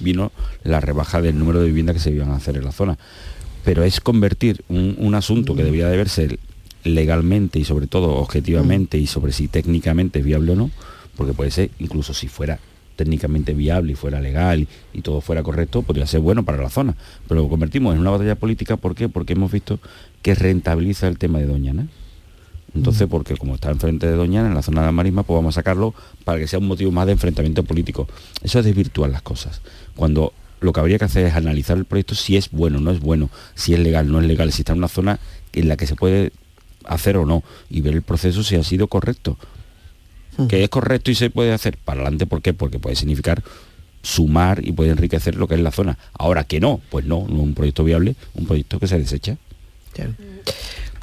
vino 0.00 0.32
la 0.64 0.80
rebaja 0.80 1.22
del 1.22 1.38
número 1.38 1.60
de 1.60 1.66
viviendas 1.66 1.94
que 1.94 2.00
se 2.00 2.10
iban 2.10 2.30
a 2.30 2.36
hacer 2.36 2.56
en 2.56 2.64
la 2.64 2.72
zona. 2.72 2.98
Pero 3.64 3.82
es 3.84 4.00
convertir 4.00 4.62
un, 4.68 4.94
un 4.98 5.14
asunto 5.14 5.54
que 5.54 5.64
debía 5.64 5.88
de 5.88 5.96
verse 5.96 6.38
legalmente 6.84 7.58
y 7.58 7.64
sobre 7.64 7.86
todo 7.86 8.14
objetivamente 8.16 8.98
y 8.98 9.06
sobre 9.06 9.32
si 9.32 9.48
técnicamente 9.48 10.20
es 10.20 10.24
viable 10.24 10.52
o 10.52 10.56
no, 10.56 10.70
porque 11.16 11.32
puede 11.32 11.50
ser, 11.50 11.70
incluso 11.78 12.14
si 12.14 12.28
fuera 12.28 12.58
técnicamente 12.96 13.54
viable 13.54 13.92
y 13.92 13.94
fuera 13.96 14.20
legal 14.20 14.60
y, 14.60 14.68
y 14.92 15.02
todo 15.02 15.20
fuera 15.20 15.42
correcto, 15.42 15.82
podría 15.82 16.06
ser 16.06 16.20
bueno 16.20 16.44
para 16.44 16.62
la 16.62 16.70
zona. 16.70 16.94
Pero 17.26 17.42
lo 17.42 17.48
convertimos 17.48 17.94
en 17.94 18.00
una 18.00 18.10
batalla 18.10 18.36
política, 18.36 18.76
¿por 18.76 18.94
qué? 18.94 19.08
Porque 19.08 19.32
hemos 19.32 19.50
visto 19.50 19.80
que 20.22 20.34
rentabiliza 20.34 21.08
el 21.08 21.18
tema 21.18 21.38
de 21.38 21.46
Doñana. 21.46 21.88
Entonces, 22.74 23.06
porque 23.08 23.36
como 23.36 23.54
está 23.54 23.70
enfrente 23.70 24.06
de 24.06 24.16
Doñana, 24.16 24.48
en 24.48 24.54
la 24.54 24.62
zona 24.62 24.80
de 24.80 24.86
la 24.86 24.92
marisma, 24.92 25.22
pues 25.22 25.36
vamos 25.36 25.54
a 25.54 25.60
sacarlo 25.60 25.94
para 26.24 26.40
que 26.40 26.48
sea 26.48 26.58
un 26.58 26.66
motivo 26.66 26.90
más 26.90 27.06
de 27.06 27.12
enfrentamiento 27.12 27.62
político. 27.62 28.08
Eso 28.42 28.58
es 28.58 28.64
desvirtuar 28.64 29.10
las 29.10 29.22
cosas. 29.22 29.60
Cuando 29.94 30.32
lo 30.60 30.72
que 30.72 30.80
habría 30.80 30.98
que 30.98 31.04
hacer 31.04 31.26
es 31.26 31.34
analizar 31.34 31.76
el 31.76 31.84
proyecto 31.84 32.16
si 32.16 32.36
es 32.36 32.50
bueno, 32.50 32.80
no 32.80 32.90
es 32.90 32.98
bueno, 32.98 33.30
si 33.54 33.74
es 33.74 33.80
legal, 33.80 34.10
no 34.10 34.20
es 34.20 34.26
legal, 34.26 34.50
si 34.50 34.62
está 34.62 34.72
en 34.72 34.78
una 34.78 34.88
zona 34.88 35.20
en 35.52 35.68
la 35.68 35.76
que 35.76 35.86
se 35.86 35.94
puede 35.94 36.32
hacer 36.86 37.16
o 37.16 37.26
no, 37.26 37.42
y 37.70 37.80
ver 37.80 37.94
el 37.94 38.02
proceso 38.02 38.42
si 38.42 38.56
ha 38.56 38.64
sido 38.64 38.88
correcto. 38.88 39.36
Que 40.48 40.64
es 40.64 40.68
correcto 40.68 41.12
y 41.12 41.14
se 41.14 41.30
puede 41.30 41.52
hacer 41.52 41.78
para 41.78 42.00
adelante, 42.00 42.26
¿por 42.26 42.42
qué? 42.42 42.52
Porque 42.52 42.80
puede 42.80 42.96
significar 42.96 43.42
sumar 44.02 44.66
y 44.66 44.72
puede 44.72 44.90
enriquecer 44.90 45.36
lo 45.36 45.46
que 45.46 45.54
es 45.54 45.60
la 45.60 45.70
zona. 45.70 45.96
Ahora 46.12 46.44
que 46.44 46.60
no, 46.60 46.80
pues 46.90 47.04
no, 47.04 47.26
no 47.28 47.36
es 47.36 47.42
un 47.42 47.54
proyecto 47.54 47.84
viable, 47.84 48.16
un 48.34 48.46
proyecto 48.46 48.80
que 48.80 48.88
se 48.88 48.98
desecha. 48.98 49.36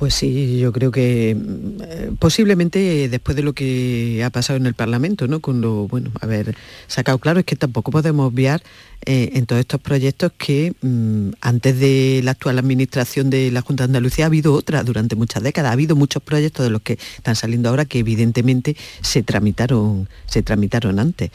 Pues 0.02 0.15
sí, 0.15 0.58
yo 0.60 0.72
creo 0.72 0.89
que 0.91 1.36
mm, 1.36 1.82
eh, 1.84 2.12
posiblemente 2.17 3.08
después 3.08 3.36
de 3.36 3.44
lo 3.44 3.54
que 3.54 4.24
ha 4.26 4.32
pasado 4.32 4.58
en 4.58 4.65
el 4.65 4.74
Parlamento, 4.74 5.28
¿no? 5.28 5.41
Con 5.41 5.62
lo, 5.62 5.88
bueno, 5.88 6.12
haber 6.22 6.56
sacado 6.88 7.20
claro 7.20 7.39
es 7.39 7.46
que 7.46 7.56
tampoco 7.56 7.91
podemos 7.91 8.28
obviar 8.28 8.63
eh, 9.06 9.32
en 9.34 9.46
todos 9.46 9.60
estos 9.60 9.82
proyectos 9.82 10.32
que 10.38 10.74
mm, 10.82 11.30
antes 11.42 11.80
de 11.80 12.22
la 12.24 12.32
actual 12.32 12.60
administración 12.60 13.30
de 13.30 13.50
la 13.52 13.62
Junta 13.62 13.84
de 13.84 13.90
Andalucía 13.90 14.26
ha 14.26 14.28
habido 14.28 14.54
otra 14.54 14.84
durante 14.84 15.16
muchas 15.16 15.42
décadas, 15.44 15.70
ha 15.70 15.74
habido 15.74 15.96
muchos 15.96 16.22
proyectos 16.22 16.64
de 16.66 16.70
los 16.70 16.82
que 16.82 16.98
están 17.18 17.36
saliendo 17.36 17.70
ahora 17.70 17.86
que 17.86 18.00
evidentemente 18.00 18.76
se 19.02 19.24
tramitaron, 19.24 20.08
se 20.28 20.44
tramitaron 20.44 21.00
antes. 21.00 21.32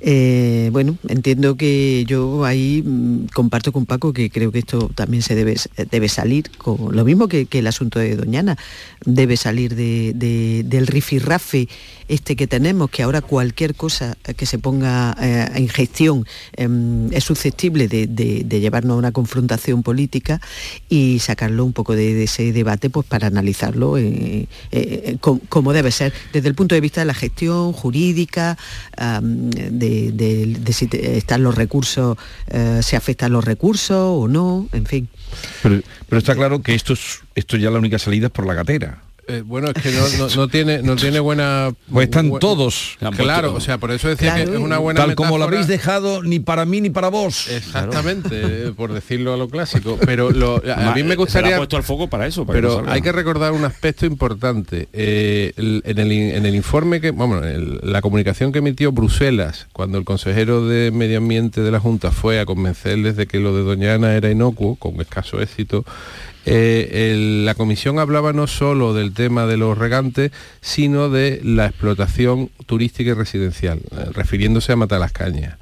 Eh, 0.00 0.68
bueno, 0.72 0.96
entiendo 1.08 1.56
que 1.56 2.04
yo 2.06 2.44
ahí 2.44 2.82
mm, 2.84 3.26
comparto 3.34 3.72
con 3.72 3.86
Paco 3.86 4.12
que 4.12 4.30
creo 4.30 4.52
que 4.52 4.60
esto 4.60 4.90
también 4.94 5.22
se 5.22 5.34
debe, 5.34 5.56
debe 5.90 6.08
salir, 6.08 6.50
con, 6.58 6.94
lo 6.94 7.04
mismo 7.04 7.28
que, 7.28 7.46
que 7.46 7.58
el 7.60 7.66
asunto 7.66 7.98
de 7.98 8.16
Doñana, 8.16 8.56
debe 9.04 9.36
salir 9.36 9.74
de- 9.74 10.12
de- 10.14 10.62
del 10.64 10.86
rifirrafe 10.86 11.68
este 12.08 12.34
que 12.34 12.46
tenemos, 12.48 12.90
que 12.90 13.02
ahora 13.04 13.20
cualquier 13.20 13.74
cosa 13.74 14.16
que 14.36 14.44
se 14.46 14.58
ponga 14.58 15.16
eh, 15.20 15.46
en 15.54 15.68
gestión 15.68 16.26
em, 16.56 16.99
es 17.10 17.24
susceptible 17.24 17.88
de, 17.88 18.06
de- 18.06 18.60
llevarnos 18.60 18.94
a 18.94 18.98
una 18.98 19.12
confrontación 19.12 19.82
política 19.82 20.40
y 20.88 21.18
sacarlo 21.20 21.64
un 21.64 21.72
poco 21.72 21.94
de, 21.94 22.22
ese 22.24 22.52
debate 22.52 22.90
pues 22.90 23.06
para 23.06 23.26
analizarlo 23.28 23.96
eh, 23.96 24.46
eh, 24.70 25.16
com- 25.20 25.40
como 25.48 25.72
debe 25.72 25.90
ser, 25.90 26.12
desde 26.32 26.48
el 26.48 26.54
punto 26.54 26.74
de 26.74 26.80
vista 26.80 27.00
de 27.00 27.06
la 27.06 27.14
gestión 27.14 27.72
jurídica, 27.72 28.58
de, 28.98 30.72
si 30.72 30.88
están 30.92 31.42
los 31.42 31.54
recursos, 31.54 32.16
eh, 32.48 32.80
se 32.82 32.96
afectan 32.96 33.32
los 33.32 33.44
recursos 33.44 33.96
o 33.98 34.28
no, 34.28 34.68
en 34.72 34.86
fin. 34.86 35.08
Pero, 35.62 35.80
pero 36.08 36.18
está 36.18 36.34
claro 36.34 36.60
que 36.62 36.74
esto 36.74 36.92
es 36.92 37.20
esto 37.34 37.56
ya 37.56 37.70
la 37.70 37.78
única 37.78 37.98
salida 37.98 38.26
es 38.26 38.32
por 38.32 38.46
la 38.46 38.54
gatera. 38.54 39.02
Eh, 39.38 39.42
bueno, 39.42 39.68
es 39.74 39.82
que 39.82 39.90
no, 39.92 40.08
no- 40.18 40.34
no 40.34 40.48
tiene 40.48 40.82
no 40.82 40.96
tiene 40.96 41.20
buena. 41.20 41.72
Pues 41.90 42.04
están 42.08 42.30
bu- 42.30 42.38
todos. 42.38 42.96
Claro, 43.16 43.54
o 43.54 43.60
sea, 43.60 43.78
por 43.78 43.90
eso 43.90 44.08
decía 44.08 44.34
que 44.34 44.42
es 44.42 44.48
una 44.50 44.78
buena. 44.78 45.00
Tal 45.00 45.14
como 45.14 45.38
lo 45.38 45.44
habéis 45.44 45.66
dejado 45.66 46.22
ni 46.22 46.38
para 46.40 46.64
mí 46.64 46.80
ni 46.80 46.90
para 46.90 47.08
vos. 47.08 47.48
Exactamente, 47.48 48.28
eh, 48.68 48.72
por 48.76 48.92
decirlo 48.92 49.32
a 49.32 49.36
lo 49.36 49.48
clásico. 49.48 49.98
Pero 50.04 50.30
lo- 50.30 50.62
a 50.74 50.94
mí 50.94 51.02
me 51.02 51.08
se 51.08 51.12
ha 51.12 51.16
gustaría. 51.16 51.56
puesto 51.56 51.76
al 51.76 51.82
foco 51.82 52.08
para 52.08 52.26
eso, 52.26 52.44
para 52.46 52.56
pero 52.56 52.84
hay 52.88 53.02
que 53.02 53.12
recordar 53.12 53.52
un 53.52 53.64
aspecto 53.64 54.06
importante. 54.06 54.88
Eh, 54.92 55.52
el- 55.56 55.82
en, 55.84 55.98
el, 55.98 56.12
en 56.12 56.46
el 56.46 56.54
informe 56.54 57.00
que, 57.00 57.10
bueno, 57.10 57.44
el- 57.44 57.80
la 57.82 58.00
comunicación 58.02 58.52
que 58.52 58.58
emitió 58.58 58.92
Bruselas 58.92 59.66
cuando 59.72 59.98
el 59.98 60.04
consejero 60.04 60.66
de 60.66 60.90
Medio 60.90 61.18
Ambiente 61.18 61.60
de 61.60 61.70
la 61.70 61.80
Junta 61.80 62.10
fue 62.10 62.40
a 62.40 62.46
convencerles 62.46 63.16
de 63.16 63.26
que 63.26 63.38
lo 63.38 63.54
de 63.56 63.62
Doña 63.62 63.94
Ana 63.94 64.14
era 64.14 64.30
inocuo, 64.30 64.76
con 64.76 65.00
escaso 65.00 65.40
éxito. 65.40 65.84
Eh, 66.46 67.10
el- 67.12 67.44
la 67.44 67.54
comisión 67.54 67.98
hablaba 67.98 68.32
no 68.32 68.46
solo 68.46 68.94
del 68.94 69.12
tema 69.12 69.46
de 69.46 69.56
los 69.56 69.76
regantes, 69.76 70.32
sino 70.60 71.08
de 71.10 71.40
la 71.44 71.66
explotación 71.66 72.50
turística 72.66 73.10
y 73.10 73.14
residencial, 73.14 73.78
eh, 73.90 74.06
refiriéndose 74.12 74.72
a 74.72 74.76
Matalascañas. 74.76 75.58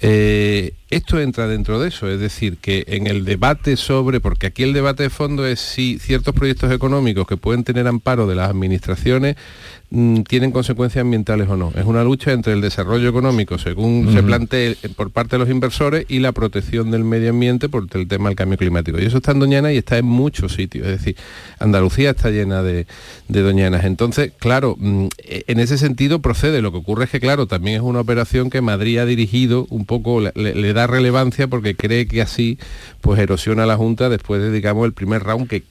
Eh, 0.00 0.74
esto 0.90 1.20
entra 1.20 1.46
dentro 1.48 1.80
de 1.80 1.88
eso, 1.88 2.08
es 2.10 2.20
decir, 2.20 2.58
que 2.58 2.84
en 2.88 3.06
el 3.06 3.24
debate 3.24 3.76
sobre, 3.76 4.20
porque 4.20 4.46
aquí 4.48 4.62
el 4.62 4.72
debate 4.72 5.04
de 5.04 5.10
fondo 5.10 5.46
es 5.46 5.60
si 5.60 5.98
ciertos 5.98 6.34
proyectos 6.34 6.70
económicos 6.72 7.26
que 7.26 7.36
pueden 7.36 7.64
tener 7.64 7.86
amparo 7.86 8.26
de 8.26 8.34
las 8.34 8.50
administraciones 8.50 9.36
mm, 9.36 9.81
tienen 10.26 10.52
consecuencias 10.52 11.02
ambientales 11.02 11.48
o 11.50 11.56
no. 11.56 11.70
Es 11.76 11.84
una 11.84 12.02
lucha 12.02 12.32
entre 12.32 12.54
el 12.54 12.62
desarrollo 12.62 13.08
económico, 13.10 13.58
según 13.58 14.10
se 14.12 14.22
plantee 14.22 14.76
eh, 14.82 14.88
por 14.88 15.10
parte 15.10 15.36
de 15.36 15.40
los 15.40 15.50
inversores, 15.50 16.06
y 16.08 16.20
la 16.20 16.32
protección 16.32 16.90
del 16.90 17.04
medio 17.04 17.30
ambiente 17.30 17.68
por 17.68 17.86
el 17.92 18.08
tema 18.08 18.30
del 18.30 18.36
cambio 18.36 18.56
climático. 18.56 18.98
Y 18.98 19.04
eso 19.04 19.18
está 19.18 19.32
en 19.32 19.40
Doñana 19.40 19.70
y 19.70 19.76
está 19.76 19.98
en 19.98 20.06
muchos 20.06 20.54
sitios. 20.54 20.86
Es 20.86 20.98
decir, 20.98 21.16
Andalucía 21.58 22.10
está 22.10 22.30
llena 22.30 22.62
de, 22.62 22.86
de 23.28 23.42
doñanas. 23.42 23.84
Entonces, 23.84 24.32
claro, 24.38 24.76
mm, 24.78 25.08
eh, 25.18 25.44
en 25.46 25.60
ese 25.60 25.76
sentido 25.76 26.20
procede. 26.20 26.62
Lo 26.62 26.72
que 26.72 26.78
ocurre 26.78 27.04
es 27.04 27.10
que, 27.10 27.20
claro, 27.20 27.46
también 27.46 27.76
es 27.76 27.82
una 27.82 28.00
operación 28.00 28.48
que 28.48 28.62
Madrid 28.62 28.98
ha 28.98 29.04
dirigido 29.04 29.66
un 29.68 29.84
poco, 29.84 30.20
le, 30.20 30.72
da 30.72 30.86
relevancia 30.86 31.48
porque 31.48 31.74
cree 31.74 32.06
que 32.06 32.22
así 32.22 32.58
pues 33.02 33.20
erosiona 33.20 33.66
la 33.66 33.76
Junta 33.76 34.08
después 34.08 34.40
de, 34.40 34.50
digamos, 34.50 34.86
el 34.86 34.94
primer 34.94 35.22
round 35.22 35.48
que 35.48 35.64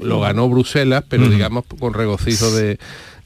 lo 0.00 0.18
ganó 0.20 0.48
Bruselas, 0.48 1.04
pero 1.08 1.28
digamos 1.28 1.64
con 1.78 1.94
regocijo 1.94 2.50
de, 2.50 2.78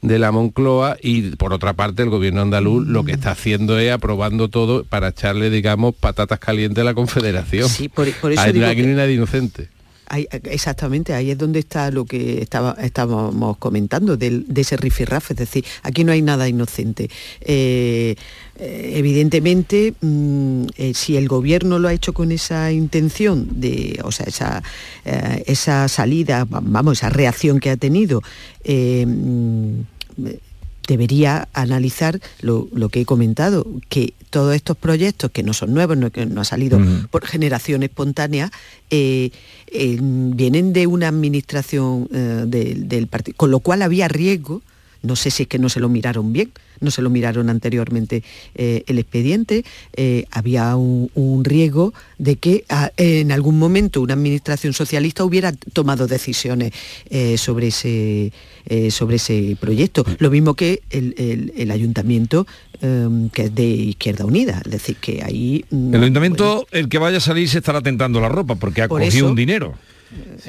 de 0.07 0.19
la 0.19 0.31
Moncloa 0.31 0.97
y 1.01 1.31
por 1.35 1.53
otra 1.53 1.73
parte 1.73 2.03
el 2.03 2.09
gobierno 2.09 2.41
andaluz 2.41 2.85
lo 2.87 3.03
que 3.03 3.13
está 3.13 3.31
haciendo 3.31 3.77
es 3.79 3.91
aprobando 3.91 4.49
todo 4.49 4.83
para 4.83 5.09
echarle, 5.09 5.49
digamos, 5.49 5.95
patatas 5.95 6.39
calientes 6.39 6.81
a 6.81 6.85
la 6.85 6.93
Confederación. 6.93 7.67
Sí, 7.69 7.89
por- 7.89 8.11
por 8.13 8.31
eso 8.31 8.43
digo 8.53 8.65
hay 8.67 8.75
que- 8.75 8.83
nadie 8.87 9.13
inocente. 9.15 9.69
Ahí- 10.07 10.27
exactamente, 10.43 11.15
ahí 11.15 11.31
es 11.31 11.37
donde 11.39 11.57
está 11.57 11.89
lo 11.89 12.05
que 12.05 12.39
estaba, 12.39 12.77
estábamos 12.79 13.57
comentando, 13.57 14.15
del- 14.17 14.45
de 14.47 14.61
ese 14.61 14.77
rifirrafe, 14.77 15.33
es 15.33 15.39
decir, 15.39 15.65
aquí 15.81 16.03
no 16.03 16.11
hay 16.11 16.21
nada 16.21 16.47
inocente. 16.47 17.09
Eh, 17.41 18.15
eh, 18.59 18.91
evidentemente, 18.97 19.95
mm, 19.99 20.65
eh, 20.77 20.93
si 20.93 21.17
el 21.17 21.27
gobierno 21.27 21.79
lo 21.79 21.87
ha 21.87 21.93
hecho 21.93 22.13
con 22.13 22.31
esa 22.31 22.71
intención 22.71 23.59
de, 23.59 23.99
o 24.03 24.11
sea, 24.11 24.27
esa, 24.27 24.61
eh, 25.05 25.43
esa 25.47 25.87
salida, 25.87 26.43
va- 26.45 26.61
vamos, 26.61 26.99
esa 26.99 27.09
reacción 27.09 27.59
que 27.59 27.71
ha 27.71 27.77
tenido, 27.77 28.21
mm, 28.63 29.79
debería 30.87 31.47
analizar 31.53 32.19
lo, 32.41 32.67
lo 32.71 32.89
que 32.89 33.01
he 33.01 33.05
comentado, 33.05 33.65
que 33.89 34.13
todos 34.29 34.55
estos 34.55 34.77
proyectos, 34.77 35.31
que 35.31 35.41
no 35.41 35.53
son 35.53 35.73
nuevos, 35.73 35.97
no, 35.97 36.11
que 36.11 36.25
no 36.27 36.41
ha 36.41 36.45
salido 36.45 36.79
por 37.09 37.25
generación 37.25 37.81
espontánea, 37.81 38.51
eh, 38.91 39.31
eh, 39.67 39.97
vienen 39.99 40.73
de 40.73 40.85
una 40.85 41.07
administración 41.07 42.07
eh, 42.13 42.43
del- 42.45 42.87
del 42.87 43.07
partido, 43.07 43.35
con 43.35 43.49
lo 43.49 43.61
cual 43.61 43.81
había 43.81 44.07
riesgo, 44.07 44.61
no 45.01 45.15
sé 45.15 45.31
si 45.31 45.43
es 45.43 45.49
que 45.49 45.57
no 45.59 45.69
se 45.69 45.79
lo 45.79 45.89
miraron 45.89 46.33
bien, 46.33 46.51
no 46.81 46.91
se 46.91 47.01
lo 47.01 47.09
miraron 47.09 47.49
anteriormente 47.49 48.23
el 48.55 48.97
expediente, 48.99 49.63
había 50.31 50.75
un, 50.75 51.09
un 51.13 51.45
riesgo 51.45 51.93
de 52.17 52.37
que 52.37 52.65
ah, 52.69 52.91
en 52.97 53.31
algún 53.31 53.57
momento 53.59 54.01
una 54.01 54.15
administración 54.15 54.73
socialista 54.73 55.23
hubiera 55.23 55.51
tomado 55.73 56.07
decisiones 56.07 56.73
sobre, 57.37 57.67
ese, 57.67 58.33
eh, 58.67 58.91
sobre 58.91 59.17
ese 59.17 59.57
proyecto. 59.59 60.05
Lo 60.19 60.29
mismo 60.31 60.53
que 60.55 60.81
el, 60.89 61.13
el- 61.17 61.53
el 61.55 61.71
ayuntamiento, 61.71 62.45
eh, 62.81 63.07
que 63.33 63.43
es 63.43 63.55
de 63.55 63.63
Izquierda 63.65 64.25
Unida, 64.25 64.61
es 64.65 64.71
decir, 64.71 64.95
que 64.97 65.23
ahí... 65.23 65.65
mm, 65.69 65.93
El 65.95 66.01
ayuntamiento, 66.03 66.67
el 66.71 66.89
que 66.89 66.97
vaya 66.97 67.17
a 67.17 67.21
salir 67.21 67.47
se 67.49 67.59
estará 67.59 67.81
tentando 67.81 68.19
la 68.21 68.29
ropa 68.29 68.55
porque 68.55 68.81
ha 68.81 68.87
Por 68.87 69.01
cogido 69.01 69.25
eso- 69.25 69.29
un 69.29 69.35
dinero. 69.35 69.73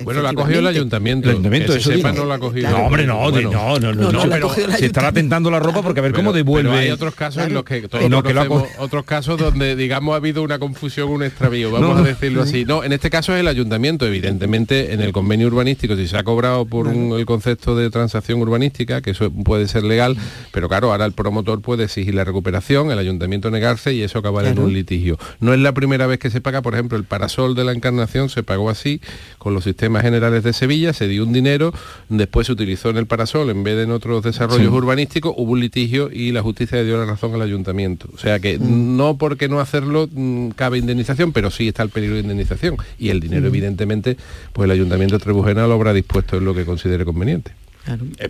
Bueno, 0.02 0.22
la 0.22 0.30
ha 0.30 0.34
cogido 0.34 0.60
el 0.60 0.66
ayuntamiento. 0.66 1.28
El 1.28 1.32
ayuntamiento, 1.36 1.72
Que 1.72 1.80
se 1.80 1.90
eso 1.90 1.96
sepa, 1.96 2.12
no 2.12 2.24
la 2.24 2.34
ha 2.34 2.38
cogido. 2.38 2.70
No, 2.70 2.76
hombre, 2.86 3.06
no, 3.06 3.30
Bueno. 3.30 3.50
no, 3.50 3.78
no, 3.78 3.94
no, 3.94 4.12
No, 4.12 4.22
pero 4.30 4.52
se 4.52 4.86
estará 4.86 5.12
tentando 5.12 5.50
la 5.50 5.58
ropa 5.58 5.82
porque 5.82 6.00
a 6.00 6.02
ver 6.02 6.12
cómo 6.12 6.32
devuelve. 6.32 6.70
pero 6.70 6.80
hay 6.80 6.90
otros 6.90 7.14
casos 7.14 7.44
en 7.44 7.54
los 7.54 7.64
que 7.64 7.88
todos 7.88 8.08
No, 8.10 8.22
que 8.22 8.30
conocemos, 8.34 8.62
co- 8.64 8.82
otros 8.84 9.04
casos 9.04 9.38
donde 9.38 9.76
digamos 9.76 10.12
ha 10.14 10.16
habido 10.16 10.42
una 10.42 10.58
confusión, 10.58 11.08
un 11.08 11.22
extravío, 11.22 11.70
vamos 11.70 11.96
No. 11.98 12.02
a 12.04 12.06
decirlo 12.06 12.42
así. 12.42 12.64
No, 12.64 12.84
en 12.84 12.92
este 12.92 13.10
caso 13.10 13.34
es 13.34 13.40
el 13.40 13.48
ayuntamiento, 13.48 14.06
evidentemente 14.06 14.92
en 14.92 15.00
el 15.00 15.12
convenio 15.12 15.46
urbanístico, 15.46 15.96
si 15.96 16.06
se 16.08 16.16
ha 16.16 16.24
cobrado 16.24 16.66
por 16.66 16.88
un- 16.88 17.12
el 17.18 17.26
concepto 17.26 17.76
de 17.76 17.90
transacción 17.90 18.40
urbanística, 18.40 19.00
que 19.00 19.10
eso 19.10 19.30
puede 19.30 19.68
ser 19.68 19.84
legal, 19.84 20.16
pero 20.52 20.68
claro, 20.68 20.90
ahora 20.92 21.04
el 21.06 21.12
promotor 21.12 21.60
puede 21.62 21.84
exigir 21.84 22.14
la 22.14 22.24
recuperación, 22.24 22.90
el 22.90 22.98
ayuntamiento 22.98 23.50
negarse 23.50 23.94
y 23.94 24.02
eso 24.02 24.18
acabará 24.18 24.50
en 24.50 24.58
un 24.58 24.72
litigio. 24.72 25.18
No 25.40 25.54
es 25.54 25.60
la 25.60 25.72
primera 25.72 26.06
vez 26.06 26.18
que 26.18 26.30
se 26.30 26.40
paga, 26.40 26.62
por 26.62 26.74
ejemplo, 26.74 26.98
el 26.98 27.04
parasol 27.04 27.54
de 27.54 27.64
la 27.64 27.72
encarnación 27.72 28.28
se 28.28 28.42
pagó 28.42 28.70
así 28.70 29.00
con 29.38 29.54
los 29.56 29.64
sistemas 29.64 30.02
generales 30.02 30.44
de 30.44 30.52
Sevilla, 30.52 30.92
se 30.92 31.08
dio 31.08 31.24
un 31.24 31.32
dinero, 31.32 31.72
después 32.08 32.46
se 32.46 32.52
utilizó 32.52 32.90
en 32.90 32.96
el 32.98 33.06
parasol 33.06 33.50
en 33.50 33.64
vez 33.64 33.76
de 33.76 33.82
en 33.82 33.90
otros 33.90 34.22
desarrollos 34.22 34.68
Sí. 34.70 34.72
urbanísticos, 34.72 35.34
hubo 35.36 35.52
un 35.52 35.60
litigio 35.60 36.10
y 36.12 36.30
la 36.32 36.42
justicia 36.42 36.78
le 36.78 36.84
dio 36.84 36.96
la 36.96 37.04
razón 37.06 37.34
al 37.34 37.42
ayuntamiento. 37.42 38.08
O 38.14 38.18
sea 38.18 38.38
que 38.38 38.58
no 38.58 39.16
porque 39.18 39.48
no 39.48 39.58
hacerlo 39.60 40.08
mm, 40.12 40.50
cabe 40.50 40.78
indemnización, 40.78 41.32
pero 41.32 41.50
sí 41.50 41.68
está 41.68 41.82
el 41.82 41.88
peligro 41.90 42.14
de 42.16 42.22
indemnización. 42.22 42.76
Y 42.98 43.08
el 43.08 43.20
dinero, 43.20 43.42
Mm. 43.42 43.46
evidentemente, 43.46 44.16
pues 44.52 44.66
el 44.66 44.70
ayuntamiento 44.70 45.16
de 45.18 45.24
Trebujena 45.24 45.66
lo 45.66 45.74
habrá 45.74 45.92
dispuesto 45.92 46.36
en 46.36 46.44
lo 46.44 46.54
que 46.54 46.64
considere 46.64 47.04
conveniente. 47.04 47.52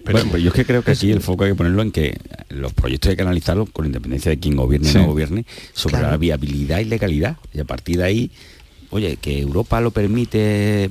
Bueno, 0.05 0.31
pues 0.31 0.43
yo 0.43 0.49
es 0.51 0.55
que 0.55 0.66
creo 0.66 0.83
que 0.83 0.91
aquí 0.91 1.11
el 1.11 1.22
foco 1.22 1.45
hay 1.45 1.53
que 1.53 1.55
ponerlo 1.55 1.81
en 1.81 1.91
que 1.91 2.18
los 2.51 2.74
proyectos 2.74 3.09
hay 3.11 3.16
que 3.16 3.22
analizarlos 3.22 3.70
con 3.70 3.87
independencia 3.87 4.31
de 4.31 4.39
quién 4.39 4.55
gobierne 4.55 4.87
Sí. 4.87 4.99
o 4.99 5.01
no 5.01 5.07
gobierne, 5.07 5.47
sobre 5.72 5.95
Claro. 5.95 6.11
la 6.11 6.16
viabilidad 6.18 6.81
y 6.81 6.85
legalidad. 6.85 7.39
Y 7.55 7.61
a 7.61 7.64
partir 7.64 7.97
de 7.97 8.05
ahí, 8.05 8.31
oye, 8.91 9.16
que 9.16 9.41
Europa 9.41 9.81
lo 9.81 9.93
permite, 9.93 10.91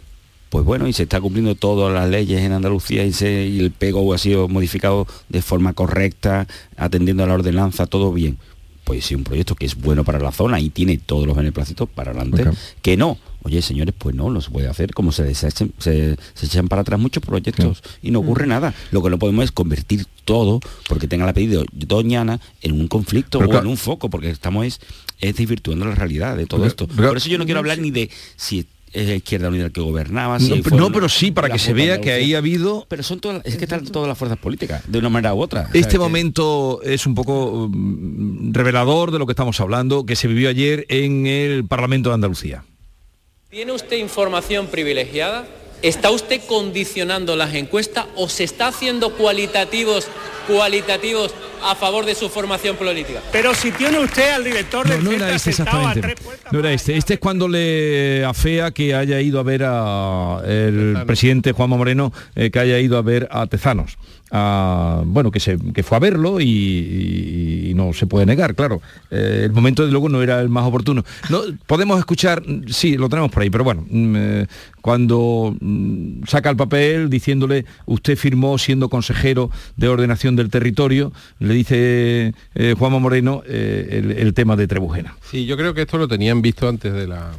pues 0.49 0.63
bueno, 0.65 0.87
y 0.87 0.93
se 0.93 1.03
está 1.03 1.19
cumpliendo 1.19 1.55
todas 1.55 1.93
las 1.93 2.09
leyes 2.09 2.41
en 2.41 2.51
Andalucía 2.53 3.03
y, 3.03 3.11
se, 3.13 3.45
y 3.47 3.59
el 3.59 3.71
PEGO 3.71 4.13
ha 4.13 4.17
sido 4.17 4.47
modificado 4.47 5.05
de 5.29 5.41
forma 5.41 5.73
correcta, 5.73 6.47
atendiendo 6.77 7.23
a 7.23 7.27
la 7.27 7.33
ordenanza, 7.33 7.85
todo 7.87 8.11
bien. 8.13 8.37
Pues 8.85 9.05
si 9.05 9.15
un 9.15 9.23
proyecto 9.23 9.55
que 9.55 9.65
es 9.65 9.75
bueno 9.75 10.03
para 10.03 10.19
la 10.19 10.31
zona 10.31 10.59
y 10.59 10.69
tiene 10.69 10.97
todos 10.99 11.25
los 11.25 11.35
beneplácitos 11.35 11.89
para 11.89 12.11
adelante, 12.11 12.45
que 12.83 12.95
no. 12.97 13.17
Oye, 13.41 13.61
señores, 13.61 13.93
pues 13.97 14.15
no, 14.15 14.29
no 14.31 14.41
se 14.41 14.49
puede 14.49 14.67
hacer 14.67 14.91
como 14.93 15.11
se 15.11 15.23
desechen, 15.23 15.71
se, 15.77 16.17
se 16.33 16.45
echan 16.47 16.67
para 16.67 16.81
atrás 16.81 16.99
muchos 16.99 17.21
proyectos 17.23 17.83
y 18.01 18.09
no 18.09 18.19
ocurre 18.19 18.47
nada. 18.47 18.73
Lo 18.91 19.03
que 19.03 19.09
no 19.11 19.19
podemos 19.19 19.45
es 19.45 19.51
convertir 19.51 20.05
todo, 20.23 20.59
porque 20.89 21.07
tenga 21.07 21.25
el 21.25 21.29
apellido 21.29 21.63
Doñana, 21.71 22.39
en 22.61 22.71
un 22.73 22.87
conflicto 22.87 23.37
Pero 23.39 23.49
o 23.49 23.51
claro. 23.51 23.65
en 23.65 23.71
un 23.71 23.77
foco, 23.77 24.09
porque 24.09 24.29
estamos 24.31 24.65
es, 24.65 24.79
es 25.19 25.35
desvirtuando 25.35 25.85
la 25.85 25.93
realidad 25.93 26.35
de 26.37 26.45
todo 26.47 26.61
Pero- 26.61 26.67
esto. 26.69 26.87
pero- 26.87 27.09
Por 27.09 27.17
eso 27.17 27.29
yo 27.29 27.37
no 27.37 27.45
quiero 27.45 27.59
hablar 27.59 27.77
ni 27.77 27.91
de 27.91 28.09
si 28.35 28.65
es 28.95 29.09
Izquierda 29.17 29.49
Unida 29.49 29.65
el 29.65 29.71
que 29.71 29.81
gobernaba, 29.81 30.39
No, 30.39 30.45
si 30.45 30.49
pero- 30.61 30.63
fue 30.63 30.77
no, 30.79 30.85
una- 30.87 30.93
pero 30.95 31.09
sí, 31.09 31.31
para 31.31 31.47
la 31.49 31.53
que 31.53 31.59
se 31.59 31.73
vea 31.73 31.99
que 32.01 32.11
ahí 32.11 32.33
ha 32.33 32.37
habido... 32.39 32.85
Pero 32.89 33.03
son 33.03 33.19
todas, 33.19 33.45
es 33.45 33.57
que 33.57 33.65
están 33.65 33.85
todas 33.85 34.07
las 34.07 34.17
fuerzas 34.17 34.37
políticas, 34.39 34.83
de 34.87 34.99
una 34.99 35.09
manera 35.09 35.33
u 35.33 35.41
otra. 35.41 35.69
Este 35.73 35.91
que- 35.93 35.99
momento 35.99 36.81
es 36.83 37.05
un 37.05 37.13
poco 37.15 37.67
mm, 37.69 38.53
revelador 38.53 39.11
de 39.11 39.19
lo 39.19 39.25
que 39.25 39.33
estamos 39.33 39.59
hablando, 39.59 40.05
que 40.05 40.15
se 40.15 40.27
vivió 40.27 40.49
ayer 40.49 40.85
en 40.89 41.27
el 41.27 41.65
Parlamento 41.65 42.09
de 42.09 42.15
Andalucía. 42.15 42.63
¿Tiene 43.49 43.71
usted 43.71 43.97
información 43.97 44.67
privilegiada? 44.67 45.45
¿Está 45.85 46.09
usted 46.09 46.41
condicionando 46.47 47.35
las 47.35 47.53
encuestas 47.53 48.07
o 48.15 48.27
se 48.27 48.43
está 48.43 48.69
haciendo 48.69 49.11
cualitativos, 49.11 50.07
cualitativos 50.47 51.31
a 51.63 51.75
favor 51.75 52.05
de 52.05 52.15
su 52.15 52.27
formación 52.27 52.75
política? 52.75 53.21
Pero 53.31 53.53
si 53.53 53.71
tiene 53.71 53.99
usted 53.99 54.31
al 54.31 54.43
director 54.43 54.87
del 54.87 55.03
No, 55.03 55.11
no 55.11 55.15
era 55.15 55.35
este 55.35 55.49
a 55.49 55.51
exactamente. 55.51 56.01
tres 56.01 56.19
puertas 56.19 56.51
No 56.51 56.57
era 56.57 56.73
este. 56.73 56.97
Este 56.97 57.13
es 57.13 57.19
cuando 57.19 57.47
le 57.47 58.25
afea 58.25 58.71
que 58.71 58.95
haya 58.95 59.21
ido 59.21 59.39
a 59.39 59.43
ver 59.43 59.61
a 59.63 60.41
el 60.47 61.03
presidente 61.05 61.51
Juanma 61.51 61.77
Moreno, 61.77 62.11
eh, 62.35 62.49
que 62.49 62.57
haya 62.57 62.79
ido 62.79 62.97
a 62.97 63.03
ver 63.03 63.27
a 63.29 63.45
Tezanos. 63.45 63.99
Bueno, 65.05 65.31
que, 65.31 65.39
se, 65.39 65.57
que 65.73 65.83
fue 65.83 65.97
a 65.97 65.99
verlo 65.99 66.39
y 66.41 67.73
no 67.75 67.93
se 67.93 68.07
puede 68.07 68.25
negar, 68.25 68.55
claro. 68.55 68.81
Eh, 69.11 69.41
el 69.45 69.51
momento 69.51 69.85
de 69.85 69.91
luego 69.91 70.09
no 70.09 70.21
era 70.21 70.41
el 70.41 70.49
más 70.49 70.65
oportuno. 70.65 71.03
No, 71.29 71.41
podemos 71.67 71.99
escuchar, 71.99 72.43
sí, 72.67 72.97
lo 72.97 73.09
tenemos 73.09 73.31
por 73.31 73.43
ahí, 73.43 73.49
pero 73.49 73.63
bueno, 73.63 73.85
mm, 73.89 74.15
eh, 74.17 74.47
cuando 74.81 75.55
mm, 75.59 76.23
saca 76.27 76.49
el 76.49 76.55
papel 76.55 77.09
diciéndole, 77.09 77.65
usted 77.85 78.17
firmó 78.17 78.57
siendo 78.57 78.89
consejero 78.89 79.51
de 79.75 79.87
ordenación 79.87 80.35
del 80.35 80.49
territorio, 80.49 81.11
le 81.39 81.53
dice 81.53 82.33
eh, 82.55 82.75
Juanma 82.77 82.99
Moreno 82.99 83.43
eh, 83.47 83.87
el, 83.91 84.11
el 84.11 84.33
tema 84.33 84.55
de 84.55 84.67
Trebujena. 84.67 85.15
Sí, 85.29 85.45
yo 85.45 85.57
creo 85.57 85.73
que 85.73 85.81
esto 85.81 85.97
lo 85.97 86.07
tenían 86.07 86.41
visto 86.41 86.67
antes 86.67 86.93
de 86.93 87.07
la 87.07 87.31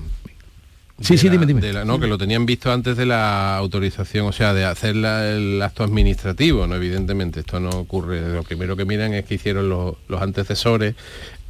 Sí, 1.01 1.19
sí, 1.19 1.27
la- 1.27 1.33
dime, 1.33 1.45
dime. 1.47 1.61
de 1.61 1.73
la- 1.75 1.85
no, 1.85 2.01
que 2.01 2.07
lo 2.07 2.17
tenían 2.17 2.47
visto 2.47 2.73
antes 2.73 2.97
de 2.97 3.05
la 3.05 3.57
autorización, 3.59 4.27
o 4.27 4.33
sea, 4.33 4.55
de 4.55 4.65
hacer 4.65 4.97
la- 4.97 5.29
el 5.31 5.61
acto 5.61 5.85
administrativo, 5.85 6.67
¿no? 6.67 6.75
Evidentemente, 6.77 7.41
esto 7.41 7.61
no 7.61 7.69
ocurre. 7.71 8.21
Lo 8.33 8.43
primero 8.45 8.77
que 8.77 8.85
miran 8.87 9.13
es 9.13 9.27
que 9.27 9.35
hicieron 9.35 9.69
los, 9.69 9.97
los 10.09 10.23
antecesores 10.23 10.95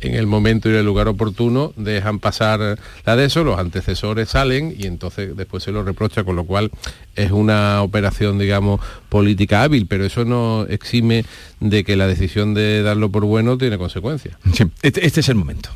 en 0.00 0.14
el 0.14 0.26
momento 0.26 0.68
y 0.68 0.72
en 0.72 0.78
el 0.78 0.84
lugar 0.84 1.08
oportuno, 1.08 1.72
dejan 1.76 2.18
pasar 2.18 2.78
la 3.06 3.16
de 3.16 3.24
eso, 3.24 3.44
los 3.44 3.58
antecesores 3.58 4.28
salen 4.28 4.74
y 4.76 4.86
entonces 4.86 5.34
después 5.36 5.62
se 5.62 5.72
lo 5.72 5.84
reprocha, 5.84 6.22
con 6.24 6.36
lo 6.36 6.44
cual 6.44 6.70
es 7.14 7.30
una 7.30 7.80
operación, 7.82 8.38
digamos, 8.38 8.80
política 9.08 9.62
hábil, 9.62 9.86
pero 9.86 10.04
eso 10.04 10.24
no 10.26 10.66
exime 10.68 11.24
de 11.60 11.82
que 11.84 11.96
la 11.96 12.06
decisión 12.06 12.52
de 12.52 12.82
darlo 12.82 13.10
por 13.10 13.24
bueno 13.24 13.56
tiene 13.56 13.78
consecuencias. 13.78 14.36
Sí, 14.52 14.64
este, 14.82 15.06
este 15.06 15.20
es 15.20 15.28
el 15.30 15.36
momento. 15.36 15.70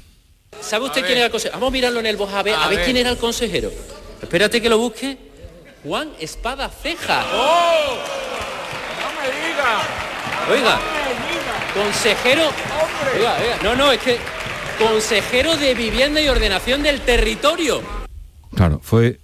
¿Sabe 0.61 0.85
usted 0.87 1.05
quién 1.05 1.17
era 1.19 1.27
el 1.27 1.31
consejero? 1.33 1.59
Vamos 1.59 1.69
a 1.69 1.73
mirarlo 1.73 2.01
en 2.01 2.07
el 2.07 2.17
voz 2.17 2.33
a 2.33 2.43
ver, 2.43 2.55
a, 2.55 2.65
A 2.65 2.69
ver 2.69 2.77
ver. 2.79 2.85
quién 2.85 2.97
era 2.97 3.11
el 3.11 3.17
consejero. 3.19 3.71
Espérate 4.23 4.61
que 4.61 4.69
lo 4.69 4.79
busque. 4.79 5.17
Juan 5.85 6.11
Espada 6.21 6.69
Ceja. 6.69 7.25
Oiga, 10.51 10.79
consejero. 11.75 12.43
Oiga, 13.17 13.37
oiga, 13.41 13.59
no, 13.63 13.77
no, 13.77 13.93
es 13.93 14.01
que 14.01 14.19
consejero 14.79 15.57
de 15.57 15.75
vivienda 15.75 16.21
y 16.21 16.29
ordenación 16.29 16.83
del 16.83 17.01
territorio. 17.03 17.83
Claro, 18.55 18.81
fue 18.83 19.21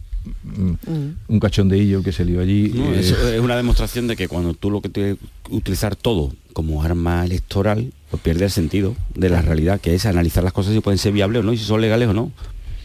un 1.29 1.41
cachondeillo 1.41 2.03
que 2.03 2.13
se 2.13 2.25
lió 2.25 2.41
allí. 2.41 2.73
No, 2.75 2.93
eh, 2.93 3.01
eso 3.01 3.29
es 3.29 3.41
una 3.41 3.57
demostración 3.57 4.07
de 4.07 4.17
que 4.17 4.29
cuando 4.29 4.55
tú 4.55 4.71
lo 4.71 4.81
que 4.81 4.89
tienes 4.89 5.17
que 5.45 5.55
utilizar 5.55 5.97
todo 5.97 6.33
como 6.53 6.83
arma 6.83 7.25
electoral, 7.25 7.93
pues 8.11 8.23
pierde 8.23 8.45
el 8.45 8.51
sentido 8.51 8.97
de 9.15 9.29
la 9.29 9.43
realidad, 9.43 9.81
que 9.81 9.95
es 9.95 10.07
analizar 10.07 10.45
las 10.45 10.53
cosas 10.53 10.73
si 10.73 10.81
pueden 10.81 10.99
ser 10.99 11.13
viables 11.13 11.41
o 11.41 11.43
no, 11.43 11.53
y 11.53 11.59
si 11.59 11.65
son 11.65 11.81
legales 11.81 12.09
o 12.09 12.13
no. 12.13 12.33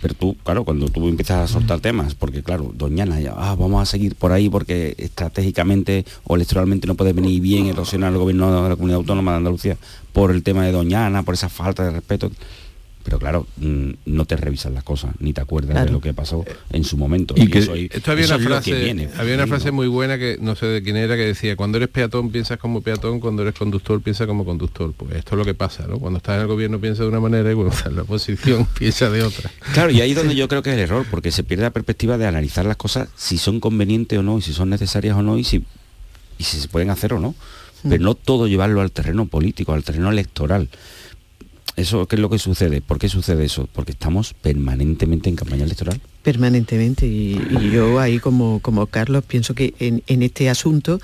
Pero 0.01 0.15
tú, 0.15 0.35
claro, 0.43 0.63
cuando 0.65 0.87
tú 0.87 1.07
empiezas 1.07 1.37
a 1.37 1.53
soltar 1.53 1.79
temas, 1.79 2.15
porque 2.15 2.41
claro, 2.41 2.71
Doñana, 2.73 3.19
ya, 3.19 3.35
ah, 3.37 3.55
vamos 3.55 3.83
a 3.83 3.85
seguir 3.85 4.15
por 4.15 4.31
ahí 4.31 4.49
porque 4.49 4.95
estratégicamente 4.97 6.05
o 6.23 6.35
electoralmente 6.35 6.87
no 6.87 6.95
puede 6.95 7.13
venir 7.13 7.39
bien 7.39 7.67
erosionar 7.67 8.11
el 8.11 8.17
gobierno 8.17 8.63
de 8.63 8.69
la 8.69 8.75
comunidad 8.75 8.97
autónoma 8.97 9.31
de 9.31 9.37
Andalucía 9.37 9.77
por 10.11 10.31
el 10.31 10.41
tema 10.41 10.65
de 10.65 10.71
Doñana, 10.71 11.21
por 11.21 11.35
esa 11.35 11.49
falta 11.49 11.85
de 11.85 11.91
respeto. 11.91 12.31
Pero 13.03 13.17
claro, 13.19 13.47
mm, 13.57 13.89
no 14.05 14.25
te 14.25 14.35
revisas 14.37 14.71
las 14.71 14.83
cosas, 14.83 15.11
ni 15.19 15.33
te 15.33 15.41
acuerdas 15.41 15.71
Claro. 15.71 15.85
de 15.87 15.91
lo 15.91 16.01
que 16.01 16.13
pasó 16.13 16.45
en 16.71 16.83
su 16.83 16.97
momento. 16.97 17.33
Y 17.37 17.47
que 17.47 17.59
eso 17.59 17.73
esto 17.75 18.11
había 18.11 18.25
eso 18.25 18.35
una 18.35 18.45
frase, 18.45 18.73
viene. 18.73 19.09
había 19.17 19.33
una 19.35 19.43
Sí, 19.45 19.49
frase 19.49 19.65
¿no? 19.67 19.73
muy 19.73 19.87
buena 19.87 20.17
que 20.17 20.37
no 20.39 20.55
sé 20.55 20.67
de 20.67 20.83
quién 20.83 20.97
era 20.97 21.15
que 21.15 21.23
decía 21.25 21.55
cuando 21.55 21.77
eres 21.77 21.89
peatón 21.89 22.29
piensas 22.31 22.57
como 22.59 22.81
peatón, 22.81 23.19
cuando 23.19 23.41
eres 23.41 23.55
conductor 23.55 24.01
piensas 24.01 24.27
como 24.27 24.45
conductor. 24.45 24.93
Pues 24.95 25.13
esto 25.15 25.35
es 25.35 25.37
lo 25.39 25.45
que 25.45 25.53
pasa, 25.53 25.87
¿no? 25.87 25.97
Cuando 25.99 26.17
estás 26.17 26.35
en 26.35 26.41
el 26.41 26.47
gobierno 26.47 26.79
piensa 26.79 27.03
de 27.03 27.09
una 27.09 27.19
manera 27.19 27.51
y 27.51 27.55
cuando 27.55 27.71
estás 27.73 27.87
en 27.87 27.95
la 27.95 28.01
oposición 28.03 28.67
piensa 28.77 29.09
de 29.09 29.23
otra. 29.23 29.51
Claro, 29.73 29.91
y 29.91 30.01
ahí 30.01 30.11
es 30.11 30.17
donde 30.17 30.35
yo 30.35 30.47
creo 30.47 30.61
que 30.61 30.69
es 30.69 30.75
el 30.75 30.81
error, 30.81 31.05
porque 31.09 31.31
se 31.31 31.43
pierde 31.43 31.63
la 31.63 31.71
perspectiva 31.71 32.17
de 32.17 32.27
analizar 32.27 32.65
las 32.65 32.77
cosas 32.77 33.09
si 33.15 33.37
son 33.37 33.59
convenientes 33.59 34.19
o 34.19 34.23
no, 34.23 34.37
y 34.37 34.41
si 34.41 34.53
son 34.53 34.69
necesarias 34.69 35.15
o 35.17 35.21
no, 35.23 35.37
y 35.37 35.43
si, 35.43 35.63
y 36.37 36.43
si 36.43 36.59
se 36.59 36.67
pueden 36.67 36.89
hacer 36.91 37.13
o 37.13 37.19
no. 37.19 37.33
Pero 37.89 38.03
no 38.03 38.13
todo 38.13 38.45
llevarlo 38.47 38.79
al 38.81 38.91
terreno 38.91 39.25
político, 39.25 39.73
al 39.73 39.83
terreno 39.83 40.11
electoral. 40.11 40.69
Eso, 41.75 42.05
¿qué 42.07 42.15
es 42.15 42.21
lo 42.21 42.29
que 42.29 42.37
sucede? 42.37 42.81
¿Por 42.81 42.99
qué 42.99 43.09
sucede 43.09 43.45
eso? 43.45 43.67
Porque 43.71 43.91
estamos 43.91 44.33
permanentemente 44.33 45.29
en 45.29 45.35
campaña 45.35 45.63
electoral. 45.63 46.01
permanentemente 46.23 47.07
y, 47.07 47.39
yo 47.71 47.99
ahí 47.99 48.19
como, 48.19 48.59
como 48.59 48.85
Carlos 48.87 49.23
pienso 49.25 49.55
que 49.55 49.73
en 49.79 50.23
este 50.23 50.49
asunto 50.49 50.99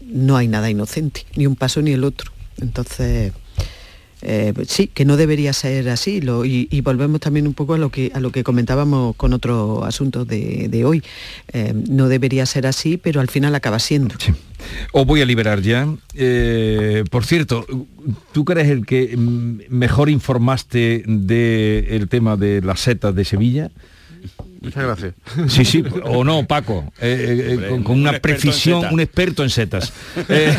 no 0.00 0.36
hay 0.36 0.48
nada 0.48 0.70
inocente, 0.70 1.24
ni 1.36 1.46
un 1.46 1.56
paso 1.56 1.82
ni 1.82 1.92
el 1.92 2.04
otro. 2.04 2.32
Entonces, 2.60 3.32
eh, 4.22 4.52
sí, 4.66 4.88
que 4.88 5.04
no 5.04 5.16
debería 5.16 5.52
ser 5.52 5.88
así. 5.88 6.20
y, 6.44 6.80
volvemos 6.80 7.20
también 7.20 7.46
un 7.46 7.54
poco 7.54 7.74
a 7.74 7.78
lo 7.78 7.90
que, 7.90 8.10
a 8.14 8.20
lo 8.20 8.30
que 8.30 8.44
comentábamos 8.44 9.16
con 9.16 9.32
otros 9.32 9.84
asuntos 9.84 10.26
de, 10.26 10.82
hoy. 10.84 11.02
Eh, 11.52 11.72
no 11.88 12.08
debería 12.08 12.46
ser 12.46 12.66
así, 12.66 12.96
pero 12.96 13.20
al 13.20 13.28
final 13.28 13.54
acaba 13.54 13.78
siendo. 13.78 14.14
Os 14.92 15.06
voy 15.06 15.22
a 15.22 15.24
liberar 15.24 15.62
ya. 15.62 15.88
Eh, 16.14 17.04
por 17.10 17.24
cierto, 17.24 17.66
¿tú 18.32 18.44
crees 18.44 18.68
el 18.68 18.86
que 18.86 19.16
mm, 19.16 19.60
mejor 19.68 20.10
informaste 20.10 21.02
del 21.06 22.08
tema 22.08 22.36
de 22.36 22.60
las 22.60 22.80
setas 22.80 23.14
de 23.14 23.24
Sevilla? 23.24 23.70
Muchas 24.60 24.84
gracias. 24.84 25.14
Sí, 25.48 25.64
sí, 25.64 25.84
o 26.04 26.22
no, 26.24 26.46
Paco, 26.46 26.92
eh, 27.00 27.56
eh, 27.62 27.68
con, 27.70 27.82
con 27.82 27.96
un 27.96 28.00
una 28.08 28.18
precisión, 28.18 28.80
setas. 28.80 28.92
un 28.92 29.00
experto 29.00 29.42
en 29.42 29.50
setas. 29.50 29.92
Eh, 30.28 30.56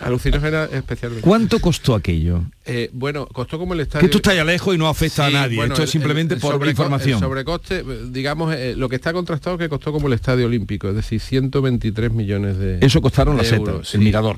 Alucinógena 0.00 0.64
especialmente. 0.72 1.26
¿Cuánto 1.26 1.60
costó 1.60 1.94
aquello? 1.94 2.42
Eh, 2.64 2.90
bueno, 2.92 3.26
costó 3.26 3.58
como 3.58 3.74
el 3.74 3.80
estadio. 3.80 4.00
Que 4.00 4.06
esto 4.06 4.18
está 4.18 4.34
ya 4.34 4.44
lejos 4.44 4.74
y 4.74 4.78
no 4.78 4.88
afecta 4.88 5.28
Sí, 5.28 5.34
a 5.34 5.40
nadie. 5.40 5.56
bueno, 5.56 5.74
esto 5.74 5.84
es 5.84 5.90
simplemente 5.90 6.34
el 6.34 6.40
por 6.40 6.66
información. 6.66 7.14
El 7.18 7.20
sobrecoste, 7.20 7.78
eh, 7.80 7.84
digamos, 8.10 8.54
lo 8.76 8.88
que 8.88 8.96
está 8.96 9.12
contrastado 9.12 9.56
es 9.56 9.60
que 9.60 9.68
costó 9.68 9.92
como 9.92 10.08
el 10.08 10.14
estadio 10.14 10.46
olímpico, 10.46 10.88
es 10.88 10.94
decir, 10.94 11.20
123 11.20 12.12
millones 12.12 12.58
de 12.58 12.78
Eso 12.80 13.00
costaron 13.00 13.36
de 13.36 13.42
las 13.42 13.48
setas, 13.48 13.68
euros, 13.68 13.94
el 13.94 14.00
mirador. 14.00 14.36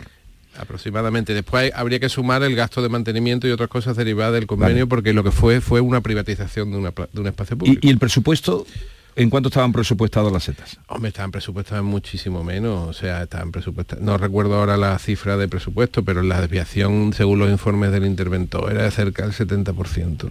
Aproximadamente. 0.58 1.34
Después 1.34 1.72
habría 1.74 2.00
que 2.00 2.08
sumar 2.08 2.42
el 2.42 2.54
gasto 2.56 2.82
de 2.82 2.88
mantenimiento 2.88 3.46
y 3.46 3.50
otras 3.52 3.68
cosas 3.68 3.96
derivadas 3.96 4.34
del 4.34 4.46
convenio, 4.46 4.88
porque 4.88 5.12
lo 5.12 5.22
que 5.24 5.30
fue 5.30 5.60
fue 5.60 5.80
una 5.80 6.00
privatización 6.00 6.70
de, 6.72 6.78
una 6.78 6.90
pla- 6.90 7.08
de 7.12 7.20
un 7.20 7.26
espacio 7.28 7.56
público. 7.56 7.80
¿Y, 7.82 7.86
y 7.88 7.90
el 7.90 7.98
presupuesto? 7.98 8.66
¿En 9.18 9.30
cuánto 9.30 9.48
estaban 9.48 9.72
presupuestados 9.72 10.32
las 10.32 10.44
setas? 10.44 10.78
Hombre, 10.86 11.08
estaban 11.08 11.32
presupuestadas 11.32 11.82
muchísimo 11.82 12.44
menos, 12.44 12.88
o 12.88 12.92
sea, 12.92 13.24
estaban 13.24 13.50
presupuestadas, 13.50 14.04
no 14.04 14.16
recuerdo 14.16 14.54
ahora 14.54 14.76
la 14.76 14.96
cifra 15.00 15.36
de 15.36 15.48
presupuesto, 15.48 16.04
pero 16.04 16.22
la 16.22 16.40
desviación, 16.40 17.12
según 17.12 17.40
los 17.40 17.50
informes 17.50 17.90
del 17.90 18.06
interventor, 18.06 18.70
era 18.70 18.84
de 18.84 18.92
cerca 18.92 19.26
del 19.26 19.32
70%. 19.32 20.28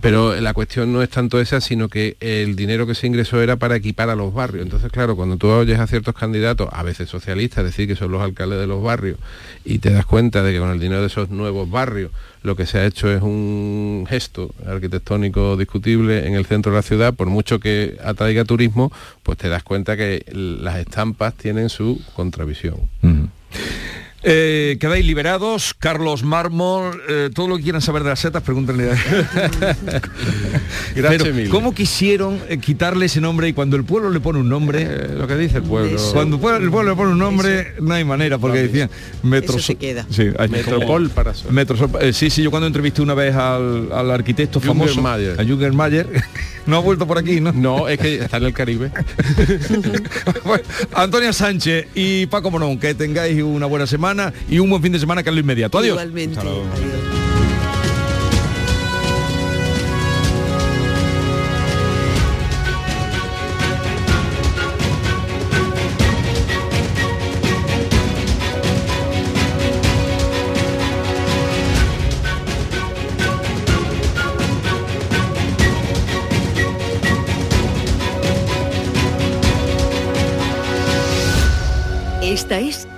Pero 0.00 0.40
la 0.40 0.54
cuestión 0.54 0.90
no 0.90 1.02
es 1.02 1.10
tanto 1.10 1.38
esa, 1.38 1.60
sino 1.60 1.90
que 1.90 2.16
el 2.20 2.56
dinero 2.56 2.86
que 2.86 2.94
se 2.94 3.06
ingresó 3.06 3.42
era 3.42 3.56
para 3.56 3.76
equipar 3.76 4.08
a 4.08 4.16
los 4.16 4.32
barrios. 4.32 4.64
Entonces, 4.64 4.90
claro, 4.90 5.14
cuando 5.14 5.36
tú 5.36 5.48
oyes 5.48 5.78
a 5.78 5.86
ciertos 5.86 6.14
candidatos, 6.14 6.70
a 6.72 6.82
veces 6.82 7.10
socialistas, 7.10 7.62
decir 7.62 7.86
que 7.86 7.94
son 7.94 8.10
los 8.10 8.22
alcaldes 8.22 8.58
de 8.58 8.66
los 8.66 8.82
barrios, 8.82 9.18
y 9.66 9.80
te 9.80 9.90
das 9.90 10.06
cuenta 10.06 10.42
de 10.42 10.54
que 10.54 10.60
con 10.60 10.70
el 10.70 10.80
dinero 10.80 11.02
de 11.02 11.08
esos 11.08 11.28
nuevos 11.28 11.68
barrios 11.68 12.10
lo 12.42 12.56
que 12.56 12.66
se 12.66 12.78
ha 12.78 12.86
hecho 12.86 13.10
es 13.10 13.22
un 13.22 14.06
gesto 14.08 14.54
arquitectónico 14.66 15.56
discutible 15.56 16.26
en 16.26 16.34
el 16.34 16.46
centro 16.46 16.72
de 16.72 16.78
la 16.78 16.82
ciudad, 16.82 17.14
por 17.14 17.28
mucho 17.28 17.60
que 17.60 17.96
atraiga 18.02 18.44
turismo, 18.44 18.92
pues 19.22 19.38
te 19.38 19.48
das 19.48 19.62
cuenta 19.62 19.96
que 19.96 20.24
las 20.32 20.78
estampas 20.78 21.34
tienen 21.34 21.68
su 21.68 22.00
contravisión. 22.14 22.88
Eh, 24.24 24.76
quedáis 24.80 25.06
liberados, 25.06 25.74
Carlos 25.78 26.24
Mármol, 26.24 27.00
eh, 27.08 27.30
todo 27.32 27.46
lo 27.46 27.56
que 27.56 27.62
quieran 27.62 27.80
saber 27.80 28.02
de 28.02 28.08
las 28.10 28.18
setas, 28.18 28.42
pregúntenle 28.42 28.90
a 28.90 28.96
Gracias, 30.96 31.22
Pero. 31.22 31.50
¿Cómo 31.50 31.72
quisieron 31.72 32.40
eh, 32.48 32.58
quitarle 32.58 33.06
ese 33.06 33.20
nombre 33.20 33.46
y 33.48 33.52
cuando 33.52 33.76
el 33.76 33.84
pueblo 33.84 34.10
le 34.10 34.18
pone 34.18 34.40
un 34.40 34.48
nombre? 34.48 34.82
Eh, 34.82 35.08
lo 35.16 35.28
que 35.28 35.36
dice 35.36 35.58
el 35.58 35.62
pueblo. 35.62 36.00
Cuando 36.12 36.36
el 36.36 36.42
pueblo, 36.42 36.64
el 36.64 36.70
pueblo 36.70 36.90
le 36.90 36.96
pone 36.96 37.12
un 37.12 37.18
nombre, 37.18 37.74
no 37.80 37.94
hay 37.94 38.04
manera, 38.04 38.38
porque 38.38 38.58
decían 38.62 38.90
metros. 39.22 39.64
se 39.64 39.76
queda. 39.76 40.04
Sí, 40.10 40.24
hay- 40.36 40.48
Metropol 40.48 41.04
como- 41.04 41.14
para 41.14 41.34
sol. 41.34 41.52
Metrosol- 41.52 41.98
eh, 42.02 42.12
sí, 42.12 42.28
sí, 42.30 42.42
yo 42.42 42.50
cuando 42.50 42.66
entrevisté 42.66 43.02
una 43.02 43.14
vez 43.14 43.34
al, 43.36 43.90
al 43.92 44.10
arquitecto 44.10 44.58
famoso, 44.58 44.94
Jungermayer. 44.94 45.40
a 45.40 45.44
Jürgen 45.44 45.76
Mayer, 45.76 46.08
no 46.66 46.76
ha 46.76 46.80
vuelto 46.80 47.06
por 47.06 47.18
aquí, 47.18 47.40
¿no? 47.40 47.52
No, 47.52 47.88
es 47.88 47.98
que 48.00 48.16
está 48.16 48.38
en 48.38 48.44
el 48.44 48.52
Caribe. 48.52 48.90
Bueno, 50.44 50.64
Antonia 50.94 51.32
Sánchez 51.32 51.88
y 51.94 52.26
Paco 52.26 52.50
Morón, 52.50 52.78
que 52.78 52.94
tengáis 52.94 53.42
una 53.42 53.66
buena 53.66 53.86
semana 53.86 54.07
y 54.48 54.58
un 54.58 54.70
buen 54.70 54.82
fin 54.82 54.92
de 54.92 54.98
semana 54.98 55.22
que 55.22 55.30
es 55.30 55.34
lo 55.34 55.40
inmediato. 55.40 55.78
Adiós. 55.78 55.94
Igualmente. 55.94 57.17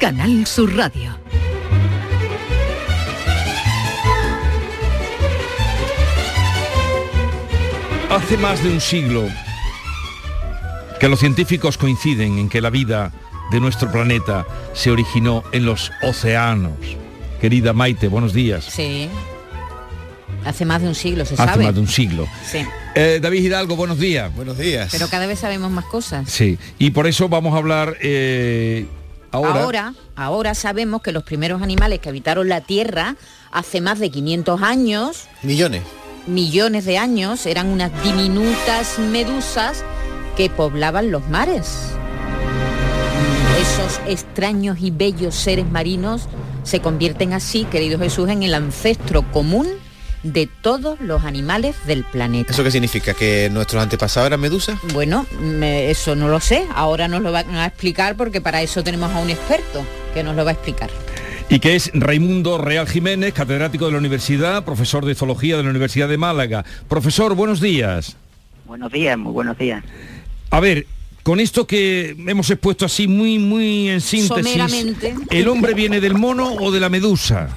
Canal 0.00 0.46
Sur 0.46 0.74
Radio. 0.76 1.16
Hace 8.10 8.36
más 8.38 8.62
de 8.64 8.70
un 8.70 8.80
siglo 8.80 9.28
que 10.98 11.08
los 11.08 11.20
científicos 11.20 11.76
coinciden 11.76 12.38
en 12.38 12.48
que 12.48 12.60
la 12.60 12.70
vida 12.70 13.12
de 13.52 13.60
nuestro 13.60 13.90
planeta 13.92 14.46
se 14.72 14.90
originó 14.90 15.44
en 15.52 15.64
los 15.66 15.92
océanos. 16.02 16.72
Querida 17.40 17.72
Maite, 17.72 18.08
buenos 18.08 18.32
días. 18.32 18.64
Sí. 18.64 19.08
Hace 20.44 20.64
más 20.64 20.82
de 20.82 20.88
un 20.88 20.94
siglo, 20.94 21.24
se 21.24 21.34
Hace 21.34 21.44
sabe. 21.44 21.64
más 21.64 21.74
de 21.74 21.80
un 21.80 21.88
siglo. 21.88 22.26
Sí. 22.50 22.64
Eh, 22.94 23.20
David 23.22 23.42
Hidalgo, 23.44 23.76
buenos 23.76 23.98
días. 23.98 24.34
Buenos 24.34 24.56
días. 24.58 24.88
Pero 24.90 25.08
cada 25.08 25.26
vez 25.26 25.38
sabemos 25.38 25.70
más 25.70 25.84
cosas. 25.84 26.28
Sí, 26.30 26.58
y 26.78 26.90
por 26.90 27.06
eso 27.06 27.28
vamos 27.28 27.54
a 27.54 27.58
hablar 27.58 27.96
eh, 28.00 28.86
ahora. 29.32 29.62
ahora, 29.62 29.94
ahora 30.16 30.54
sabemos 30.54 31.02
que 31.02 31.12
los 31.12 31.22
primeros 31.22 31.62
animales 31.62 32.00
que 32.00 32.08
habitaron 32.08 32.48
la 32.48 32.60
Tierra 32.60 33.16
hace 33.50 33.80
más 33.80 33.98
de 33.98 34.10
500 34.10 34.62
años, 34.62 35.28
Millones. 35.42 35.82
millones 36.26 36.84
de 36.84 36.98
años, 36.98 37.46
eran 37.46 37.68
unas 37.68 37.90
diminutas 38.02 38.98
medusas 38.98 39.84
que 40.36 40.50
poblaban 40.50 41.10
los 41.10 41.28
mares. 41.28 41.92
Esos 43.60 44.00
extraños 44.06 44.78
y 44.80 44.90
bellos 44.90 45.34
seres 45.34 45.68
marinos 45.70 46.28
se 46.62 46.80
convierten 46.80 47.32
así, 47.32 47.64
querido 47.64 47.98
Jesús, 47.98 48.28
en 48.28 48.42
el 48.42 48.54
ancestro 48.54 49.30
común 49.32 49.66
de 50.22 50.48
todos 50.62 51.00
los 51.00 51.24
animales 51.24 51.76
del 51.86 52.04
planeta. 52.04 52.52
¿Eso 52.52 52.64
qué 52.64 52.70
significa? 52.70 53.14
¿Que 53.14 53.48
nuestros 53.52 53.82
antepasados 53.82 54.26
eran 54.26 54.40
medusas? 54.40 54.78
Bueno, 54.92 55.26
me- 55.40 55.90
eso 55.90 56.16
no 56.16 56.28
lo 56.28 56.40
sé. 56.40 56.64
Ahora 56.74 57.06
nos 57.08 57.22
lo 57.22 57.30
van 57.32 57.54
a 57.54 57.66
explicar 57.66 58.16
porque 58.16 58.40
para 58.40 58.62
eso 58.62 58.82
tenemos 58.82 59.12
a 59.12 59.18
un 59.20 59.30
experto 59.30 59.84
que 60.14 60.22
nos 60.22 60.34
lo 60.36 60.44
va 60.44 60.50
a 60.50 60.54
explicar. 60.54 60.90
Y 61.50 61.60
que 61.60 61.76
es 61.76 61.90
Raimundo 61.94 62.58
Real 62.58 62.86
Jiménez, 62.86 63.32
catedrático 63.32 63.86
de 63.86 63.92
la 63.92 63.98
universidad, 63.98 64.64
profesor 64.64 65.06
de 65.06 65.14
zoología 65.14 65.56
de 65.56 65.62
la 65.62 65.70
Universidad 65.70 66.08
de 66.08 66.18
Málaga. 66.18 66.64
Profesor, 66.88 67.34
buenos 67.34 67.60
días. 67.60 68.16
Buenos 68.66 68.92
días, 68.92 69.16
muy 69.16 69.32
buenos 69.32 69.56
días. 69.56 69.82
A 70.50 70.60
ver, 70.60 70.86
con 71.22 71.40
esto 71.40 71.66
que 71.66 72.14
hemos 72.26 72.50
expuesto 72.50 72.84
así 72.84 73.08
muy, 73.08 73.38
muy 73.38 73.88
en 73.88 74.00
síntesis, 74.02 74.52
Someramente. 74.52 75.14
¿el 75.30 75.48
hombre 75.48 75.72
viene 75.74 76.00
del 76.00 76.14
mono 76.14 76.52
o 76.54 76.70
de 76.70 76.80
la 76.80 76.88
medusa? 76.90 77.48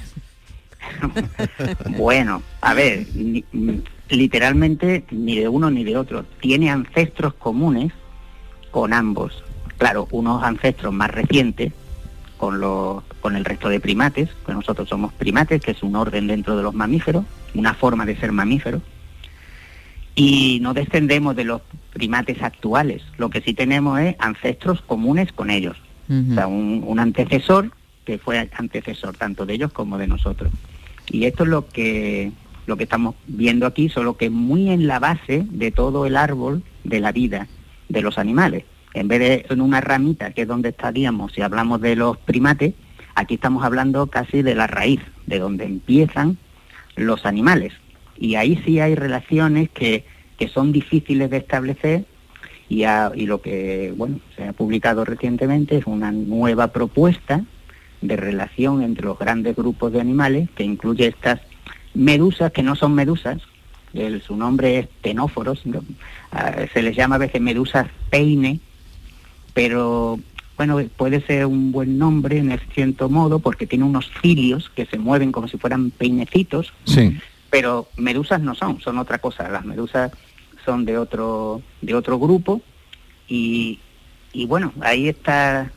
Bueno, 1.96 2.42
a 2.60 2.74
ver, 2.74 3.06
ni- 3.14 3.44
literalmente 4.08 5.04
ni 5.10 5.36
de 5.38 5.48
uno 5.48 5.70
ni 5.70 5.84
de 5.84 5.96
otro. 5.96 6.24
Tiene 6.40 6.70
ancestros 6.70 7.34
comunes 7.34 7.92
con 8.70 8.92
ambos. 8.92 9.42
Claro, 9.78 10.06
unos 10.10 10.42
ancestros 10.42 10.92
más 10.92 11.10
recientes 11.10 11.72
con, 12.36 12.60
los, 12.60 13.02
con 13.20 13.36
el 13.36 13.44
resto 13.44 13.68
de 13.68 13.80
primates, 13.80 14.28
que 14.46 14.52
nosotros 14.52 14.88
somos 14.88 15.12
primates, 15.12 15.60
que 15.62 15.72
es 15.72 15.82
un 15.82 15.96
orden 15.96 16.26
dentro 16.26 16.56
de 16.56 16.62
los 16.62 16.74
mamíferos, 16.74 17.24
una 17.54 17.74
forma 17.74 18.04
de 18.06 18.16
ser 18.16 18.32
mamíferos. 18.32 18.82
Y 20.14 20.58
no 20.60 20.74
descendemos 20.74 21.34
de 21.36 21.44
los 21.44 21.62
primates 21.92 22.42
actuales. 22.42 23.02
Lo 23.16 23.30
que 23.30 23.40
sí 23.40 23.54
tenemos 23.54 23.98
es 24.00 24.14
ancestros 24.18 24.82
comunes 24.82 25.32
con 25.32 25.50
ellos. 25.50 25.76
O 26.32 26.34
sea, 26.34 26.46
un, 26.46 26.82
un 26.86 26.98
antecesor 26.98 27.70
que 28.04 28.18
fue 28.18 28.48
antecesor 28.54 29.16
tanto 29.16 29.46
de 29.46 29.54
ellos 29.54 29.72
como 29.72 29.96
de 29.96 30.06
nosotros. 30.08 30.52
Y 31.08 31.24
esto 31.24 31.44
es 31.44 31.50
lo 31.50 31.68
que 31.68 32.32
lo 32.66 32.76
que 32.76 32.84
estamos 32.84 33.16
viendo 33.26 33.66
aquí, 33.66 33.88
solo 33.88 34.16
que 34.16 34.30
muy 34.30 34.70
en 34.70 34.86
la 34.86 34.98
base 34.98 35.44
de 35.50 35.70
todo 35.72 36.06
el 36.06 36.16
árbol 36.16 36.62
de 36.84 37.00
la 37.00 37.12
vida 37.12 37.48
de 37.88 38.02
los 38.02 38.18
animales. 38.18 38.64
En 38.94 39.08
vez 39.08 39.20
de 39.20 39.46
en 39.48 39.60
una 39.60 39.80
ramita, 39.80 40.32
que 40.32 40.42
es 40.42 40.48
donde 40.48 40.68
estaríamos 40.70 41.32
si 41.32 41.42
hablamos 41.42 41.80
de 41.80 41.96
los 41.96 42.16
primates, 42.18 42.74
aquí 43.14 43.34
estamos 43.34 43.64
hablando 43.64 44.06
casi 44.06 44.42
de 44.42 44.54
la 44.54 44.66
raíz, 44.66 45.00
de 45.26 45.38
donde 45.38 45.64
empiezan 45.64 46.38
los 46.96 47.26
animales. 47.26 47.72
Y 48.16 48.36
ahí 48.36 48.60
sí 48.64 48.80
hay 48.80 48.94
relaciones 48.94 49.70
que, 49.70 50.04
que 50.38 50.48
son 50.48 50.72
difíciles 50.72 51.30
de 51.30 51.38
establecer 51.38 52.04
y, 52.68 52.84
y 52.84 53.26
lo 53.26 53.42
que 53.42 53.92
bueno 53.96 54.20
se 54.36 54.44
ha 54.44 54.52
publicado 54.52 55.04
recientemente 55.04 55.78
es 55.78 55.86
una 55.86 56.12
nueva 56.12 56.68
propuesta 56.68 57.44
de 58.02 58.16
relación 58.16 58.82
entre 58.82 59.04
los 59.06 59.18
grandes 59.18 59.56
grupos 59.56 59.92
de 59.92 60.00
animales 60.00 60.48
que 60.54 60.64
incluye 60.64 61.06
estas 61.06 61.40
medusas 61.94 62.52
que 62.52 62.62
no 62.62 62.74
son 62.76 62.94
medusas 62.94 63.40
el- 63.94 64.22
su 64.22 64.36
nombre 64.36 64.78
es 64.78 64.88
tenóforos 65.02 65.64
¿no? 65.66 65.82
Ah, 66.32 66.54
se 66.72 66.82
les 66.82 66.96
llama 66.96 67.16
a 67.16 67.18
veces 67.18 67.40
medusas 67.40 67.86
peine 68.10 68.60
pero 69.54 70.18
bueno 70.56 70.80
puede 70.96 71.20
ser 71.20 71.46
un 71.46 71.72
buen 71.72 71.98
nombre 71.98 72.38
en 72.38 72.58
cierto 72.74 73.08
modo 73.08 73.38
porque 73.38 73.66
tiene 73.66 73.84
unos 73.84 74.10
cilios 74.20 74.70
que 74.70 74.86
se 74.86 74.98
mueven 74.98 75.32
como 75.32 75.48
si 75.48 75.58
fueran 75.58 75.90
peinecitos 75.90 76.72
Sí. 76.84 77.18
pero 77.50 77.88
medusas 77.96 78.40
no 78.40 78.54
son, 78.54 78.80
son 78.80 78.98
otra 78.98 79.18
cosa. 79.18 79.48
Las 79.50 79.64
medusas 79.64 80.10
son 80.64 80.84
de 80.86 80.96
otro, 80.96 81.60
de 81.82 81.94
otro 81.94 82.18
grupo 82.18 82.62
y, 83.28 83.78
y 84.32 84.46
bueno, 84.46 84.72
ahí 84.80 85.08
está, 85.08 85.70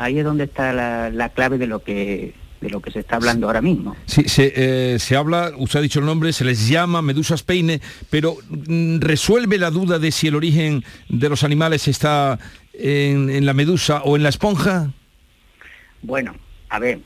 ahí 0.00 0.18
es 0.18 0.24
donde 0.24 0.44
está 0.44 0.72
la, 0.72 1.10
la 1.10 1.28
clave 1.28 1.58
de 1.58 1.66
lo 1.66 1.82
que 1.82 2.34
de 2.60 2.68
lo 2.68 2.80
que 2.80 2.90
se 2.90 2.98
está 2.98 3.16
hablando 3.16 3.46
ahora 3.46 3.62
mismo. 3.62 3.96
Sí, 4.04 4.24
se, 4.28 4.52
eh, 4.54 4.98
se 4.98 5.16
habla, 5.16 5.50
usted 5.56 5.78
ha 5.78 5.82
dicho 5.82 5.98
el 6.00 6.04
nombre, 6.04 6.30
se 6.34 6.44
les 6.44 6.68
llama 6.68 7.00
medusas 7.00 7.42
peine, 7.42 7.80
pero 8.10 8.36
mm, 8.50 8.98
resuelve 9.00 9.56
la 9.56 9.70
duda 9.70 9.98
de 9.98 10.10
si 10.12 10.26
el 10.28 10.34
origen 10.34 10.84
de 11.08 11.28
los 11.30 11.42
animales 11.42 11.88
está 11.88 12.38
en, 12.74 13.30
en 13.30 13.46
la 13.46 13.54
medusa 13.54 14.02
o 14.04 14.14
en 14.16 14.22
la 14.22 14.28
esponja. 14.28 14.90
Bueno, 16.02 16.34
a 16.68 16.78
ver, 16.78 17.00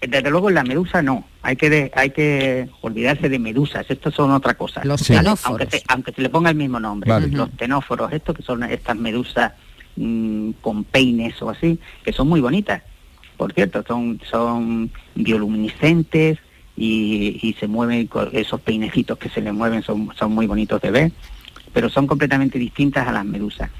desde 0.00 0.30
luego 0.30 0.48
en 0.50 0.54
la 0.56 0.62
medusa 0.64 1.02
no, 1.02 1.24
hay 1.42 1.56
que 1.56 1.68
de- 1.68 1.90
hay 1.96 2.10
que 2.10 2.68
olvidarse 2.80 3.28
de 3.28 3.38
medusas, 3.40 3.84
estos 3.88 4.14
son 4.14 4.30
otra 4.30 4.54
cosa. 4.54 4.82
Los 4.84 5.02
tenóforos. 5.04 5.44
Aunque 5.60 5.78
se, 5.78 5.82
aunque 5.88 6.12
se 6.12 6.22
le 6.22 6.28
ponga 6.28 6.50
el 6.50 6.56
mismo 6.56 6.78
nombre, 6.78 7.10
Vale. 7.10 7.26
los 7.28 7.50
tenóforos, 7.56 8.12
estos 8.12 8.36
que 8.36 8.42
son 8.44 8.62
estas 8.64 8.96
medusas 8.96 9.52
mm, 9.96 10.50
con 10.60 10.84
peines 10.84 11.40
o 11.42 11.50
así, 11.50 11.78
que 12.04 12.12
son 12.12 12.28
muy 12.28 12.40
bonitas. 12.40 12.82
Por 13.36 13.52
cierto, 13.52 13.82
son, 13.86 14.20
son 14.30 14.90
bioluminiscentes 15.14 16.38
y, 16.76 17.38
y 17.42 17.54
se 17.54 17.66
mueven 17.66 18.06
con 18.06 18.28
esos 18.32 18.60
peinecitos 18.60 19.18
que 19.18 19.28
se 19.28 19.40
le 19.40 19.52
mueven, 19.52 19.82
son, 19.82 20.10
son 20.16 20.32
muy 20.32 20.46
bonitos 20.46 20.80
de 20.80 20.90
ver, 20.90 21.12
pero 21.72 21.88
son 21.88 22.06
completamente 22.06 22.58
distintas 22.58 23.06
a 23.08 23.12
las 23.12 23.24
medusas. 23.24 23.70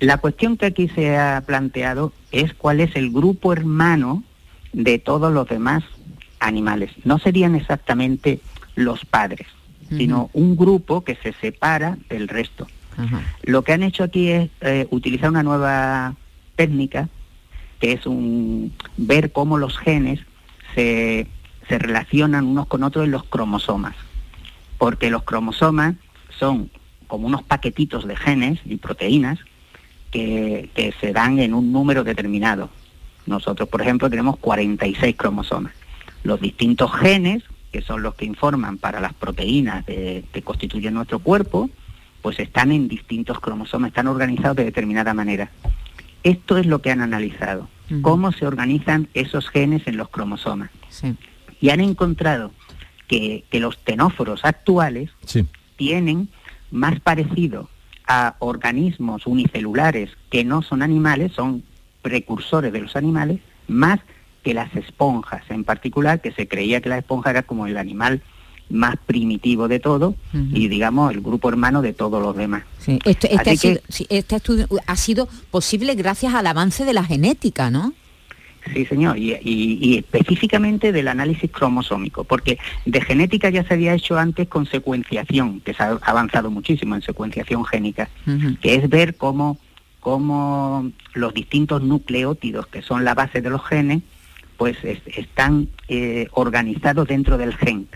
La 0.00 0.18
cuestión 0.18 0.56
que 0.56 0.66
aquí 0.66 0.88
se 0.88 1.16
ha 1.16 1.42
planteado 1.44 2.12
es 2.30 2.54
cuál 2.54 2.80
es 2.80 2.94
el 2.94 3.10
grupo 3.10 3.52
hermano 3.52 4.22
de 4.72 4.98
todos 4.98 5.32
los 5.32 5.48
demás 5.48 5.82
animales. 6.38 6.92
No 7.04 7.18
serían 7.18 7.56
exactamente 7.56 8.40
los 8.76 9.04
padres, 9.04 9.48
sino 9.88 10.30
un 10.34 10.56
grupo 10.56 11.02
que 11.02 11.16
se 11.16 11.32
separa 11.32 11.98
del 12.08 12.28
resto. 12.28 12.68
Lo 13.42 13.62
que 13.62 13.72
han 13.72 13.82
hecho 13.82 14.04
aquí 14.04 14.28
es 14.28 14.50
eh, 14.60 14.86
utilizar 14.90 15.30
una 15.30 15.42
nueva 15.42 16.14
técnica, 16.56 17.08
que 17.80 17.92
es 17.92 18.06
un, 18.06 18.72
ver 18.96 19.30
cómo 19.30 19.56
los 19.56 19.78
genes 19.78 20.20
se, 20.74 21.28
se 21.68 21.78
relacionan 21.78 22.46
unos 22.46 22.66
con 22.66 22.82
otros 22.82 23.04
en 23.04 23.12
los 23.12 23.24
cromosomas. 23.24 23.94
Porque 24.78 25.10
los 25.10 25.22
cromosomas 25.22 25.94
son 26.38 26.70
como 27.06 27.26
unos 27.26 27.42
paquetitos 27.42 28.06
de 28.06 28.16
genes 28.16 28.60
y 28.64 28.76
proteínas 28.76 29.38
que, 30.10 30.70
que 30.74 30.92
se 31.00 31.12
dan 31.12 31.38
en 31.38 31.54
un 31.54 31.72
número 31.72 32.04
determinado. 32.04 32.70
Nosotros, 33.26 33.68
por 33.68 33.82
ejemplo, 33.82 34.10
tenemos 34.10 34.38
46 34.38 35.14
cromosomas. 35.16 35.72
Los 36.24 36.40
distintos 36.40 36.92
genes, 36.92 37.44
que 37.70 37.82
son 37.82 38.02
los 38.02 38.14
que 38.14 38.24
informan 38.24 38.78
para 38.78 39.00
las 39.00 39.12
proteínas 39.12 39.84
que 39.84 40.42
constituyen 40.42 40.94
nuestro 40.94 41.18
cuerpo, 41.18 41.70
pues 42.22 42.38
están 42.40 42.72
en 42.72 42.88
distintos 42.88 43.40
cromosomas, 43.40 43.88
están 43.88 44.08
organizados 44.08 44.56
de 44.56 44.64
determinada 44.64 45.14
manera. 45.14 45.50
Esto 46.22 46.58
es 46.58 46.66
lo 46.66 46.80
que 46.82 46.90
han 46.90 47.00
analizado, 47.00 47.68
cómo 48.02 48.32
se 48.32 48.46
organizan 48.46 49.08
esos 49.14 49.48
genes 49.48 49.86
en 49.86 49.96
los 49.96 50.08
cromosomas. 50.08 50.70
Y 51.60 51.70
han 51.70 51.80
encontrado 51.80 52.52
que, 53.06 53.44
que 53.50 53.60
los 53.60 53.78
tenóforos 53.84 54.44
actuales 54.44 55.10
tienen 55.76 56.28
más 56.70 57.00
parecido 57.00 57.68
a 58.06 58.36
organismos 58.40 59.26
unicelulares 59.26 60.10
que 60.30 60.44
no 60.44 60.62
son 60.62 60.82
animales, 60.82 61.32
son 61.32 61.62
precursores 62.02 62.72
de 62.72 62.80
los 62.80 62.96
animales, 62.96 63.40
más 63.68 64.00
que 64.42 64.54
las 64.54 64.74
esponjas, 64.74 65.42
en 65.50 65.64
particular 65.64 66.20
que 66.20 66.32
se 66.32 66.48
creía 66.48 66.80
que 66.80 66.88
la 66.88 66.98
esponja 66.98 67.30
era 67.30 67.42
como 67.42 67.66
el 67.66 67.76
animal 67.76 68.22
más 68.70 68.96
primitivo 69.06 69.68
de 69.68 69.80
todo 69.80 70.14
y 70.52 70.68
digamos 70.68 71.12
el 71.12 71.20
grupo 71.20 71.48
hermano 71.48 71.80
de 71.82 71.92
todos 71.92 72.22
los 72.22 72.36
demás. 72.36 72.62
Sí, 72.78 72.98
esto- 73.04 73.26
este, 73.30 73.50
ha 73.50 73.56
sido, 73.56 73.80
sí, 73.88 74.06
este 74.10 74.36
estudio 74.36 74.66
ha 74.86 74.96
sido 74.96 75.28
posible 75.50 75.94
gracias 75.94 76.34
al 76.34 76.46
avance 76.46 76.84
de 76.84 76.92
la 76.92 77.04
genética, 77.04 77.70
¿no? 77.70 77.92
Sí, 78.74 78.84
señor, 78.84 79.16
y, 79.16 79.32
y- 79.42 79.78
y 79.80 79.98
específicamente 79.98 80.92
del 80.92 81.08
análisis 81.08 81.50
cromosómico, 81.50 82.24
porque 82.24 82.58
de 82.84 83.00
genética 83.00 83.48
ya 83.48 83.64
se 83.64 83.72
había 83.74 83.94
hecho 83.94 84.18
antes 84.18 84.46
con 84.48 84.66
secuenciación, 84.66 85.60
que 85.60 85.72
se 85.72 85.82
ha 85.82 85.98
avanzado 86.02 86.50
muchísimo 86.50 86.94
en 86.94 87.00
secuenciación 87.02 87.64
génica, 87.64 88.10
que 88.60 88.74
es 88.74 88.88
ver 88.90 89.16
cómo, 89.16 89.58
cómo 90.00 90.90
los 91.14 91.32
distintos 91.32 91.82
nucleótidos, 91.82 92.66
que 92.66 92.82
son 92.82 93.04
la 93.04 93.14
base 93.14 93.40
de 93.40 93.50
los 93.50 93.64
genes, 93.64 94.02
pues 94.58 94.76
es- 94.84 95.00
están 95.06 95.68
eh, 95.88 96.26
organizados 96.32 97.06
dentro 97.08 97.38
del 97.38 97.54
gen. 97.56 97.86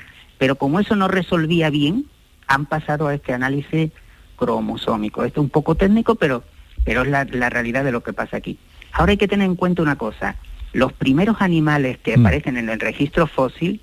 Pero 0.43 0.57
como 0.57 0.81
eso 0.81 0.97
no 0.97 1.07
resolvía 1.07 1.71
bien, 1.71 2.07
han 2.49 2.67
pasado 2.67 3.07
a 3.07 3.15
este 3.15 3.33
análisis 3.33 3.93
cromosómico. 4.35 5.23
Esto 5.23 5.41
es 5.41 5.45
un 5.45 5.51
poco 5.51 5.77
técnico, 5.77 6.17
pero, 6.17 6.43
pero 6.85 7.03
es 7.03 7.09
la, 7.09 7.25
la 7.27 7.49
realidad 7.49 7.85
de 7.85 7.93
lo 7.93 8.03
que 8.03 8.13
pasa 8.13 8.39
aquí. 8.39 8.59
Ahora 8.91 9.13
hay 9.13 9.19
que 9.19 9.29
tener 9.29 9.47
en 9.47 9.55
cuenta 9.55 9.83
una 9.83 9.95
cosa. 9.95 10.35
Los 10.73 10.93
primeros 10.95 11.37
animales 11.39 11.99
que 11.99 12.15
aparecen 12.15 12.57
en 12.57 12.71
el 12.71 12.81
registro 12.81 13.29
fósil 13.29 13.81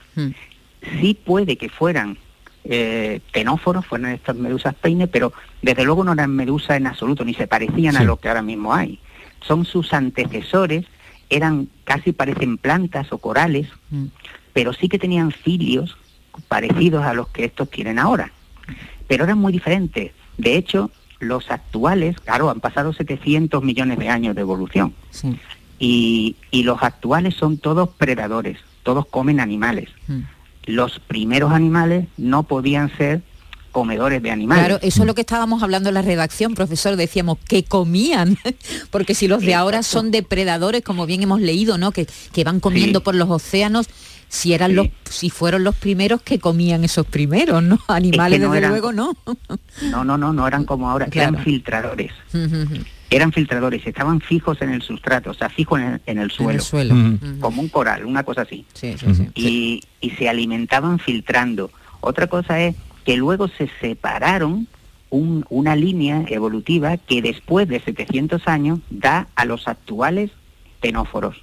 sí 1.00 1.14
puede 1.14 1.56
que 1.56 1.70
fueran 1.70 2.18
eh, 2.66 3.22
tenóforos, 3.32 3.86
fueran 3.86 4.12
estas 4.12 4.36
medusas 4.36 4.76
peine, 4.76 5.08
pero 5.08 5.32
desde 5.62 5.86
luego 5.86 6.04
no 6.04 6.12
eran 6.12 6.36
medusas 6.36 6.76
en 6.76 6.88
absoluto, 6.88 7.24
ni 7.24 7.36
se 7.36 7.48
parecían 7.48 7.96
a 7.96 8.04
lo 8.04 8.18
que 8.18 8.28
ahora 8.28 8.42
mismo 8.42 8.74
hay. 8.74 9.00
Son 9.48 9.64
sus 9.64 9.94
antecesores, 9.94 10.86
eran 11.30 11.70
casi 11.86 12.12
parecen 12.12 12.58
plantas 12.58 13.14
o 13.14 13.18
corales, 13.18 13.70
pero 14.52 14.74
sí 14.74 14.90
que 14.90 15.00
tenían 15.00 15.32
cilios 15.32 15.96
parecidos 16.48 17.04
a 17.06 17.14
los 17.14 17.28
que 17.30 17.46
estos 17.46 17.70
tienen 17.70 18.00
ahora. 18.00 18.32
Pero 19.08 19.24
eran 19.24 19.38
muy 19.40 19.52
diferentes. 19.52 20.12
De 20.38 20.56
hecho, 20.56 20.92
los 21.20 21.50
actuales, 21.52 22.18
claro, 22.20 22.50
han 22.50 22.60
pasado 22.60 22.94
700 22.94 23.64
millones 23.64 23.98
de 24.00 24.10
años 24.10 24.36
de 24.36 24.42
evolución. 24.42 24.94
Y, 25.80 26.36
y 26.52 26.64
los 26.64 26.82
actuales 26.84 27.36
son 27.36 27.58
todos 27.58 27.90
predadores, 27.90 28.58
todos 28.84 29.06
comen 29.06 29.40
animales. 29.40 29.90
Los 30.66 31.00
primeros 31.00 31.52
animales 31.52 32.08
no 32.18 32.44
podían 32.44 32.96
ser 32.98 33.22
comedores 33.72 34.22
de 34.24 34.32
animales. 34.32 34.66
Claro, 34.66 34.80
eso 34.82 35.02
es 35.04 35.08
lo 35.08 35.14
que 35.16 35.22
estábamos 35.22 35.62
hablando 35.64 35.90
en 35.90 35.96
la 35.96 36.02
redacción, 36.02 36.56
profesor, 36.56 36.96
decíamos 36.96 37.38
que 37.48 37.64
comían, 37.64 38.38
porque 38.92 39.14
si 39.14 39.28
los 39.28 39.42
de 39.42 39.54
ahora 39.54 39.84
son 39.84 40.10
depredadores, 40.12 40.84
como 40.84 41.06
bien 41.06 41.22
hemos 41.24 41.40
leído, 41.40 41.78
¿no? 41.78 41.92
Que, 41.92 42.08
que 42.34 42.44
van 42.44 42.60
comiendo 42.60 43.00
Sí. 43.00 43.04
por 43.06 43.16
los 43.16 43.30
océanos, 43.30 43.88
si 44.30 44.54
eran 44.54 44.76
los, 44.76 44.88
si 45.10 45.30
fueron 45.30 45.64
los 45.64 45.76
primeros 45.76 46.22
que 46.22 46.40
comían 46.40 46.84
esos 46.84 47.06
primeros, 47.06 47.62
¿no? 47.64 47.80
Animales, 47.88 48.40
no 48.40 48.46
desde 48.52 48.58
eran- 48.60 48.72
luego, 48.72 48.92
no. 48.94 49.18
No, 49.92 50.04
no, 50.06 50.18
no, 50.18 50.32
no 50.32 50.48
eran 50.48 50.64
como 50.66 50.90
ahora, 50.90 51.08
Claro. 51.08 51.32
eran 51.32 51.44
filtradores. 51.44 52.12
Eran 53.10 53.32
filtradores, 53.34 53.86
estaban 53.88 54.22
fijos 54.22 54.62
en 54.62 54.70
el 54.70 54.84
sustrato, 54.84 55.32
o 55.32 55.34
sea, 55.34 55.50
fijos 55.50 55.80
en 55.80 55.94
el, 55.94 56.02
en 56.06 56.20
el 56.20 56.30
suelo. 56.30 56.62
suelo. 56.62 56.94
Como 57.40 57.62
un 57.62 57.68
coral, 57.70 58.06
una 58.06 58.24
cosa 58.24 58.44
así. 58.44 58.66
Sí, 58.74 58.96
sí, 59.00 59.16
sí. 59.16 59.28
y, 59.34 59.82
y 60.00 60.12
se 60.12 60.30
alimentaban 60.30 61.00
filtrando. 61.00 61.72
Otra 62.02 62.28
cosa 62.28 62.62
es 62.62 62.76
que 63.06 63.18
luego 63.18 63.48
se 63.48 63.68
separaron 63.82 64.68
un- 65.10 65.44
una 65.50 65.76
línea 65.76 66.24
evolutiva 66.30 66.98
que 66.98 67.24
después 67.24 67.68
de 67.68 67.80
700 67.80 68.48
años 68.48 68.78
da 68.92 69.28
a 69.36 69.46
los 69.46 69.68
actuales 69.68 70.30
tenóforos, 70.82 71.36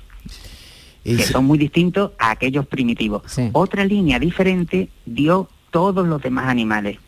que 1.06 1.22
son 1.22 1.44
muy 1.44 1.58
distintos 1.58 2.12
a 2.18 2.32
aquellos 2.32 2.66
primitivos. 2.66 3.22
Otra 3.52 3.84
línea 3.84 4.18
diferente 4.18 4.88
dio 5.04 5.48
todos 5.70 6.06
los 6.06 6.20
demás 6.22 6.48
animales. 6.48 6.98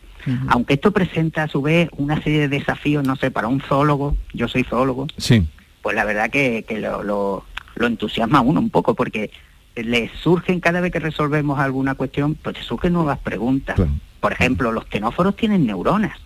Aunque 0.47 0.75
esto 0.75 0.91
presenta 0.91 1.43
a 1.43 1.47
su 1.47 1.61
vez 1.61 1.89
una 1.97 2.21
serie 2.21 2.39
de 2.41 2.49
desafíos, 2.49 3.05
no 3.05 3.15
sé, 3.15 3.31
para 3.31 3.47
un 3.47 3.61
zoólogo, 3.61 4.15
yo 4.33 4.47
soy 4.47 4.63
zoólogo, 4.63 5.07
Sí. 5.17 5.45
pues 5.81 5.95
la 5.95 6.05
verdad 6.05 6.29
que, 6.29 6.63
que 6.67 6.79
lo, 6.79 7.03
lo- 7.03 7.45
lo 7.75 7.87
entusiasma 7.87 8.39
a 8.39 8.41
uno 8.41 8.59
un 8.59 8.69
poco 8.69 8.93
porque 8.95 9.31
le 9.75 10.11
surgen 10.21 10.59
cada 10.59 10.81
vez 10.81 10.91
que 10.91 10.99
resolvemos 10.99 11.57
alguna 11.59 11.95
cuestión, 11.95 12.35
pues 12.35 12.57
te 12.57 12.63
surgen 12.63 12.93
nuevas 12.93 13.17
preguntas. 13.19 13.79
Por 14.19 14.33
ejemplo, 14.33 14.71
los 14.73 14.87
tenóforos 14.89 15.35
tienen 15.37 15.65
neuronas, 15.65 16.17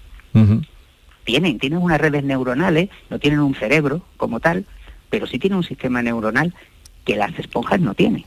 tienen, 1.23 1.59
tienen 1.59 1.79
unas 1.79 2.01
redes 2.01 2.23
neuronales, 2.23 2.89
no 3.09 3.19
tienen 3.19 3.39
un 3.39 3.55
cerebro 3.55 4.01
como 4.17 4.39
tal, 4.39 4.65
pero 5.09 5.27
sí 5.27 5.39
tienen 5.39 5.57
un 5.57 5.63
sistema 5.63 6.01
neuronal 6.01 6.53
que 7.05 7.15
las 7.15 7.37
esponjas 7.39 7.79
no 7.79 7.93
tienen. 7.93 8.25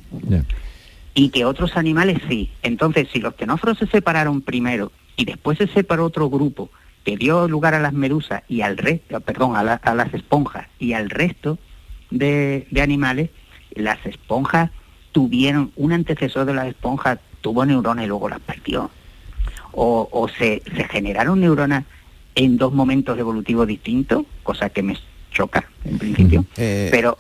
Y 1.15 1.31
que 1.31 1.45
otros 1.45 1.77
animales 1.77 2.19
sí. 2.29 2.51
Entonces, 2.63 3.09
si 3.13 3.21
los 3.21 3.37
tenóforos 3.37 3.79
se 3.79 3.87
separaron 3.87 4.43
primero 4.43 4.93
y 5.17 5.25
después 5.25 5.57
se 5.59 5.67
separó 5.69 6.05
otro 6.05 6.29
grupo 6.29 6.71
que 7.05 7.17
dio 7.17 7.49
lugar 7.49 7.73
a 7.75 7.81
las 7.81 7.93
medusas 7.93 8.43
y 8.49 8.61
al 8.63 8.77
resto, 8.77 9.21
perdón, 9.21 9.57
a, 9.57 9.63
la- 9.63 9.75
a 9.75 9.95
las 9.95 10.13
esponjas 10.13 10.67
y 10.79 10.93
al 10.93 11.09
resto 11.09 11.59
de, 12.11 12.67
de 12.71 12.83
animales, 12.83 13.31
las 13.75 14.05
esponjas 14.05 14.71
tuvieron, 15.13 15.73
un 15.77 15.93
antecesor 15.93 16.45
de 16.45 16.55
las 16.55 16.67
esponjas 16.67 17.19
tuvo 17.41 17.65
neuronas 17.65 18.05
y 18.05 18.09
luego 18.09 18.29
las 18.29 18.41
partió. 18.41 18.91
O, 19.73 20.09
o 20.11 20.29
se, 20.29 20.63
se 20.75 20.85
generaron 20.85 21.41
neuronas 21.41 21.85
en 22.35 22.57
dos 22.59 22.73
momentos 22.73 23.19
evolutivos 23.19 23.67
distintos, 23.67 24.25
cosa 24.43 24.69
que 24.71 24.83
me 24.83 24.97
choca 25.31 25.65
en 25.85 25.99
principio, 25.99 26.45
pero 26.91 27.19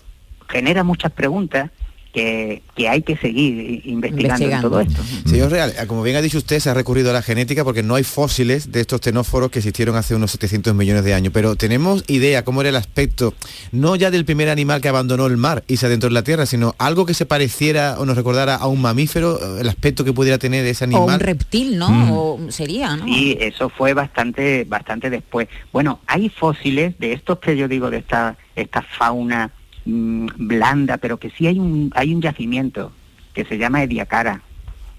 genera 0.48 0.84
muchas 0.84 1.12
preguntas 1.12 1.70
que, 2.16 2.62
que 2.74 2.88
hay 2.88 3.02
que 3.02 3.14
seguir 3.18 3.82
investigando, 3.84 4.46
en 4.46 4.60
todo 4.62 4.80
esto. 4.80 5.02
Señor 5.26 5.50
Real, 5.50 5.74
como 5.86 6.02
bien 6.02 6.16
ha 6.16 6.22
dicho 6.22 6.38
usted, 6.38 6.60
se 6.60 6.70
ha 6.70 6.74
recurrido 6.74 7.10
a 7.10 7.12
la 7.12 7.20
genética 7.20 7.62
porque 7.62 7.82
no 7.82 7.94
hay 7.94 8.04
fósiles 8.04 8.72
de 8.72 8.80
estos 8.80 9.02
tenóforos 9.02 9.50
que 9.50 9.58
existieron 9.58 9.96
hace 9.96 10.14
unos 10.14 10.30
700 10.30 10.74
millones 10.74 11.04
de 11.04 11.12
años, 11.12 11.30
pero 11.34 11.56
tenemos 11.56 12.04
idea 12.08 12.42
cómo 12.42 12.62
era 12.62 12.70
el 12.70 12.76
aspecto, 12.76 13.34
no 13.70 13.96
ya 13.96 14.10
del 14.10 14.24
primer 14.24 14.48
animal 14.48 14.80
que 14.80 14.88
abandonó 14.88 15.26
el 15.26 15.36
mar 15.36 15.62
y 15.68 15.76
se 15.76 15.84
adentró 15.84 16.08
en 16.08 16.14
la 16.14 16.22
tierra, 16.22 16.46
sino 16.46 16.74
algo 16.78 17.04
que 17.04 17.12
se 17.12 17.26
pareciera 17.26 17.96
o 17.98 18.06
nos 18.06 18.16
recordara 18.16 18.54
a 18.54 18.66
un 18.66 18.80
mamífero, 18.80 19.58
eh, 19.58 19.60
el 19.60 19.68
aspecto 19.68 20.02
que 20.02 20.14
pudiera 20.14 20.38
tener 20.38 20.64
ese 20.64 20.86
O 20.86 20.88
un 20.88 20.94
animal. 20.94 21.20
reptil, 21.20 21.76
¿no? 21.76 21.90
Mm. 21.90 22.12
O 22.12 22.38
sería, 22.48 22.96
¿no? 22.96 23.04
Sí, 23.04 23.36
eso 23.38 23.68
fue 23.68 23.92
bastante, 23.92 24.64
bastante 24.64 25.10
después. 25.10 25.48
Bueno, 25.70 26.00
hay 26.06 26.30
fósiles 26.30 26.98
de 26.98 27.12
estos 27.12 27.40
que 27.40 27.58
yo 27.58 27.68
digo 27.68 27.90
de 27.90 27.98
esta, 27.98 28.38
esta 28.54 28.80
fauna 28.80 29.52
mm, 29.86 30.26
blanda, 30.36 30.98
pero 30.98 31.18
que 31.18 31.30
sí 31.30 31.46
hay 31.46 31.58
un, 31.58 31.90
hay 31.94 32.12
un 32.14 32.20
yacimiento 32.20 32.92
que 33.32 33.44
se 33.44 33.56
llama 33.58 33.82
Ediacara. 33.82 34.42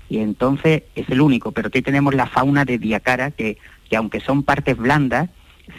Y 0.09 0.19
entonces 0.19 0.83
es 0.95 1.09
el 1.09 1.21
único, 1.21 1.51
pero 1.51 1.67
aquí 1.67 1.81
tenemos 1.81 2.15
la 2.15 2.27
fauna 2.27 2.65
de 2.65 2.75
Ediacara 2.75 3.31
que, 3.31 3.57
que 3.89 3.95
aunque 3.97 4.19
son 4.21 4.43
partes 4.43 4.77
blandas, 4.77 5.29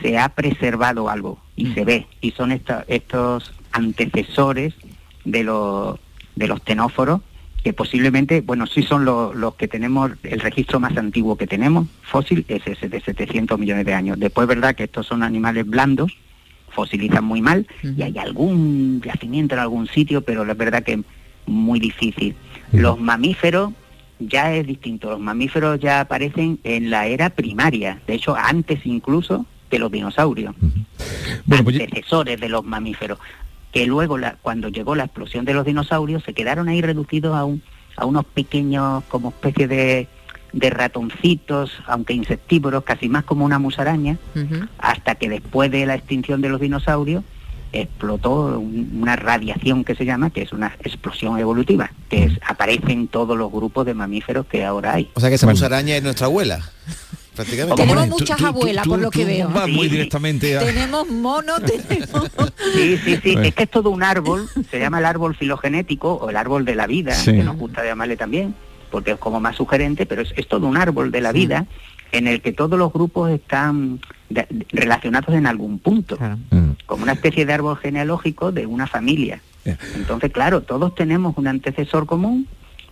se 0.02 0.18
ha 0.18 0.28
preservado 0.28 1.08
algo 1.08 1.40
y 1.56 1.72
se 1.72 1.84
ve. 1.84 2.06
Y 2.20 2.32
son 2.32 2.52
esta- 2.52 2.84
estos 2.88 3.52
antecesores 3.72 4.74
de 5.24 5.44
los, 5.44 5.98
de 6.36 6.46
los 6.46 6.62
tenóforos 6.62 7.20
que 7.64 7.72
posiblemente, 7.72 8.40
bueno, 8.42 8.66
sí 8.66 8.82
son 8.82 9.04
los, 9.04 9.34
los 9.34 9.54
que 9.56 9.66
tenemos, 9.66 10.12
el 10.22 10.40
registro 10.40 10.78
más 10.78 10.96
antiguo 10.96 11.36
que 11.36 11.46
tenemos, 11.48 11.88
fósil, 12.02 12.44
es 12.48 12.64
ese 12.66 12.88
de 12.88 13.00
700 13.00 13.58
millones 13.58 13.84
de 13.84 13.94
años. 13.94 14.18
Después, 14.20 14.46
verdad 14.46 14.76
que 14.76 14.84
estos 14.84 15.06
son 15.06 15.22
animales 15.24 15.66
blandos, 15.66 16.16
fosilizan 16.70 17.24
muy 17.24 17.40
mal, 17.42 17.66
y 17.82 18.02
hay 18.02 18.18
algún 18.18 19.00
yacimiento 19.04 19.54
en 19.54 19.60
algún 19.60 19.86
sitio, 19.88 20.20
pero 20.22 20.44
la 20.44 20.54
verdad 20.54 20.82
que 20.82 21.00
muy 21.46 21.80
difícil. 21.80 22.34
Los 22.72 23.00
mamíferos 23.00 23.72
ya 24.18 24.52
es 24.54 24.66
distinto, 24.66 25.10
los 25.10 25.20
mamíferos 25.20 25.78
ya 25.80 26.00
aparecen 26.00 26.58
en 26.64 26.90
la 26.90 27.06
era 27.06 27.30
primaria, 27.30 28.00
de 28.06 28.14
hecho 28.14 28.34
antes 28.36 28.84
incluso 28.84 29.46
de 29.70 29.78
los 29.78 29.90
dinosaurios, 29.92 30.54
pues 31.46 31.60
antecesores 31.82 32.40
de 32.40 32.48
los 32.48 32.64
mamíferos, 32.64 33.18
que 33.72 33.86
luego 33.86 34.18
la- 34.18 34.36
cuando 34.40 34.68
llegó 34.68 34.94
la 34.94 35.04
explosión 35.04 35.44
de 35.44 35.54
los 35.54 35.64
dinosaurios 35.64 36.22
se 36.24 36.32
quedaron 36.34 36.68
ahí 36.68 36.80
reducidos 36.82 37.36
a, 37.36 37.44
un, 37.44 37.62
a 37.96 38.06
unos 38.06 38.24
pequeños 38.24 39.04
como 39.08 39.28
especie 39.28 39.68
de, 39.68 40.08
de 40.52 40.70
ratoncitos, 40.70 41.72
aunque 41.86 42.14
insectívoros, 42.14 42.84
casi 42.84 43.08
más 43.08 43.24
como 43.24 43.44
una 43.44 43.58
musaraña, 43.58 44.16
hasta 44.78 45.14
que 45.16 45.28
después 45.28 45.70
de 45.70 45.84
la 45.86 45.94
extinción 45.94 46.40
de 46.40 46.48
los 46.48 46.60
dinosaurios 46.60 47.22
explotó 47.72 48.58
un- 48.58 48.98
una 49.02 49.14
radiación 49.16 49.84
que 49.84 49.94
se 49.94 50.04
llama, 50.06 50.30
que 50.30 50.42
es 50.42 50.52
una 50.52 50.74
explosión 50.82 51.38
evolutiva, 51.38 51.90
que 52.08 52.24
es, 52.24 52.32
aparece 52.46 52.92
en 52.92 53.08
todos 53.08 53.36
los 53.36 53.52
grupos 53.52 53.84
de 53.84 53.92
mamíferos 53.94 54.46
que 54.46 54.64
ahora 54.64 54.94
hay. 54.94 55.10
O 55.14 55.20
sea 55.20 55.28
que 55.28 55.34
esa 55.34 55.46
musaraña 55.46 55.94
es 55.96 56.02
nuestra 56.02 56.26
abuela, 56.28 56.60
prácticamente. 57.36 57.82
Tenemos 57.82 58.08
muchas 58.08 58.40
abuelas, 58.42 58.86
por 58.88 58.98
lo 58.98 59.10
que 59.10 59.24
veo. 59.26 59.50
vas 59.50 59.68
muy 59.68 59.88
directamente 59.88 60.56
a... 60.56 60.60
Tenemos 60.60 61.08
monos, 61.10 61.60
tenemos... 61.62 62.30
Sí, 62.74 62.96
sí, 63.04 63.18
sí, 63.22 63.34
es 63.42 63.54
que 63.54 63.64
es 63.64 63.70
todo 63.70 63.90
un 63.90 64.02
árbol, 64.02 64.48
se 64.70 64.78
llama 64.80 64.98
el 65.00 65.04
árbol 65.04 65.36
filogenético 65.36 66.14
o 66.14 66.30
el 66.30 66.36
árbol 66.36 66.64
de 66.64 66.74
la 66.74 66.86
vida, 66.86 67.12
Sí. 67.14 67.32
que 67.32 67.44
nos 67.44 67.56
gusta 67.58 67.84
llamarle 67.84 68.16
también, 68.16 68.54
porque 68.90 69.12
es 69.12 69.18
como 69.18 69.40
más 69.40 69.56
sugerente, 69.56 70.06
pero 70.06 70.22
es, 70.22 70.32
es 70.36 70.46
todo 70.48 70.66
un 70.66 70.76
árbol 70.76 71.10
de 71.10 71.20
la 71.20 71.32
vida 71.32 71.66
en 72.12 72.26
el 72.26 72.40
que 72.40 72.52
todos 72.52 72.78
los 72.78 72.92
grupos 72.92 73.30
están 73.30 74.00
de- 74.30 74.46
de- 74.48 74.66
relacionados 74.70 75.34
en 75.34 75.46
algún 75.46 75.78
punto, 75.78 76.16
como 76.86 77.02
una 77.02 77.12
especie 77.12 77.44
de 77.46 77.52
árbol 77.52 77.76
genealógico 77.76 78.50
de 78.52 78.66
una 78.66 78.86
familia. 78.86 79.40
Entonces, 79.94 80.32
claro, 80.32 80.62
todos 80.62 80.94
tenemos 80.94 81.36
un 81.36 81.46
antecesor 81.46 82.06
común, 82.06 82.46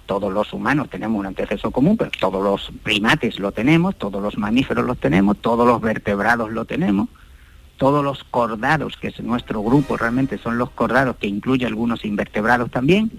todos 0.05 0.33
los 0.33 0.53
humanos 0.53 0.91
tenemos 0.91 1.19
un 1.19 1.27
antecesor 1.27 1.73
común, 1.73 1.97
pero 1.97 2.11
todos 2.21 2.43
los 2.45 2.71
primates 2.83 3.39
lo 3.39 3.53
tenemos, 3.53 3.97
todos 3.97 4.23
los 4.23 4.37
mamíferos 4.37 4.85
lo 4.87 4.95
tenemos, 4.95 5.39
todos 5.39 5.67
los 5.67 5.81
vertebrados 5.81 6.53
lo 6.53 6.65
tenemos, 6.67 7.09
todos 7.79 8.05
los 8.05 8.23
cordados, 8.25 8.97
que 8.99 9.09
es 9.09 9.21
nuestro 9.21 9.63
grupo 9.63 9.97
realmente 9.97 10.39
son 10.39 10.59
los 10.59 10.71
cordados, 10.71 11.17
que 11.17 11.27
incluye 11.27 11.65
algunos 11.67 12.05
invertebrados 12.05 12.71
también, 12.71 13.11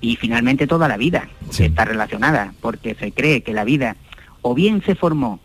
y 0.00 0.16
finalmente 0.16 0.66
toda 0.66 0.88
la 0.88 0.96
vida 0.96 1.28
está 1.58 1.84
relacionada, 1.84 2.54
porque 2.60 2.94
se 2.94 3.12
cree 3.12 3.42
que 3.42 3.52
la 3.52 3.64
vida 3.64 3.96
o 4.42 4.54
bien 4.54 4.82
se 4.82 4.94
formó 4.94 5.40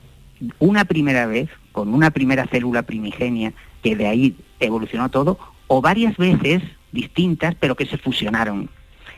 una 0.59 0.85
primera 0.85 1.25
vez, 1.25 1.49
con 1.71 1.93
una 1.93 2.11
primera 2.11 2.47
célula 2.47 2.83
primigenia, 2.83 3.53
que 3.81 3.95
de 3.95 4.07
ahí 4.07 4.35
evolucionó 4.59 5.09
todo, 5.09 5.39
o 5.67 5.81
varias 5.81 6.17
veces 6.17 6.63
distintas, 6.91 7.55
pero 7.59 7.75
que 7.75 7.85
se 7.85 7.97
fusionaron. 7.97 8.69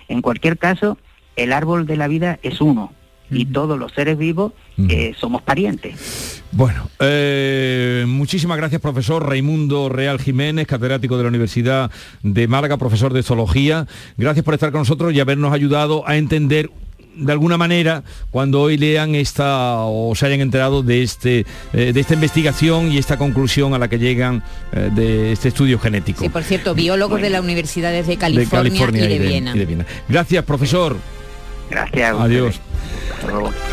En 0.07 0.21
cualquier 0.21 0.57
caso, 0.57 0.97
el 1.35 1.53
árbol 1.53 1.85
de 1.85 1.97
la 1.97 2.07
vida 2.07 2.39
es 2.43 2.61
uno 2.61 2.91
y 3.29 3.45
todos 3.45 3.79
los 3.79 3.93
seres 3.93 4.17
vivos 4.17 4.51
eh, 4.89 5.13
somos 5.17 5.41
parientes. 5.41 6.40
Bueno, 6.53 6.89
eh, 6.99 8.03
muchísimas 8.07 8.57
gracias 8.57 8.81
profesor 8.81 9.25
Raimundo 9.25 9.87
Real 9.87 10.19
Jiménez, 10.19 10.67
catedrático 10.67 11.15
de 11.15 11.23
la 11.23 11.29
Universidad 11.29 11.91
de 12.23 12.47
Málaga, 12.47 12.77
profesor 12.77 13.13
de 13.13 13.23
zoología. 13.23 13.87
Gracias 14.17 14.43
por 14.43 14.53
estar 14.53 14.71
con 14.71 14.81
nosotros 14.81 15.13
y 15.13 15.19
habernos 15.21 15.53
ayudado 15.53 16.07
a 16.07 16.17
entender 16.17 16.69
de 17.15 17.31
alguna 17.31 17.57
manera 17.57 18.03
cuando 18.31 18.61
hoy 18.61 18.77
lean 18.77 19.15
esta 19.15 19.79
o 19.79 20.13
se 20.15 20.25
hayan 20.25 20.41
enterado 20.41 20.81
de 20.83 21.03
este 21.03 21.45
eh, 21.73 21.93
de 21.93 21.99
esta 21.99 22.13
investigación 22.13 22.91
y 22.91 22.97
esta 22.97 23.17
conclusión 23.17 23.73
a 23.73 23.79
la 23.79 23.87
que 23.87 23.99
llegan 23.99 24.43
eh, 24.73 24.89
de 24.93 25.31
este 25.31 25.49
estudio 25.49 25.79
genético. 25.79 26.21
Sí, 26.21 26.29
por 26.29 26.43
cierto, 26.43 26.75
biólogos 26.75 27.21
de 27.21 27.29
las 27.29 27.41
universidades 27.41 28.07
de 28.07 28.17
California, 28.17 29.05
y, 29.05 29.19
de 29.19 29.65
Viena. 29.65 29.85
Gracias, 30.09 30.43
profesor. 30.43 30.97
Gracias. 31.71 32.15
Adiós. 32.19 32.59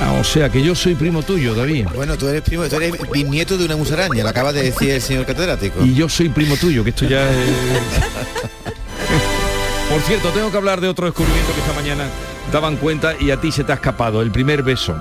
Ah, 0.01 0.17
o 0.21 0.25
sea 0.25 0.51
que 0.51 0.63
yo 0.63 0.75
soy 0.75 0.95
primo 0.95 1.23
tuyo, 1.23 1.55
David. 1.55 1.89
Bueno, 1.95 2.17
tú 2.17 2.29
eres 2.29 2.43
primo, 2.43 2.67
tú 2.69 2.77
eres 2.77 2.93
bisnieto 3.11 3.59
de 3.59 3.65
una 3.65 3.77
musaraña, 3.77 4.23
lo 4.23 4.29
acaba 4.29 4.53
de 4.53 4.63
decir 4.63 4.91
el 4.91 5.03
señor 5.03 5.27
catedrático. 5.27 5.85
Y 5.85 5.95
yo 5.95 6.09
soy 6.09 6.29
primo 6.29 6.57
tuyo, 6.57 6.85
que 6.85 6.91
esto 6.91 7.07
ya 7.07 7.29
es... 7.29 7.37
Por 9.91 10.01
cierto, 10.03 10.29
tengo 10.31 10.51
que 10.51 10.57
hablar 10.57 10.81
de 10.81 10.89
otro 10.89 11.07
descubrimiento 11.07 11.53
que 11.55 11.61
esta 11.61 11.73
mañana 11.73 12.05
daban 12.53 12.77
cuenta 12.77 13.15
y 13.19 13.31
a 13.31 13.41
ti 13.41 13.51
se 13.51 13.65
te 13.65 13.73
ha 13.73 13.77
escapado, 13.77 14.21
el 14.21 14.31
primer 14.31 14.63
beso. 14.63 14.95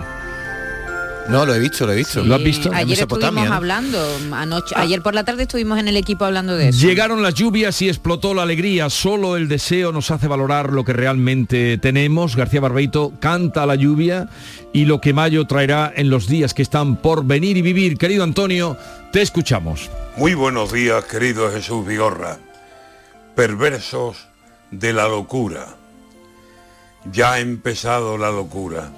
No, 1.29 1.45
lo 1.45 1.53
he 1.53 1.59
visto, 1.59 1.85
lo 1.85 1.91
he 1.91 1.95
visto. 1.97 2.23
¿Lo 2.23 2.35
has 2.35 2.43
visto? 2.43 2.71
Ayer 2.73 2.99
estuvimos 2.99 3.49
hablando, 3.49 3.99
anoche, 4.31 4.73
ayer 4.77 5.01
por 5.01 5.13
la 5.13 5.25
tarde 5.25 5.43
estuvimos 5.43 5.77
en 5.77 5.87
el 5.87 5.97
equipo 5.97 6.25
hablando 6.25 6.55
de 6.55 6.69
eso. 6.69 6.87
Llegaron 6.87 7.21
las 7.21 7.33
lluvias 7.33 7.81
y 7.81 7.89
explotó 7.89 8.33
la 8.33 8.43
alegría. 8.43 8.89
Solo 8.89 9.35
el 9.35 9.47
deseo 9.47 9.91
nos 9.91 10.09
hace 10.11 10.27
valorar 10.27 10.71
lo 10.71 10.85
que 10.85 10.93
realmente 10.93 11.77
tenemos. 11.77 12.35
García 12.35 12.61
Barbeito 12.61 13.13
canta 13.19 13.65
la 13.65 13.75
lluvia 13.75 14.29
y 14.71 14.85
lo 14.85 15.01
que 15.01 15.13
mayo 15.13 15.45
traerá 15.45 15.91
en 15.95 16.09
los 16.09 16.27
días 16.27 16.53
que 16.53 16.61
están 16.61 16.95
por 16.97 17.25
venir 17.25 17.57
y 17.57 17.61
vivir. 17.61 17.97
Querido 17.97 18.23
Antonio, 18.23 18.77
te 19.11 19.21
escuchamos. 19.21 19.89
Muy 20.15 20.33
buenos 20.33 20.71
días, 20.71 21.03
querido 21.05 21.51
Jesús 21.51 21.85
Vigorra. 21.85 22.37
Perversos 23.35 24.27
de 24.71 24.93
la 24.93 25.07
locura. 25.07 25.75
Ya 27.11 27.33
ha 27.33 27.39
empezado 27.39 28.17
la 28.17 28.31
locura 28.31 28.91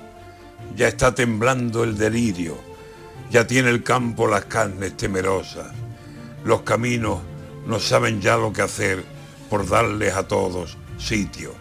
ya 0.76 0.88
está 0.88 1.14
temblando 1.14 1.84
el 1.84 1.98
delirio, 1.98 2.58
ya 3.32 3.46
tiene 3.46 3.70
el 3.70 3.84
campo 3.84 4.28
las 4.28 4.46
carnes 4.46 4.98
temerosas, 4.98 5.68
los 6.44 6.62
caminos 6.62 7.20
no 7.66 7.80
saben 7.80 8.22
ya 8.22 8.38
lo 8.38 8.54
que 8.54 8.62
hacer 8.62 9.04
por 9.50 9.68
darles 9.68 10.16
a 10.16 10.28
todos 10.28 10.78
sitio, 10.98 11.54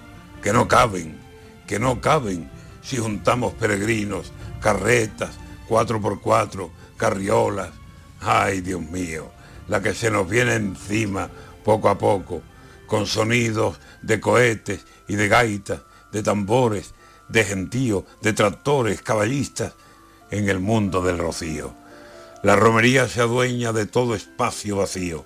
que 0.42 0.52
no 0.52 0.68
caben, 0.68 1.18
que 1.66 1.78
no 1.78 2.00
caben 2.00 2.50
si 2.82 2.96
juntamos 2.96 3.54
peregrinos, 3.54 4.32
carretas, 4.60 5.30
cuatro 5.66 6.00
por 6.00 6.20
cuatro, 6.20 6.70
carriolas. 6.96 7.70
Ay, 8.20 8.60
Dios 8.62 8.80
mío, 8.80 9.30
la 9.68 9.82
que 9.82 9.94
se 9.94 10.10
nos 10.10 10.28
viene 10.28 10.54
encima 10.54 11.28
poco 11.64 11.88
a 11.88 11.98
poco, 11.98 12.42
con 12.86 13.06
sonidos 13.06 13.78
de 14.02 14.20
cohetes 14.20 14.84
y 15.06 15.16
de 15.16 15.28
gaitas, 15.28 15.80
de 16.10 16.22
tambores, 16.22 16.94
de 17.28 17.44
gentío, 17.44 18.04
de 18.22 18.32
tractores, 18.32 19.02
caballistas, 19.02 19.74
en 20.30 20.48
el 20.48 20.60
mundo 20.60 21.02
del 21.02 21.18
rocío. 21.18 21.74
La 22.42 22.56
romería 22.56 23.08
se 23.08 23.20
adueña 23.20 23.72
de 23.72 23.86
todo 23.86 24.14
espacio 24.14 24.76
vacío. 24.76 25.24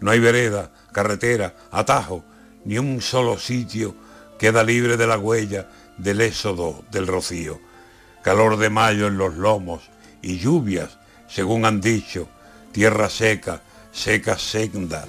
No 0.00 0.10
hay 0.10 0.20
vereda, 0.20 0.72
carretera, 0.92 1.54
atajo, 1.70 2.24
ni 2.64 2.78
un 2.78 3.02
solo 3.02 3.38
sitio 3.38 3.94
queda 4.38 4.64
libre 4.64 4.96
de 4.96 5.06
la 5.06 5.18
huella 5.18 5.68
del 5.98 6.20
éxodo 6.20 6.84
del 6.90 7.06
rocío. 7.06 7.60
Calor 8.22 8.56
de 8.56 8.70
mayo 8.70 9.06
en 9.06 9.18
los 9.18 9.34
lomos 9.34 9.82
y 10.22 10.38
lluvias, 10.38 10.98
según 11.28 11.66
han 11.66 11.80
dicho, 11.80 12.28
tierra 12.72 13.10
seca, 13.10 13.62
seca 13.92 14.38
senda, 14.38 15.04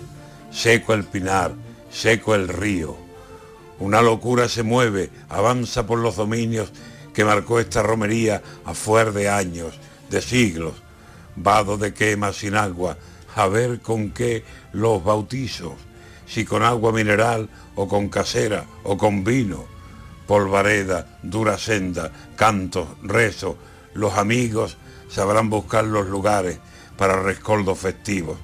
seco 0.52 0.94
el 0.94 1.06
pinar, 1.06 1.54
seco 1.90 2.36
el 2.36 2.48
río. 2.48 3.05
Una 3.80 4.02
locura 4.02 4.48
se 4.48 4.64
mueve, 4.64 5.10
avanza 5.28 5.86
por 5.86 6.00
los 6.00 6.16
dominios 6.16 6.72
que 7.14 7.26
marcó 7.26 7.60
esta 7.60 7.84
romería 7.84 8.42
a 8.64 8.74
fuer 8.74 9.12
de 9.12 9.30
años, 9.30 9.78
de 10.10 10.22
siglos. 10.22 10.76
Vado 11.36 11.78
de 11.78 11.94
quema 11.94 12.32
sin 12.32 12.56
agua, 12.56 12.98
a 13.36 13.48
ver 13.48 13.82
con 13.82 14.12
qué 14.12 14.46
los 14.72 15.04
bautizos, 15.04 15.74
si 16.26 16.46
con 16.46 16.64
agua 16.64 16.94
mineral 16.94 17.50
o 17.76 17.90
con 17.90 18.08
casera 18.08 18.66
o 18.84 18.98
con 18.98 19.26
vino. 19.26 19.66
Polvareda, 20.26 21.20
dura 21.22 21.58
senda, 21.58 22.12
cantos, 22.38 22.88
rezo, 23.04 23.58
los 23.94 24.14
amigos 24.14 24.78
sabrán 25.10 25.50
buscar 25.50 25.84
los 25.84 26.08
lugares 26.08 26.60
para 26.98 27.22
rescoldos 27.22 27.78
festivos 27.78 28.38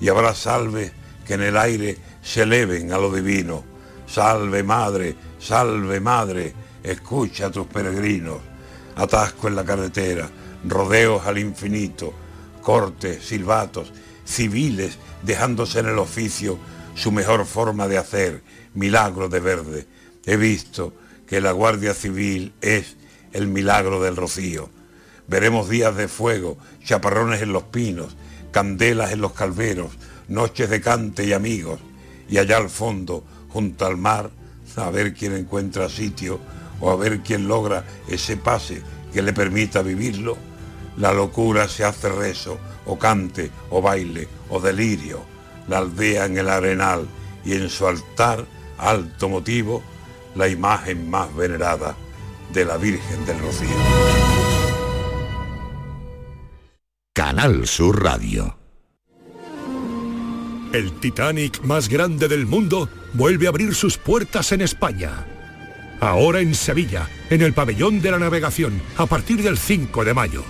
y 0.00 0.08
habrá 0.08 0.34
salves 0.34 0.92
que 1.26 1.34
en 1.34 1.42
el 1.42 1.56
aire 1.58 1.98
se 2.22 2.42
eleven 2.42 2.92
a 2.92 2.98
lo 2.98 3.12
divino 3.12 3.69
Salve 4.10 4.64
madre, 4.64 5.14
salve 5.38 6.00
madre, 6.00 6.52
escucha 6.82 7.46
a 7.46 7.50
tus 7.52 7.68
peregrinos. 7.68 8.38
Atasco 8.96 9.46
en 9.46 9.54
la 9.54 9.64
carretera, 9.64 10.28
rodeos 10.64 11.24
al 11.26 11.38
infinito, 11.38 12.12
cortes, 12.60 13.24
silbatos, 13.24 13.92
civiles 14.24 14.98
dejándose 15.22 15.78
en 15.78 15.86
el 15.86 15.98
oficio 15.98 16.58
su 16.96 17.12
mejor 17.12 17.46
forma 17.46 17.86
de 17.86 17.98
hacer, 17.98 18.42
milagro 18.74 19.28
de 19.28 19.38
verde. 19.38 19.86
He 20.26 20.36
visto 20.36 20.92
que 21.24 21.40
la 21.40 21.52
Guardia 21.52 21.94
Civil 21.94 22.52
es 22.60 22.96
el 23.32 23.46
milagro 23.46 24.02
del 24.02 24.16
rocío. 24.16 24.70
Veremos 25.28 25.68
días 25.68 25.94
de 25.94 26.08
fuego, 26.08 26.58
chaparrones 26.82 27.42
en 27.42 27.52
los 27.52 27.62
pinos, 27.62 28.16
candelas 28.50 29.12
en 29.12 29.20
los 29.20 29.34
calveros, 29.34 29.92
noches 30.26 30.68
de 30.68 30.80
cante 30.80 31.24
y 31.24 31.32
amigos, 31.32 31.78
y 32.28 32.38
allá 32.38 32.56
al 32.56 32.70
fondo 32.70 33.24
junto 33.52 33.86
al 33.86 33.96
mar 33.96 34.30
a 34.76 34.90
ver 34.90 35.14
quién 35.14 35.36
encuentra 35.36 35.88
sitio 35.88 36.40
o 36.80 36.90
a 36.90 36.96
ver 36.96 37.20
quién 37.20 37.48
logra 37.48 37.84
ese 38.08 38.36
pase 38.36 38.82
que 39.12 39.22
le 39.22 39.32
permita 39.32 39.82
vivirlo, 39.82 40.36
la 40.96 41.12
locura 41.12 41.68
se 41.68 41.84
hace 41.84 42.08
rezo, 42.08 42.58
o 42.86 42.98
cante, 42.98 43.50
o 43.70 43.82
baile, 43.82 44.28
o 44.48 44.60
delirio, 44.60 45.20
la 45.68 45.78
aldea 45.78 46.26
en 46.26 46.38
el 46.38 46.48
arenal 46.48 47.06
y 47.44 47.52
en 47.52 47.68
su 47.68 47.86
altar, 47.86 48.46
alto 48.78 49.28
motivo, 49.28 49.82
la 50.34 50.48
imagen 50.48 51.10
más 51.10 51.34
venerada 51.34 51.96
de 52.52 52.64
la 52.64 52.76
Virgen 52.76 53.26
del 53.26 53.38
Rocío. 53.40 53.68
Canal 57.12 57.66
Sur 57.66 58.02
Radio. 58.02 58.56
El 60.72 60.92
Titanic 61.00 61.62
más 61.64 61.88
grande 61.88 62.28
del 62.28 62.46
mundo 62.46 62.88
vuelve 63.12 63.46
a 63.46 63.50
abrir 63.50 63.74
sus 63.74 63.96
puertas 63.98 64.52
en 64.52 64.60
España. 64.60 65.26
Ahora 66.00 66.40
en 66.40 66.54
Sevilla, 66.54 67.08
en 67.28 67.42
el 67.42 67.52
pabellón 67.52 68.00
de 68.00 68.10
la 68.10 68.18
navegación, 68.18 68.80
a 68.96 69.06
partir 69.06 69.42
del 69.42 69.58
5 69.58 70.04
de 70.04 70.14
mayo. 70.14 70.44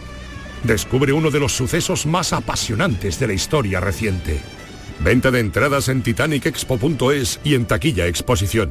Descubre 0.62 1.12
uno 1.12 1.30
de 1.30 1.40
los 1.40 1.52
sucesos 1.52 2.06
más 2.06 2.32
apasionantes 2.32 3.18
de 3.18 3.26
la 3.26 3.32
historia 3.32 3.80
reciente. 3.80 4.40
Venta 5.00 5.30
de 5.30 5.40
entradas 5.40 5.88
en 5.88 6.02
titanicexpo.es 6.02 7.40
y 7.42 7.54
en 7.54 7.64
taquilla 7.66 8.06
exposición. 8.06 8.70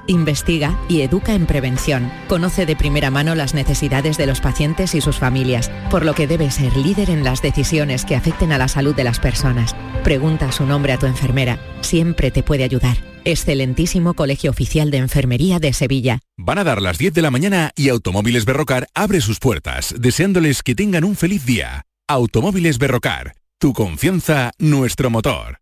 investiga 0.11 0.79
y 0.87 1.01
educa 1.01 1.33
en 1.33 1.45
prevención. 1.45 2.11
Conoce 2.27 2.65
de 2.65 2.75
primera 2.75 3.09
mano 3.09 3.35
las 3.35 3.53
necesidades 3.53 4.17
de 4.17 4.27
los 4.27 4.41
pacientes 4.41 4.95
y 4.95 5.01
sus 5.01 5.17
familias, 5.17 5.71
por 5.89 6.05
lo 6.05 6.13
que 6.13 6.27
debe 6.27 6.51
ser 6.51 6.75
líder 6.77 7.09
en 7.09 7.23
las 7.23 7.41
decisiones 7.41 8.05
que 8.05 8.15
afecten 8.15 8.51
a 8.51 8.57
la 8.57 8.67
salud 8.67 8.95
de 8.95 9.03
las 9.03 9.19
personas. 9.19 9.75
Pregunta 10.03 10.51
su 10.51 10.65
nombre 10.65 10.93
a 10.93 10.97
tu 10.97 11.05
enfermera, 11.05 11.59
siempre 11.81 12.31
te 12.31 12.43
puede 12.43 12.63
ayudar. 12.63 12.97
Excelentísimo 13.23 14.15
Colegio 14.15 14.49
Oficial 14.49 14.89
de 14.89 14.97
Enfermería 14.97 15.59
de 15.59 15.73
Sevilla. 15.73 16.19
Van 16.37 16.57
a 16.57 16.63
dar 16.63 16.81
las 16.81 16.97
10 16.97 17.13
de 17.13 17.21
la 17.21 17.31
mañana 17.31 17.71
y 17.75 17.89
Automóviles 17.89 18.45
Berrocar 18.45 18.87
abre 18.95 19.21
sus 19.21 19.39
puertas, 19.39 19.93
deseándoles 19.97 20.63
que 20.63 20.75
tengan 20.75 21.03
un 21.03 21.15
feliz 21.15 21.45
día. 21.45 21.83
Automóviles 22.07 22.79
Berrocar, 22.79 23.35
tu 23.59 23.73
confianza, 23.73 24.51
nuestro 24.57 25.09
motor. 25.09 25.60